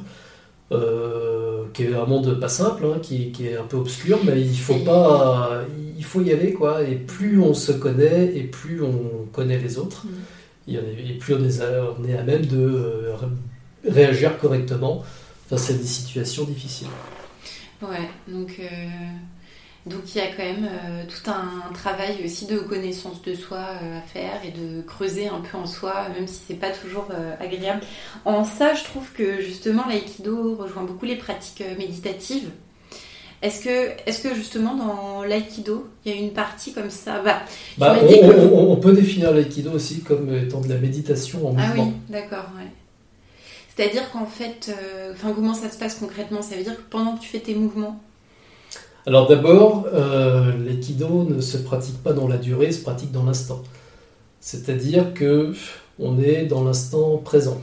euh, 0.75 1.65
qui 1.73 1.85
est 1.85 1.95
un 1.95 2.07
monde 2.07 2.39
pas 2.41 2.49
simple, 2.49 2.85
hein, 2.87 2.99
qui, 3.03 3.33
est 3.41 3.57
un 3.57 3.65
peu 3.65 3.77
obscur, 3.77 4.19
mais 4.25 4.41
il 4.41 4.59
faut 4.59 4.79
pas, 4.79 5.63
il 5.97 6.05
faut 6.05 6.23
y 6.23 6.33
aller 6.33 6.53
quoi. 6.53 6.83
Et 6.83 6.97
plus 6.97 7.41
on 7.41 7.55
se 7.55 7.73
connaît, 7.73 8.33
et 8.35 8.45
plus 8.45 8.83
on 8.83 9.27
connaît 9.33 9.59
les 9.59 9.79
autres, 9.79 10.07
mm. 10.07 10.75
et 10.75 11.15
plus 11.19 11.35
on 11.35 11.45
est, 11.45 11.61
à, 11.61 11.95
on 11.99 12.05
est 12.05 12.17
à 12.17 12.23
même 12.23 12.47
de 12.47 12.59
euh, 12.59 13.15
réagir 13.89 14.39
correctement 14.39 15.05
face 15.49 15.71
à 15.71 15.75
des 15.75 15.85
situations 15.85 16.45
difficiles. 16.45 16.89
Ouais, 17.83 18.09
donc 18.29 18.61
donc 19.87 20.15
il 20.15 20.19
y 20.19 20.21
a 20.23 20.29
quand 20.29 20.43
même 20.43 20.65
euh, 20.65 21.05
tout 21.07 21.31
un 21.31 21.73
travail 21.75 22.17
aussi 22.25 22.47
de 22.47 22.57
connaissance 22.59 23.21
de 23.21 23.35
soi 23.35 23.59
euh, 23.59 23.99
à 23.99 24.01
faire 24.01 24.41
et 24.43 24.51
de 24.51 24.81
creuser 24.81 25.29
un 25.29 25.41
peu 25.41 25.59
en 25.59 25.67
soi, 25.67 26.09
même 26.15 26.27
si 26.27 26.41
c'est 26.49 26.55
pas 26.55 26.71
toujours 26.71 27.09
euh, 27.11 27.35
agréable. 27.39 27.83
En 28.25 28.45
ça, 28.45 28.73
je 28.75 28.83
trouve 28.85 29.13
que 29.13 29.43
justement 29.43 29.83
l'aïkido 29.87 30.55
rejoint 30.55 30.85
beaucoup 30.85 31.05
les 31.05 31.17
pratiques 31.17 31.63
méditatives. 31.77 32.49
Est-ce 33.43 33.63
que, 33.63 33.91
est 34.07 34.23
que 34.23 34.35
justement 34.35 34.75
dans 34.75 35.23
l'aïkido, 35.23 35.87
il 36.07 36.15
y 36.15 36.17
a 36.17 36.19
une 36.19 36.33
partie 36.33 36.73
comme 36.73 36.89
ça? 36.89 37.21
Bah, 37.21 37.43
bah 37.77 37.95
on, 38.01 38.71
on, 38.71 38.77
peut 38.77 38.95
définir 38.95 39.33
l'aïkido 39.33 39.71
aussi 39.71 40.01
comme 40.01 40.35
étant 40.35 40.63
de 40.63 40.69
la 40.71 40.79
méditation 40.79 41.47
en 41.49 41.53
mouvement. 41.53 41.63
Ah 41.69 41.75
oui, 41.77 41.93
d'accord, 42.09 42.47
ouais. 42.57 42.71
C'est-à-dire 43.77 44.11
qu'en 44.13 44.25
fait, 44.25 44.75
enfin 45.13 45.33
comment 45.35 45.53
ça 45.53 45.69
se 45.69 45.77
passe 45.77 45.97
concrètement? 45.97 46.41
Ça 46.41 46.57
veut 46.57 46.63
dire 46.63 46.77
que 46.77 46.83
pendant 46.89 47.17
que 47.17 47.21
tu 47.21 47.29
fais 47.29 47.41
tes 47.41 47.55
mouvements, 47.55 48.01
alors 49.07 49.29
d'abord, 49.29 49.87
euh, 49.93 50.53
l'aïkido 50.65 51.25
ne 51.25 51.41
se 51.41 51.59
pratique 51.59 52.03
pas 52.03 52.15
dans 52.15 52.27
la 52.27 52.39
durée, 52.39 52.73
se 52.73 52.83
pratique 52.83 53.13
dans 53.13 53.25
l'instant. 53.25 53.63
C'est-à-dire 54.41 55.13
que 55.13 55.53
on 55.99 56.19
est 56.19 56.47
dans 56.47 56.65
l'instant 56.65 57.19
présent. 57.19 57.61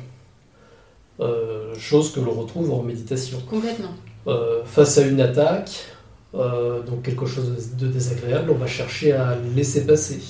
Euh, 1.19 1.73
chose 1.77 2.11
que 2.11 2.19
l'on 2.19 2.31
retrouve 2.31 2.71
en 2.71 2.83
méditation. 2.83 3.39
Complètement. 3.49 3.93
Euh, 4.27 4.63
face 4.65 4.97
à 4.97 5.01
une 5.01 5.19
attaque, 5.19 5.85
donc 6.33 7.01
quelque 7.03 7.25
chose 7.25 7.75
de 7.77 7.87
désagréable, 7.87 8.51
on 8.51 8.55
va 8.57 8.67
chercher 8.67 9.13
à 9.13 9.35
laisser 9.55 9.85
passer. 9.85 10.21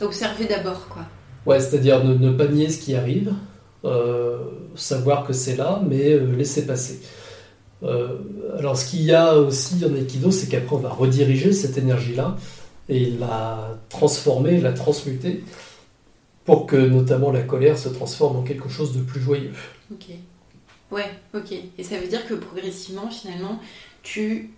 Observer 0.00 0.46
d'abord, 0.46 0.88
quoi. 0.88 1.02
Ouais, 1.44 1.60
c'est-à-dire 1.60 2.02
ne, 2.02 2.14
ne, 2.14 2.30
pas 2.30 2.46
nier 2.46 2.70
ce 2.70 2.80
qui 2.80 2.94
arrive, 2.94 3.34
savoir 4.74 5.26
que 5.26 5.32
c'est 5.32 5.56
là, 5.56 5.82
mais 5.86 6.16
laisser 6.18 6.64
passer. 6.64 7.00
Euh, 7.82 8.18
alors, 8.58 8.76
ce 8.76 8.86
qu'il 8.90 9.02
y 9.02 9.12
a 9.12 9.34
aussi 9.36 9.84
en 9.84 9.94
Aikido, 9.94 10.30
c'est 10.30 10.48
qu'après, 10.48 10.76
on 10.76 10.80
va 10.80 10.90
rediriger 10.90 11.52
cette 11.52 11.78
énergie-là 11.78 12.36
et 12.88 13.10
la 13.10 13.78
transformer, 13.88 14.60
la 14.60 14.72
transmuter 14.72 15.42
pour 16.44 16.66
que 16.66 16.76
notamment 16.76 17.30
la 17.30 17.42
colère 17.42 17.78
se 17.78 17.88
transforme 17.88 18.36
en 18.36 18.42
quelque 18.42 18.68
chose 18.68 18.96
de 18.96 19.00
plus 19.00 19.20
joyeux. 19.20 19.52
Ok. 19.92 20.06
Ouais, 20.90 21.10
ok. 21.34 21.52
Et 21.78 21.84
ça 21.84 21.98
veut 21.98 22.08
dire 22.08 22.26
que 22.26 22.34
progressivement, 22.34 23.08
finalement, 23.10 23.60
tu 24.02 24.50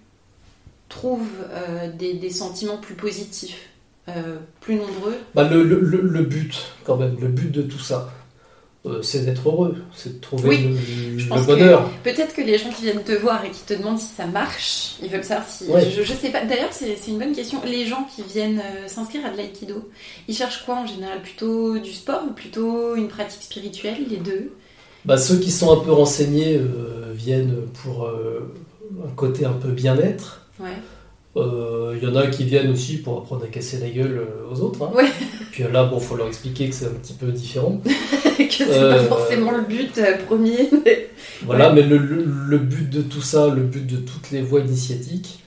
trouves 0.89 1.29
euh, 1.51 1.91
des, 1.93 2.31
sentiments 2.31 2.79
plus 2.79 2.95
positifs, 2.95 3.69
euh, 4.09 4.39
plus 4.61 4.77
nombreux? 4.77 5.17
Bah, 5.35 5.49
le, 5.49 5.63
le, 5.63 6.23
but, 6.23 6.73
quand 6.85 6.97
même, 6.97 7.17
le 7.21 7.29
but 7.29 7.51
de 7.51 7.63
tout 7.63 7.79
ça, 7.79 8.13
euh, 8.87 9.01
c'est 9.01 9.25
d'être 9.25 9.49
heureux, 9.49 9.77
c'est 9.95 10.17
de 10.17 10.21
trouver 10.21 10.59
le, 10.59 11.47
bonheur. 11.47 11.91
Peut-être 12.03 12.35
que 12.35 12.43
les 12.43 12.59
gens 12.59 12.69
qui 12.69 12.83
viennent 12.83 13.03
te 13.03 13.13
voir 13.13 13.43
et 13.43 13.51
qui 13.51 13.63
te 13.63 13.73
demandent 13.73 13.99
si 13.99 14.15
ça 14.15 14.27
marche, 14.27 14.97
ils 15.03 15.09
veulent 15.09 15.25
savoir 15.25 15.49
si. 15.49 15.65
Je, 15.67 16.03
je, 16.03 16.13
sais 16.13 16.29
pas. 16.29 16.45
D'ailleurs, 16.45 16.73
c'est 16.73 16.99
une 17.09 17.19
bonne 17.19 17.33
question. 17.33 17.63
Les 17.65 17.87
gens 17.87 18.07
qui 18.15 18.23
viennent 18.23 18.59
euh, 18.61 18.87
s'inscrire 18.87 19.25
à 19.25 19.31
de 19.31 19.39
l'aïkido, 19.39 19.89
ils 20.29 20.37
cherchent 20.37 20.67
quoi 20.67 20.77
en 20.77 20.87
général? 20.87 21.23
Plutôt 21.23 21.79
du 21.79 21.93
sport 21.93 22.25
ou 22.29 22.33
plutôt 22.35 22.95
une 22.95 23.09
pratique 23.09 23.43
spirituelle, 23.43 24.05
les 24.11 24.19
deux? 24.19 24.53
Bah, 25.07 25.17
Ceux 25.17 25.39
qui 25.39 25.51
sont 25.51 25.73
un 25.73 25.83
peu 25.83 25.93
renseignés 25.93 26.59
euh, 26.59 27.11
viennent 27.15 27.57
pour 27.83 28.07
un 28.07 29.15
côté 29.17 29.47
un 29.47 29.55
peu 29.55 29.71
bien-être. 29.71 30.43
Ouais. 30.61 30.77
Il 31.37 31.43
euh, 31.43 31.99
y 32.01 32.07
en 32.07 32.15
a 32.15 32.29
qui 32.29 32.45
viennent 32.45 32.71
aussi 32.71 32.99
pour 32.99 33.19
apprendre 33.19 33.45
à 33.45 33.49
casser 33.49 33.79
la 33.79 33.89
gueule 33.89 34.19
euh, 34.19 34.53
aux 34.53 34.61
autres. 34.61 34.85
Hein. 34.85 34.93
Puis 35.51 35.65
là, 35.65 35.83
bon, 35.83 35.99
faut 35.99 36.15
leur 36.15 36.29
expliquer 36.29 36.69
que 36.69 36.75
c'est 36.75 36.87
un 36.87 36.91
petit 36.91 37.15
peu 37.15 37.27
différent. 37.33 37.81
que 38.39 38.45
c'est 38.49 38.67
pas 38.67 38.73
euh, 38.73 39.05
forcément 39.09 39.51
le 39.51 39.63
but 39.63 40.01
premier. 40.27 40.71
Voilà, 41.45 41.73
mais 41.73 41.83
le, 41.83 41.99
le, 41.99 42.59
but 42.59 42.89
de 42.89 43.03
tout 43.03 43.21
ça, 43.21 43.49
le 43.49 43.63
but 43.63 43.87
de 43.87 43.97
toutes 43.97 44.31
les 44.31 44.41
voies 44.41 44.61
initiatiques, 44.61 45.43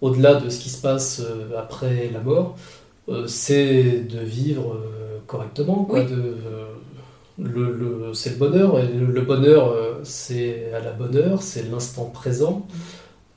au-delà 0.00 0.34
de 0.34 0.48
ce 0.48 0.58
qui 0.58 0.70
se 0.70 0.80
passe 0.80 1.22
après 1.56 2.10
la 2.12 2.20
mort, 2.20 2.56
c'est 3.26 4.00
de 4.00 4.18
vivre 4.18 4.80
correctement. 5.26 5.84
Quoi, 5.84 6.02
de, 6.02 6.36
le, 7.38 8.10
c'est 8.14 8.30
le 8.30 8.36
bonheur, 8.36 8.80
et 8.80 8.88
le, 8.88 9.20
bonheur, 9.20 9.76
c'est 10.02 10.72
à 10.72 10.80
la 10.80 10.92
bonne 10.92 11.14
heure, 11.16 11.42
c'est 11.42 11.70
l'instant 11.70 12.06
présent. 12.06 12.66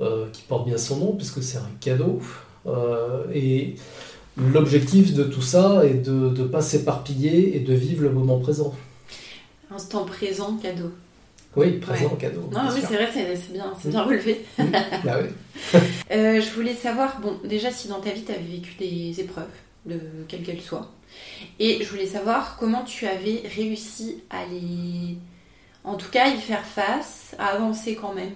Euh, 0.02 0.28
qui 0.32 0.44
porte 0.44 0.66
bien 0.66 0.78
son 0.78 0.96
nom, 0.96 1.12
puisque 1.12 1.44
c'est 1.44 1.58
un 1.58 1.70
cadeau. 1.82 2.22
Euh, 2.66 3.26
et 3.34 3.76
l'objectif 4.38 5.14
de 5.14 5.26
tout 5.26 5.42
ça 5.42 5.86
est 5.86 5.96
de 5.96 6.30
ne 6.30 6.44
pas 6.46 6.62
s'éparpiller 6.62 7.58
et 7.58 7.60
de 7.60 7.74
vivre 7.74 8.04
le 8.04 8.12
moment 8.12 8.40
présent. 8.40 8.74
Instant 9.70 10.06
présent, 10.06 10.56
cadeau. 10.56 10.92
Oui, 11.58 11.80
présent, 11.80 12.16
cadeau. 12.16 12.50
Non, 12.50 12.62
oui, 12.74 12.80
c'est 12.80 12.96
vrai, 12.96 13.10
c'est 13.14 13.52
bien, 13.52 13.74
bien 13.84 14.04
relevé. 14.04 14.46
bah 15.04 15.20
oui. 15.22 15.30
Euh, 16.12 16.42
je 16.42 16.50
voulais 16.56 16.76
savoir, 16.76 17.20
bon, 17.20 17.38
déjà, 17.44 17.70
si 17.70 17.90
dans 17.90 18.00
ta 18.00 18.12
vie, 18.12 18.24
tu 18.24 18.32
avais 18.32 18.42
vécu 18.42 18.76
des 18.80 19.20
épreuves, 19.20 19.46
de 19.86 20.00
quelles 20.30 20.44
qu'elles 20.44 20.62
soient. 20.62 20.90
Et 21.60 21.84
je 21.84 21.90
voulais 21.90 22.08
savoir 22.08 22.56
comment 22.58 22.84
tu 22.84 23.06
avais 23.06 23.44
réussi 23.54 24.24
à 24.30 24.46
les. 24.46 25.18
En 25.84 25.96
tout 25.96 26.10
cas, 26.10 26.30
y 26.30 26.38
faire 26.40 26.66
face, 26.66 27.36
à 27.38 27.48
avancer 27.48 27.96
quand 27.96 28.14
même. 28.14 28.32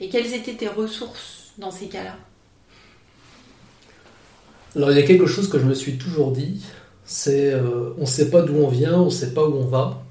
Et 0.00 0.08
quelles 0.08 0.32
étaient 0.34 0.54
tes 0.54 0.68
ressources 0.68 1.52
dans 1.58 1.70
ces 1.70 1.86
cas-là? 1.86 2.16
Alors 4.76 4.90
il 4.90 4.96
y 4.96 5.00
a 5.00 5.06
quelque 5.06 5.26
chose 5.26 5.48
que 5.48 5.58
je 5.58 5.64
me 5.64 5.74
suis 5.74 5.98
toujours 5.98 6.32
dit, 6.32 6.60
c'est 7.04 7.52
euh, 7.52 7.90
on 7.98 8.02
ne 8.02 8.06
sait 8.06 8.30
pas 8.30 8.42
d'où 8.42 8.54
on 8.54 8.68
vient, 8.68 9.00
on 9.00 9.06
ne 9.06 9.10
sait 9.10 9.32
pas 9.32 9.44
où 9.46 9.54
on 9.54 9.66
va. 9.66 10.02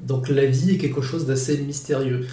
Donc 0.00 0.28
la 0.28 0.46
vie 0.46 0.74
est 0.74 0.78
quelque 0.78 1.02
chose 1.02 1.26
d'assez 1.26 1.58
mystérieux. 1.58 2.26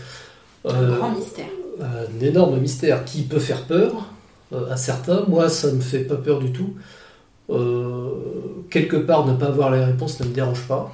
Un 0.63 0.83
euh, 0.83 0.97
grand 0.97 1.11
mystère. 1.11 1.49
Un 1.81 2.25
énorme 2.25 2.59
mystère 2.59 3.03
qui 3.03 3.23
peut 3.23 3.39
faire 3.39 3.65
peur 3.65 4.05
euh, 4.53 4.71
à 4.71 4.77
certains. 4.77 5.25
Moi, 5.27 5.49
ça 5.49 5.69
ne 5.69 5.77
me 5.77 5.81
fait 5.81 5.99
pas 5.99 6.15
peur 6.15 6.39
du 6.39 6.51
tout. 6.51 6.75
quelque 8.69 8.97
part, 8.97 9.25
ne 9.25 9.35
pas 9.35 9.47
avoir 9.47 9.71
les 9.71 9.83
réponses 9.83 10.19
ne 10.19 10.27
me 10.27 10.33
dérange 10.33 10.67
pas. 10.67 10.93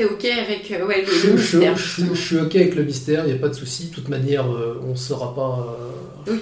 T'es 0.00 0.06
ok 0.06 0.24
avec 0.24 0.70
euh, 0.70 0.86
ouais, 0.86 1.04
le, 1.04 1.32
mystère 1.34 1.76
je, 1.76 2.14
suis 2.14 2.38
ok 2.38 2.56
avec 2.56 2.74
le 2.74 2.84
mystère, 2.84 3.26
il 3.26 3.32
n'y 3.32 3.38
a 3.38 3.38
pas 3.38 3.50
de 3.50 3.54
souci. 3.54 3.88
De 3.88 3.94
toute 3.94 4.08
manière, 4.08 4.50
euh, 4.50 4.80
on 4.82 4.92
ne 4.92 4.96
saura 4.96 5.34
pas. 5.34 5.76
Euh, 6.26 6.32
oui. 6.32 6.40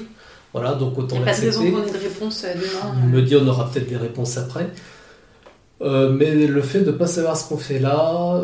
Voilà, 0.53 0.75
donc 0.75 0.97
autant 0.97 1.19
l'accepter. 1.19 1.57
Il 1.65 1.73
n'y 1.73 1.77
a 1.77 1.81
pas 1.81 1.89
de 1.89 1.93
raison 1.93 1.93
qu'on 1.93 1.97
ait 1.97 1.99
de 1.99 2.09
réponse 2.09 2.45
demain. 2.45 3.07
Me 3.09 3.21
dit 3.21 3.35
on 3.35 3.49
aura 3.49 3.69
peut-être 3.69 3.89
des 3.89 3.97
réponses 3.97 4.39
après. 4.39 4.71
mais 5.81 6.47
le 6.47 6.63
fait 6.63 6.83
de 6.83 6.93
ne 6.93 6.97
pas 6.97 7.09
savoir 7.09 7.37
ce 7.37 7.49
qu'on 7.49 7.59
fait 7.59 7.81
là, 7.81 8.41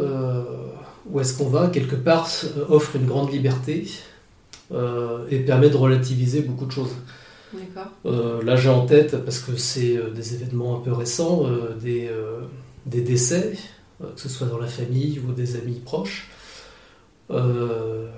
où 1.09 1.21
est-ce 1.21 1.39
qu'on 1.39 1.49
va, 1.49 1.69
quelque 1.69 1.95
part, 1.95 2.29
offre 2.69 2.97
une 2.97 3.07
grande 3.07 3.33
liberté 3.33 3.87
et 5.31 5.39
permet 5.39 5.71
de 5.71 5.77
relativiser 5.77 6.41
beaucoup 6.41 6.67
de 6.67 6.73
choses. 6.73 6.97
là, 8.05 8.57
j'ai 8.57 8.69
en 8.69 8.85
tête, 8.85 9.25
parce 9.25 9.39
que 9.39 9.55
c'est 9.55 9.97
des 10.13 10.35
événements 10.35 10.77
un 10.77 10.81
peu 10.81 10.91
récents, 10.91 11.47
des, 11.81 12.11
des 12.87 13.01
décès, 13.01 13.53
euh, 13.53 13.57
que 14.01 14.21
ce 14.21 14.29
soit 14.29 14.47
dans 14.47 14.59
la 14.59 14.67
famille 14.67 15.21
ou 15.21 15.33
des 15.33 15.57
amis 15.57 15.81
proches. 15.85 16.29
Euh, 17.31 18.09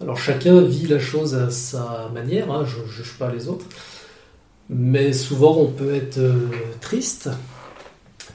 alors 0.00 0.18
chacun 0.18 0.60
vit 0.62 0.86
la 0.86 0.98
chose 0.98 1.34
à 1.34 1.50
sa 1.50 2.10
manière, 2.12 2.50
hein, 2.50 2.64
je 2.66 2.82
ne 2.82 2.86
juge 2.86 3.16
pas 3.18 3.32
les 3.32 3.48
autres, 3.48 3.66
mais 4.68 5.12
souvent 5.12 5.56
on 5.58 5.68
peut 5.68 5.94
être 5.94 6.18
euh, 6.18 6.48
triste, 6.80 7.30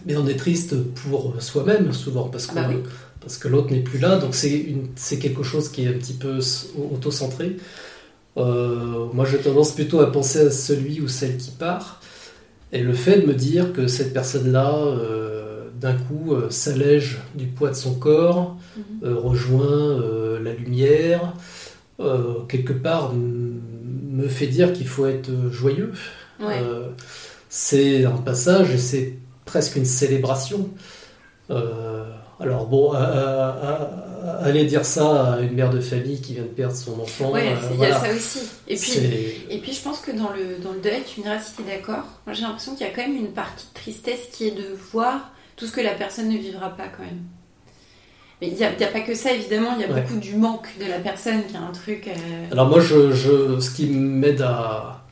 mais 0.06 0.16
on 0.16 0.28
est 0.28 0.38
triste 0.38 0.76
pour 0.94 1.42
soi-même 1.42 1.92
souvent, 1.94 2.30
parce 2.30 2.48
que 2.48 2.56
bah 2.56 2.70
parce 3.20 3.38
que 3.38 3.50
l'autre 3.50 3.72
n'est 3.72 3.82
plus 3.82 4.00
là, 4.00 4.18
donc 4.18 4.34
c'est 4.34 5.20
quelque 5.20 5.44
chose 5.44 5.68
qui 5.70 5.84
est 5.84 5.90
un 5.90 5.98
petit 5.98 6.14
peu 6.14 6.40
auto-centré. 6.94 7.58
Euh, 8.38 9.08
moi, 9.12 9.26
j'ai 9.26 9.40
tendance 9.40 9.74
plutôt 9.74 10.00
à 10.00 10.10
penser 10.10 10.40
à 10.40 10.52
celui 10.52 11.02
ou 11.02 11.10
celle 11.10 11.36
qui 11.36 11.52
part, 11.52 12.00
et 12.72 12.82
le 12.82 12.94
fait 12.94 13.20
de 13.20 13.26
me 13.26 13.34
dire 13.34 13.74
que 13.74 13.88
cette 13.88 14.14
personne-là, 14.14 14.74
euh, 14.78 15.37
d'un 15.80 15.94
coup, 15.94 16.34
euh, 16.34 16.50
s'allège 16.50 17.20
du 17.36 17.48
poids 17.48 17.70
de 17.70 17.76
son 17.76 17.96
corps, 17.96 18.58
mhm. 18.78 19.14
rejoint 19.14 20.02
la 20.42 20.54
lumière, 20.54 21.34
quelque 22.48 22.74
part 22.74 23.14
me 23.14 24.28
fait 24.28 24.48
dire 24.48 24.74
qu'il 24.74 24.88
faut 24.88 25.06
être 25.06 25.30
joyeux. 25.52 25.94
c'est 27.50 28.06
un 28.06 28.18
passage 28.18 28.72
et 28.72 28.78
c'est 28.78 29.14
presque 29.46 29.76
une 29.76 29.86
célébration. 29.86 30.70
Alors 31.50 32.68
bon, 32.68 32.94
aller 34.42 34.66
dire 34.66 34.86
ça 34.86 35.34
à 35.34 35.40
une 35.40 35.54
mère 35.54 35.70
de 35.70 35.80
famille 35.80 36.22
qui 36.22 36.34
vient 36.34 36.44
de 36.44 36.48
perdre 36.48 36.76
son 36.76 37.00
enfant. 37.00 37.32
Oui, 37.34 37.42
il 37.74 37.80
y 37.80 37.86
a 37.86 38.00
ça 38.00 38.14
aussi. 38.14 38.40
Et 38.68 38.76
puis, 38.76 39.00
et 39.50 39.60
puis 39.60 39.74
je 39.74 39.82
pense 39.82 40.00
que 40.00 40.12
dans 40.12 40.32
le, 40.32 40.62
dans 40.62 40.72
le 40.72 40.80
deuil, 40.80 41.02
tu 41.06 41.20
me 41.20 41.26
diras 41.26 41.40
si 41.40 41.56
tu 41.56 41.62
es 41.62 41.78
d'accord. 41.78 42.04
Moi 42.26 42.34
j'ai 42.34 42.44
l'impression 42.44 42.76
qu'il 42.76 42.86
y 42.86 42.90
a 42.90 42.94
quand 42.94 43.02
même 43.02 43.16
une 43.16 43.32
partie 43.32 43.66
de 43.68 43.74
tristesse 43.74 44.28
qui 44.32 44.48
est 44.48 44.52
de 44.52 44.76
voir 44.92 45.32
tout 45.58 45.66
ce 45.66 45.72
que 45.74 45.82
la 45.82 45.96
personne 45.96 46.30
ne 46.30 46.38
vivra 46.38 46.70
pas 46.70 46.88
quand 46.88 47.04
même. 47.04 47.24
Mais 48.40 48.48
il 48.50 48.54
n'y 48.54 48.64
a, 48.64 48.70
a, 48.70 48.92
pas 48.92 49.02
que 49.02 49.16
ça, 49.16 49.34
évidemment, 49.34 49.74
il 49.76 49.82
y 49.82 49.84
a 49.84 49.88
beaucoup 49.88 50.18
du 50.18 50.36
manque 50.36 50.68
de 50.80 50.86
la 50.86 51.00
personne 51.00 51.46
qui 51.48 51.58
a 51.58 51.62
un 51.62 51.72
truc. 51.72 52.08
Euh, 52.08 52.46
Alors 52.52 52.70
moi, 52.70 52.80
je, 52.80 53.12
je, 53.12 53.60
ce 53.60 53.72
qui 53.72 53.88
m'aide 53.88 54.44
à, 54.44 55.04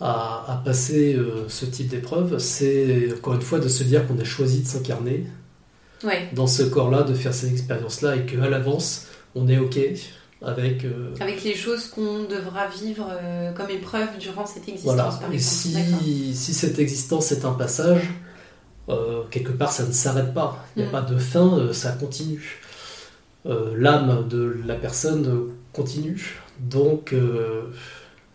à, 0.00 0.44
à, 0.52 0.62
passer 0.64 1.14
euh, 1.14 1.48
ce 1.48 1.64
type 1.64 1.88
d'épreuve, 1.88 2.38
c'est 2.38 3.08
encore 3.16 3.34
une 3.34 3.42
fois 3.42 3.58
de 3.58 3.68
se 3.68 3.82
dire 3.82 4.06
qu'on 4.06 4.18
a 4.18 4.24
choisi 4.24 4.62
de 4.62 4.68
s'incarner 4.68 5.26
dans 6.34 6.46
ce 6.46 6.62
corps-là, 6.62 7.02
de 7.02 7.14
faire 7.14 7.34
ces 7.34 7.50
expériences-là 7.50 8.16
et 8.16 8.26
qu'à 8.26 8.48
l'avance, 8.48 9.06
on 9.34 9.48
est 9.48 9.58
OK 9.58 9.78
avec... 10.42 10.84
Euh, 10.84 11.14
avec 11.20 11.42
les 11.42 11.54
choses 11.54 11.88
qu'on 11.88 12.24
devra 12.24 12.66
vivre 12.68 13.08
euh, 13.10 13.52
comme 13.52 13.70
épreuve 13.70 14.18
durant 14.18 14.46
cette 14.46 14.68
existence, 14.68 15.18
par 15.18 15.32
et 15.32 15.38
Si, 15.38 16.34
si 16.34 16.54
cette 16.54 16.78
existence 16.78 17.32
est 17.32 17.44
un 17.44 17.52
passage, 17.52 18.02
euh, 18.88 19.22
quelque 19.30 19.52
part, 19.52 19.72
ça 19.72 19.86
ne 19.86 19.92
s'arrête 19.92 20.32
pas. 20.34 20.64
Il 20.76 20.82
n'y 20.82 20.84
a 20.86 20.88
mm. 20.88 20.92
pas 20.92 21.02
de 21.02 21.16
fin, 21.16 21.72
ça 21.72 21.92
continue. 21.92 22.60
L'âme 23.44 24.26
de 24.28 24.56
la 24.66 24.74
personne 24.74 25.50
continue. 25.72 26.40
Donc... 26.58 27.14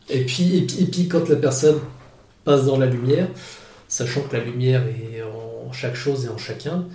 Et 0.10 0.26
puis, 0.26 0.58
et, 0.58 0.62
puis, 0.66 0.82
et 0.82 0.86
puis 0.86 1.08
quand 1.08 1.30
la 1.30 1.38
personne 1.38 1.80
passe 2.44 2.66
dans 2.66 2.78
la 2.78 2.86
lumière, 2.86 3.28
sachant 3.88 4.22
que 4.22 4.36
la 4.36 4.44
lumière 4.44 4.84
est 4.88 5.22
en 5.24 5.72
chaque 5.72 5.96
chose 5.96 6.26
et 6.26 6.30
en 6.30 6.38
chacun, 6.38 6.86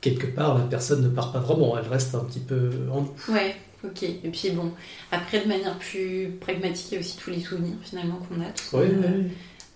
quelque 0.00 0.26
part, 0.26 0.56
la 0.56 0.64
personne 0.64 1.02
ne 1.02 1.08
part 1.08 1.32
pas 1.32 1.40
vraiment, 1.40 1.76
elle 1.78 1.88
reste 1.88 2.14
un 2.14 2.24
petit 2.24 2.40
peu 2.40 2.70
en 2.90 3.02
nous. 3.02 3.34
Ouais, 3.34 3.56
ok. 3.84 4.02
Et 4.02 4.30
puis 4.32 4.50
bon, 4.50 4.72
après, 5.10 5.42
de 5.42 5.48
manière 5.48 5.78
plus 5.78 6.30
pragmatique, 6.40 6.92
il 6.92 6.94
y 6.94 6.96
a 6.98 7.00
aussi 7.00 7.16
tous 7.16 7.30
les 7.30 7.40
souvenirs 7.40 7.76
finalement 7.82 8.20
qu'on 8.28 8.40
a. 8.40 8.50
Tout. 8.50 8.76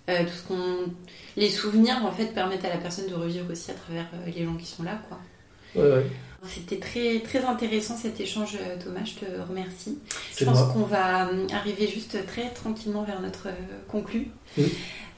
Euh, 0.08 0.24
tout 0.24 0.32
ce 0.32 0.42
qu'on... 0.42 0.92
Les 1.36 1.50
souvenirs, 1.50 2.04
en 2.04 2.10
fait, 2.10 2.26
permettent 2.26 2.64
à 2.64 2.70
la 2.70 2.78
personne 2.78 3.08
de 3.08 3.14
revivre 3.14 3.50
aussi 3.50 3.70
à 3.70 3.74
travers 3.74 4.06
euh, 4.14 4.30
les 4.34 4.44
gens 4.44 4.54
qui 4.54 4.66
sont 4.66 4.82
là, 4.82 4.98
quoi. 5.08 5.18
Ouais, 5.74 5.90
ouais. 5.90 6.06
C'était 6.42 6.78
très, 6.78 7.20
très 7.20 7.44
intéressant 7.44 7.96
cet 7.96 8.18
échange, 8.18 8.56
euh, 8.60 8.76
Thomas. 8.82 9.04
Je 9.04 9.26
te 9.26 9.40
remercie. 9.48 9.98
Je 10.36 10.44
pense 10.44 10.62
qu'on 10.72 10.84
va 10.84 11.28
arriver 11.52 11.86
juste 11.86 12.16
très 12.26 12.48
tranquillement 12.50 13.02
vers 13.02 13.20
notre 13.20 13.48
conclu. 13.88 14.28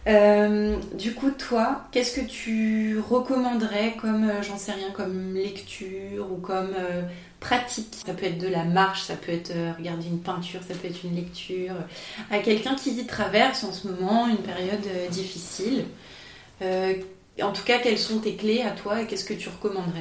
Euh, 0.09 0.76
du 0.98 1.14
coup, 1.14 1.30
toi, 1.30 1.82
qu'est-ce 1.92 2.20
que 2.20 2.26
tu 2.26 2.98
recommanderais 2.98 3.94
comme, 4.00 4.28
euh, 4.28 4.42
j'en 4.42 4.57
sais 4.57 4.72
rien, 4.72 4.90
comme 4.90 5.34
lecture 5.34 6.26
ou 6.32 6.38
comme 6.38 6.72
euh, 6.76 7.03
pratique? 7.38 7.98
Ça 8.05 8.12
peut 8.12 8.26
être 8.26 8.38
de 8.38 8.48
la 8.48 8.64
marche, 8.64 9.03
ça 9.03 9.14
peut 9.14 9.30
être 9.30 9.53
regarder 9.78 10.09
une 10.09 10.18
peinture, 10.18 10.61
ça 10.66 10.74
peut 10.74 10.88
être 10.88 11.05
une 11.05 11.14
lecture. 11.14 11.74
À 12.30 12.40
quelqu'un 12.40 12.74
qui 12.74 13.05
traverse 13.07 13.62
en 13.62 13.72
ce 13.72 13.86
moment 13.86 14.26
une 14.28 14.38
période 14.38 15.11
difficile. 15.11 15.84
en 16.61 17.53
tout 17.53 17.64
cas, 17.64 17.78
quelles 17.78 17.98
sont 17.98 18.18
tes 18.18 18.34
clés 18.34 18.62
à 18.62 18.70
toi 18.70 19.03
et 19.03 19.07
qu'est-ce 19.07 19.24
que 19.24 19.34
tu 19.34 19.48
recommanderais? 19.48 20.00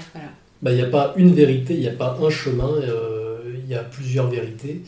Bah, 0.61 0.71
il 0.71 0.77
n'y 0.77 0.83
a 0.83 0.87
pas 0.87 1.13
une 1.15 1.33
vérité, 1.33 1.73
il 1.73 1.79
n'y 1.79 1.87
a 1.87 1.93
pas 1.93 2.17
un 2.21 2.29
chemin, 2.29 2.71
il 3.45 3.69
y 3.69 3.75
a 3.75 3.83
plusieurs 3.83 4.29
vérités. 4.29 4.81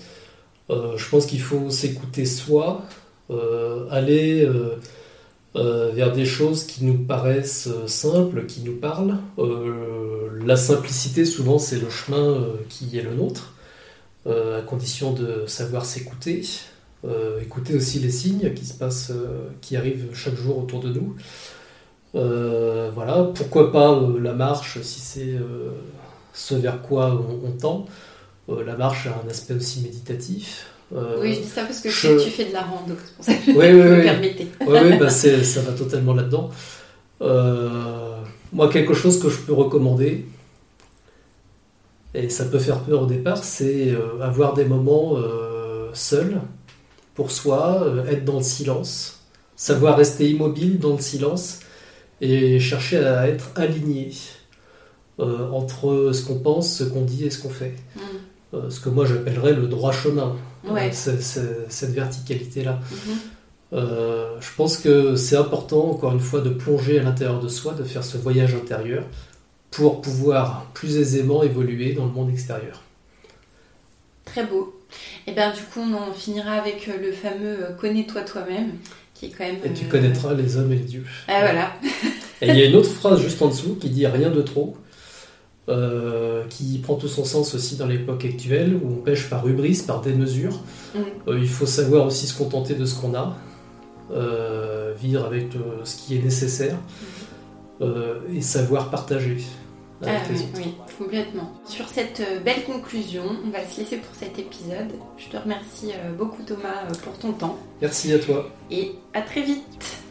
je 0.70 1.10
pense 1.10 1.28
qu'il 1.28 1.42
faut 1.42 1.70
s'écouter 1.70 2.26
soi, 2.26 2.84
aller 3.92 4.48
euh, 5.56 5.92
vers 5.94 6.12
des 6.12 6.26
choses 6.26 6.64
qui 6.64 6.84
nous 6.84 6.98
paraissent 6.98 7.68
euh, 7.68 7.86
simples, 7.86 8.48
qui 8.48 8.62
nous 8.62 8.76
parlent. 8.76 9.18
Euh, 9.38 10.40
la 10.44 10.56
simplicité, 10.56 11.26
souvent, 11.26 11.60
c'est 11.60 11.78
le 11.78 11.92
chemin 11.92 12.44
qui 12.70 12.98
est 12.98 13.04
le 13.04 13.14
nôtre, 13.14 13.54
à 14.26 14.62
condition 14.62 15.14
de 15.14 15.46
savoir 15.48 15.86
s'écouter, 15.86 16.44
écouter 17.42 17.76
aussi 17.76 18.00
les 18.00 18.10
signes 18.10 18.54
qui 18.54 18.66
se 18.66 18.74
passent, 18.74 19.14
qui 19.62 19.78
arrivent 19.78 20.10
chaque 20.14 20.36
jour 20.36 20.58
autour 20.58 20.82
de 20.82 20.90
nous. 20.90 21.16
voilà, 22.14 23.32
pourquoi 23.36 23.72
pas 23.72 24.02
la 24.22 24.34
marche 24.34 24.82
si 24.82 25.00
c'est 25.00 25.36
ce 26.34 26.56
vers 26.56 26.82
quoi 26.82 27.26
on 27.46 27.52
tend. 27.52 27.86
la 28.50 28.76
marche 28.76 29.08
a 29.08 29.22
un 29.26 29.30
aspect 29.30 29.54
aussi 29.54 29.82
méditatif. 29.82 30.68
Euh, 30.96 31.18
oui, 31.20 31.34
je 31.34 31.40
dis 31.42 31.48
ça 31.48 31.64
parce 31.64 31.80
que 31.80 31.90
tu 31.90 32.30
fais 32.30 32.46
de 32.46 32.54
la 32.54 32.62
rando, 32.62 32.94
c'est 33.04 33.16
pour 33.16 33.26
ça 33.26 33.34
que 33.34 33.52
oui, 33.52 33.56
oui, 33.56 34.68
me. 34.68 34.68
Oui, 34.68 34.92
oui 34.92 34.98
bah 34.98 35.10
ça 35.10 35.62
va 35.62 35.72
totalement 35.72 36.14
là-dedans. 36.14 36.52
Euh, 37.22 38.22
moi, 38.52 38.70
quelque 38.70 38.94
chose 38.94 39.20
que 39.20 39.30
je 39.30 39.40
peux 39.40 39.54
recommander, 39.54 40.26
et 42.14 42.30
ça 42.30 42.46
peut 42.46 42.60
faire 42.60 42.82
peur 42.82 43.04
au 43.04 43.06
départ, 43.08 43.44
c'est 43.44 43.90
euh, 43.90 44.22
avoir 44.22 44.54
des 44.54 44.66
moments 44.66 45.18
seuls, 45.94 46.42
pour 47.16 47.32
soi, 47.32 47.88
être 48.10 48.26
dans 48.26 48.38
le 48.38 48.44
silence, 48.44 49.24
savoir 49.56 49.98
rester 49.98 50.30
immobile 50.30 50.80
dans 50.80 50.94
le 50.94 51.02
silence, 51.02 51.60
et 52.22 52.60
chercher 52.60 53.04
à 53.04 53.28
être 53.28 53.52
aligné 53.56 54.12
entre 55.18 56.12
ce 56.14 56.24
qu'on 56.26 56.40
pense, 56.40 56.78
ce 56.78 56.84
qu'on 56.84 57.02
dit 57.02 57.26
et 57.26 57.32
ce 57.32 57.42
qu'on 57.42 57.50
fait. 57.50 57.76
Mm. 57.96 58.70
ce 58.70 58.80
que 58.80 58.90
moi 58.90 59.06
j'appellerais 59.06 59.54
le 59.54 59.68
droit 59.68 59.92
chemin 59.92 60.36
cette 60.92 61.92
verticalité-là. 61.92 62.80
Mhm. 62.92 63.18
Euh, 63.74 64.40
je 64.40 64.50
pense 64.56 64.78
que 64.78 65.16
c'est 65.16 65.36
important, 65.36 65.90
encore 65.90 66.14
une 66.14 66.20
fois, 66.20 66.42
de 66.42 66.50
plonger 66.50 67.00
à 67.00 67.04
l'intérieur 67.04 67.40
de 67.40 67.48
soi, 67.48 67.74
de 67.74 67.84
faire 67.84 68.04
ce 68.04 68.18
voyage 68.18 68.54
intérieur 68.54 69.04
pour 69.72 70.02
pouvoir 70.02 70.68
plus 70.74 70.98
aisément 70.98 71.42
évoluer 71.42 71.94
dans 71.94 72.06
le 72.06 72.12
monde 72.12 72.30
extérieur. 72.30 72.84
Très 74.26 74.46
beau. 74.46 74.80
Et 75.26 75.32
bien 75.32 75.52
du 75.52 75.62
coup, 75.62 75.80
on 75.80 75.94
en 75.96 76.14
finira 76.14 76.52
avec 76.52 76.88
euh, 76.88 77.02
le 77.02 77.12
fameux 77.12 77.64
euh, 77.64 77.72
Connais-toi 77.74 78.22
toi-même, 78.22 78.74
qui 79.16 79.26
est 79.26 79.30
quand 79.30 79.44
même... 79.44 79.58
Et 79.64 79.74
tu 79.74 79.86
connaîtras 79.86 80.34
les 80.36 80.56
hommes 80.58 80.72
et 80.72 80.76
les 80.76 80.84
dieux. 80.84 81.06
Ah 81.28 81.40
voilà. 81.42 81.74
et 82.42 82.50
il 82.50 82.56
y 82.56 82.62
a 82.62 82.66
une 82.66 82.76
autre 82.76 82.92
phrase 82.92 83.22
juste 83.22 83.42
en 83.42 83.48
dessous 83.48 83.76
qui 83.76 83.90
dit 83.90 84.06
rien 84.06 84.30
de 84.30 84.42
trop. 84.42 84.78
Euh, 85.70 86.44
qui 86.50 86.78
prend 86.80 86.96
tout 86.96 87.08
son 87.08 87.24
sens 87.24 87.56
aussi 87.56 87.78
dans 87.78 87.88
l'époque 87.88 88.26
actuelle, 88.26 88.78
où 88.84 88.96
on 88.96 88.96
pêche 88.96 89.30
par 89.30 89.48
hubris, 89.48 89.82
par 89.88 90.02
démesure. 90.02 90.60
Euh, 90.94 91.40
il 91.40 91.48
faut 91.48 91.66
savoir 91.66 92.06
aussi 92.06 92.28
se 92.28 92.38
contenter 92.38 92.74
de 92.74 92.86
ce 92.86 93.00
qu'on 93.00 93.16
a, 93.16 93.38
euh, 94.12 94.94
vivre 95.02 95.24
avec 95.24 95.52
ce 95.86 95.96
qui 95.96 96.18
est 96.18 96.22
nécessaire, 96.22 96.78
et 97.82 98.42
savoir 98.42 98.90
partager. 98.90 99.38
Ah, 100.06 100.10
oui, 100.30 100.48
oui, 100.58 100.74
complètement. 100.98 101.54
Sur 101.66 101.88
cette 101.88 102.22
belle 102.44 102.66
conclusion, 102.66 103.24
on 103.46 103.50
va 103.50 103.66
se 103.66 103.80
laisser 103.80 103.98
pour 103.98 104.14
cet 104.16 104.38
épisode. 104.38 104.92
Je 105.18 105.30
te 105.30 105.42
remercie 105.42 105.94
beaucoup 106.18 106.44
Thomas 106.44 106.84
pour 107.04 107.14
ton 107.20 107.32
temps. 107.32 107.58
Merci 107.82 108.12
à 108.12 108.20
toi. 108.20 108.50
Et 108.70 108.96
à 109.14 109.22
très 109.22 109.44
vite. 109.44 110.03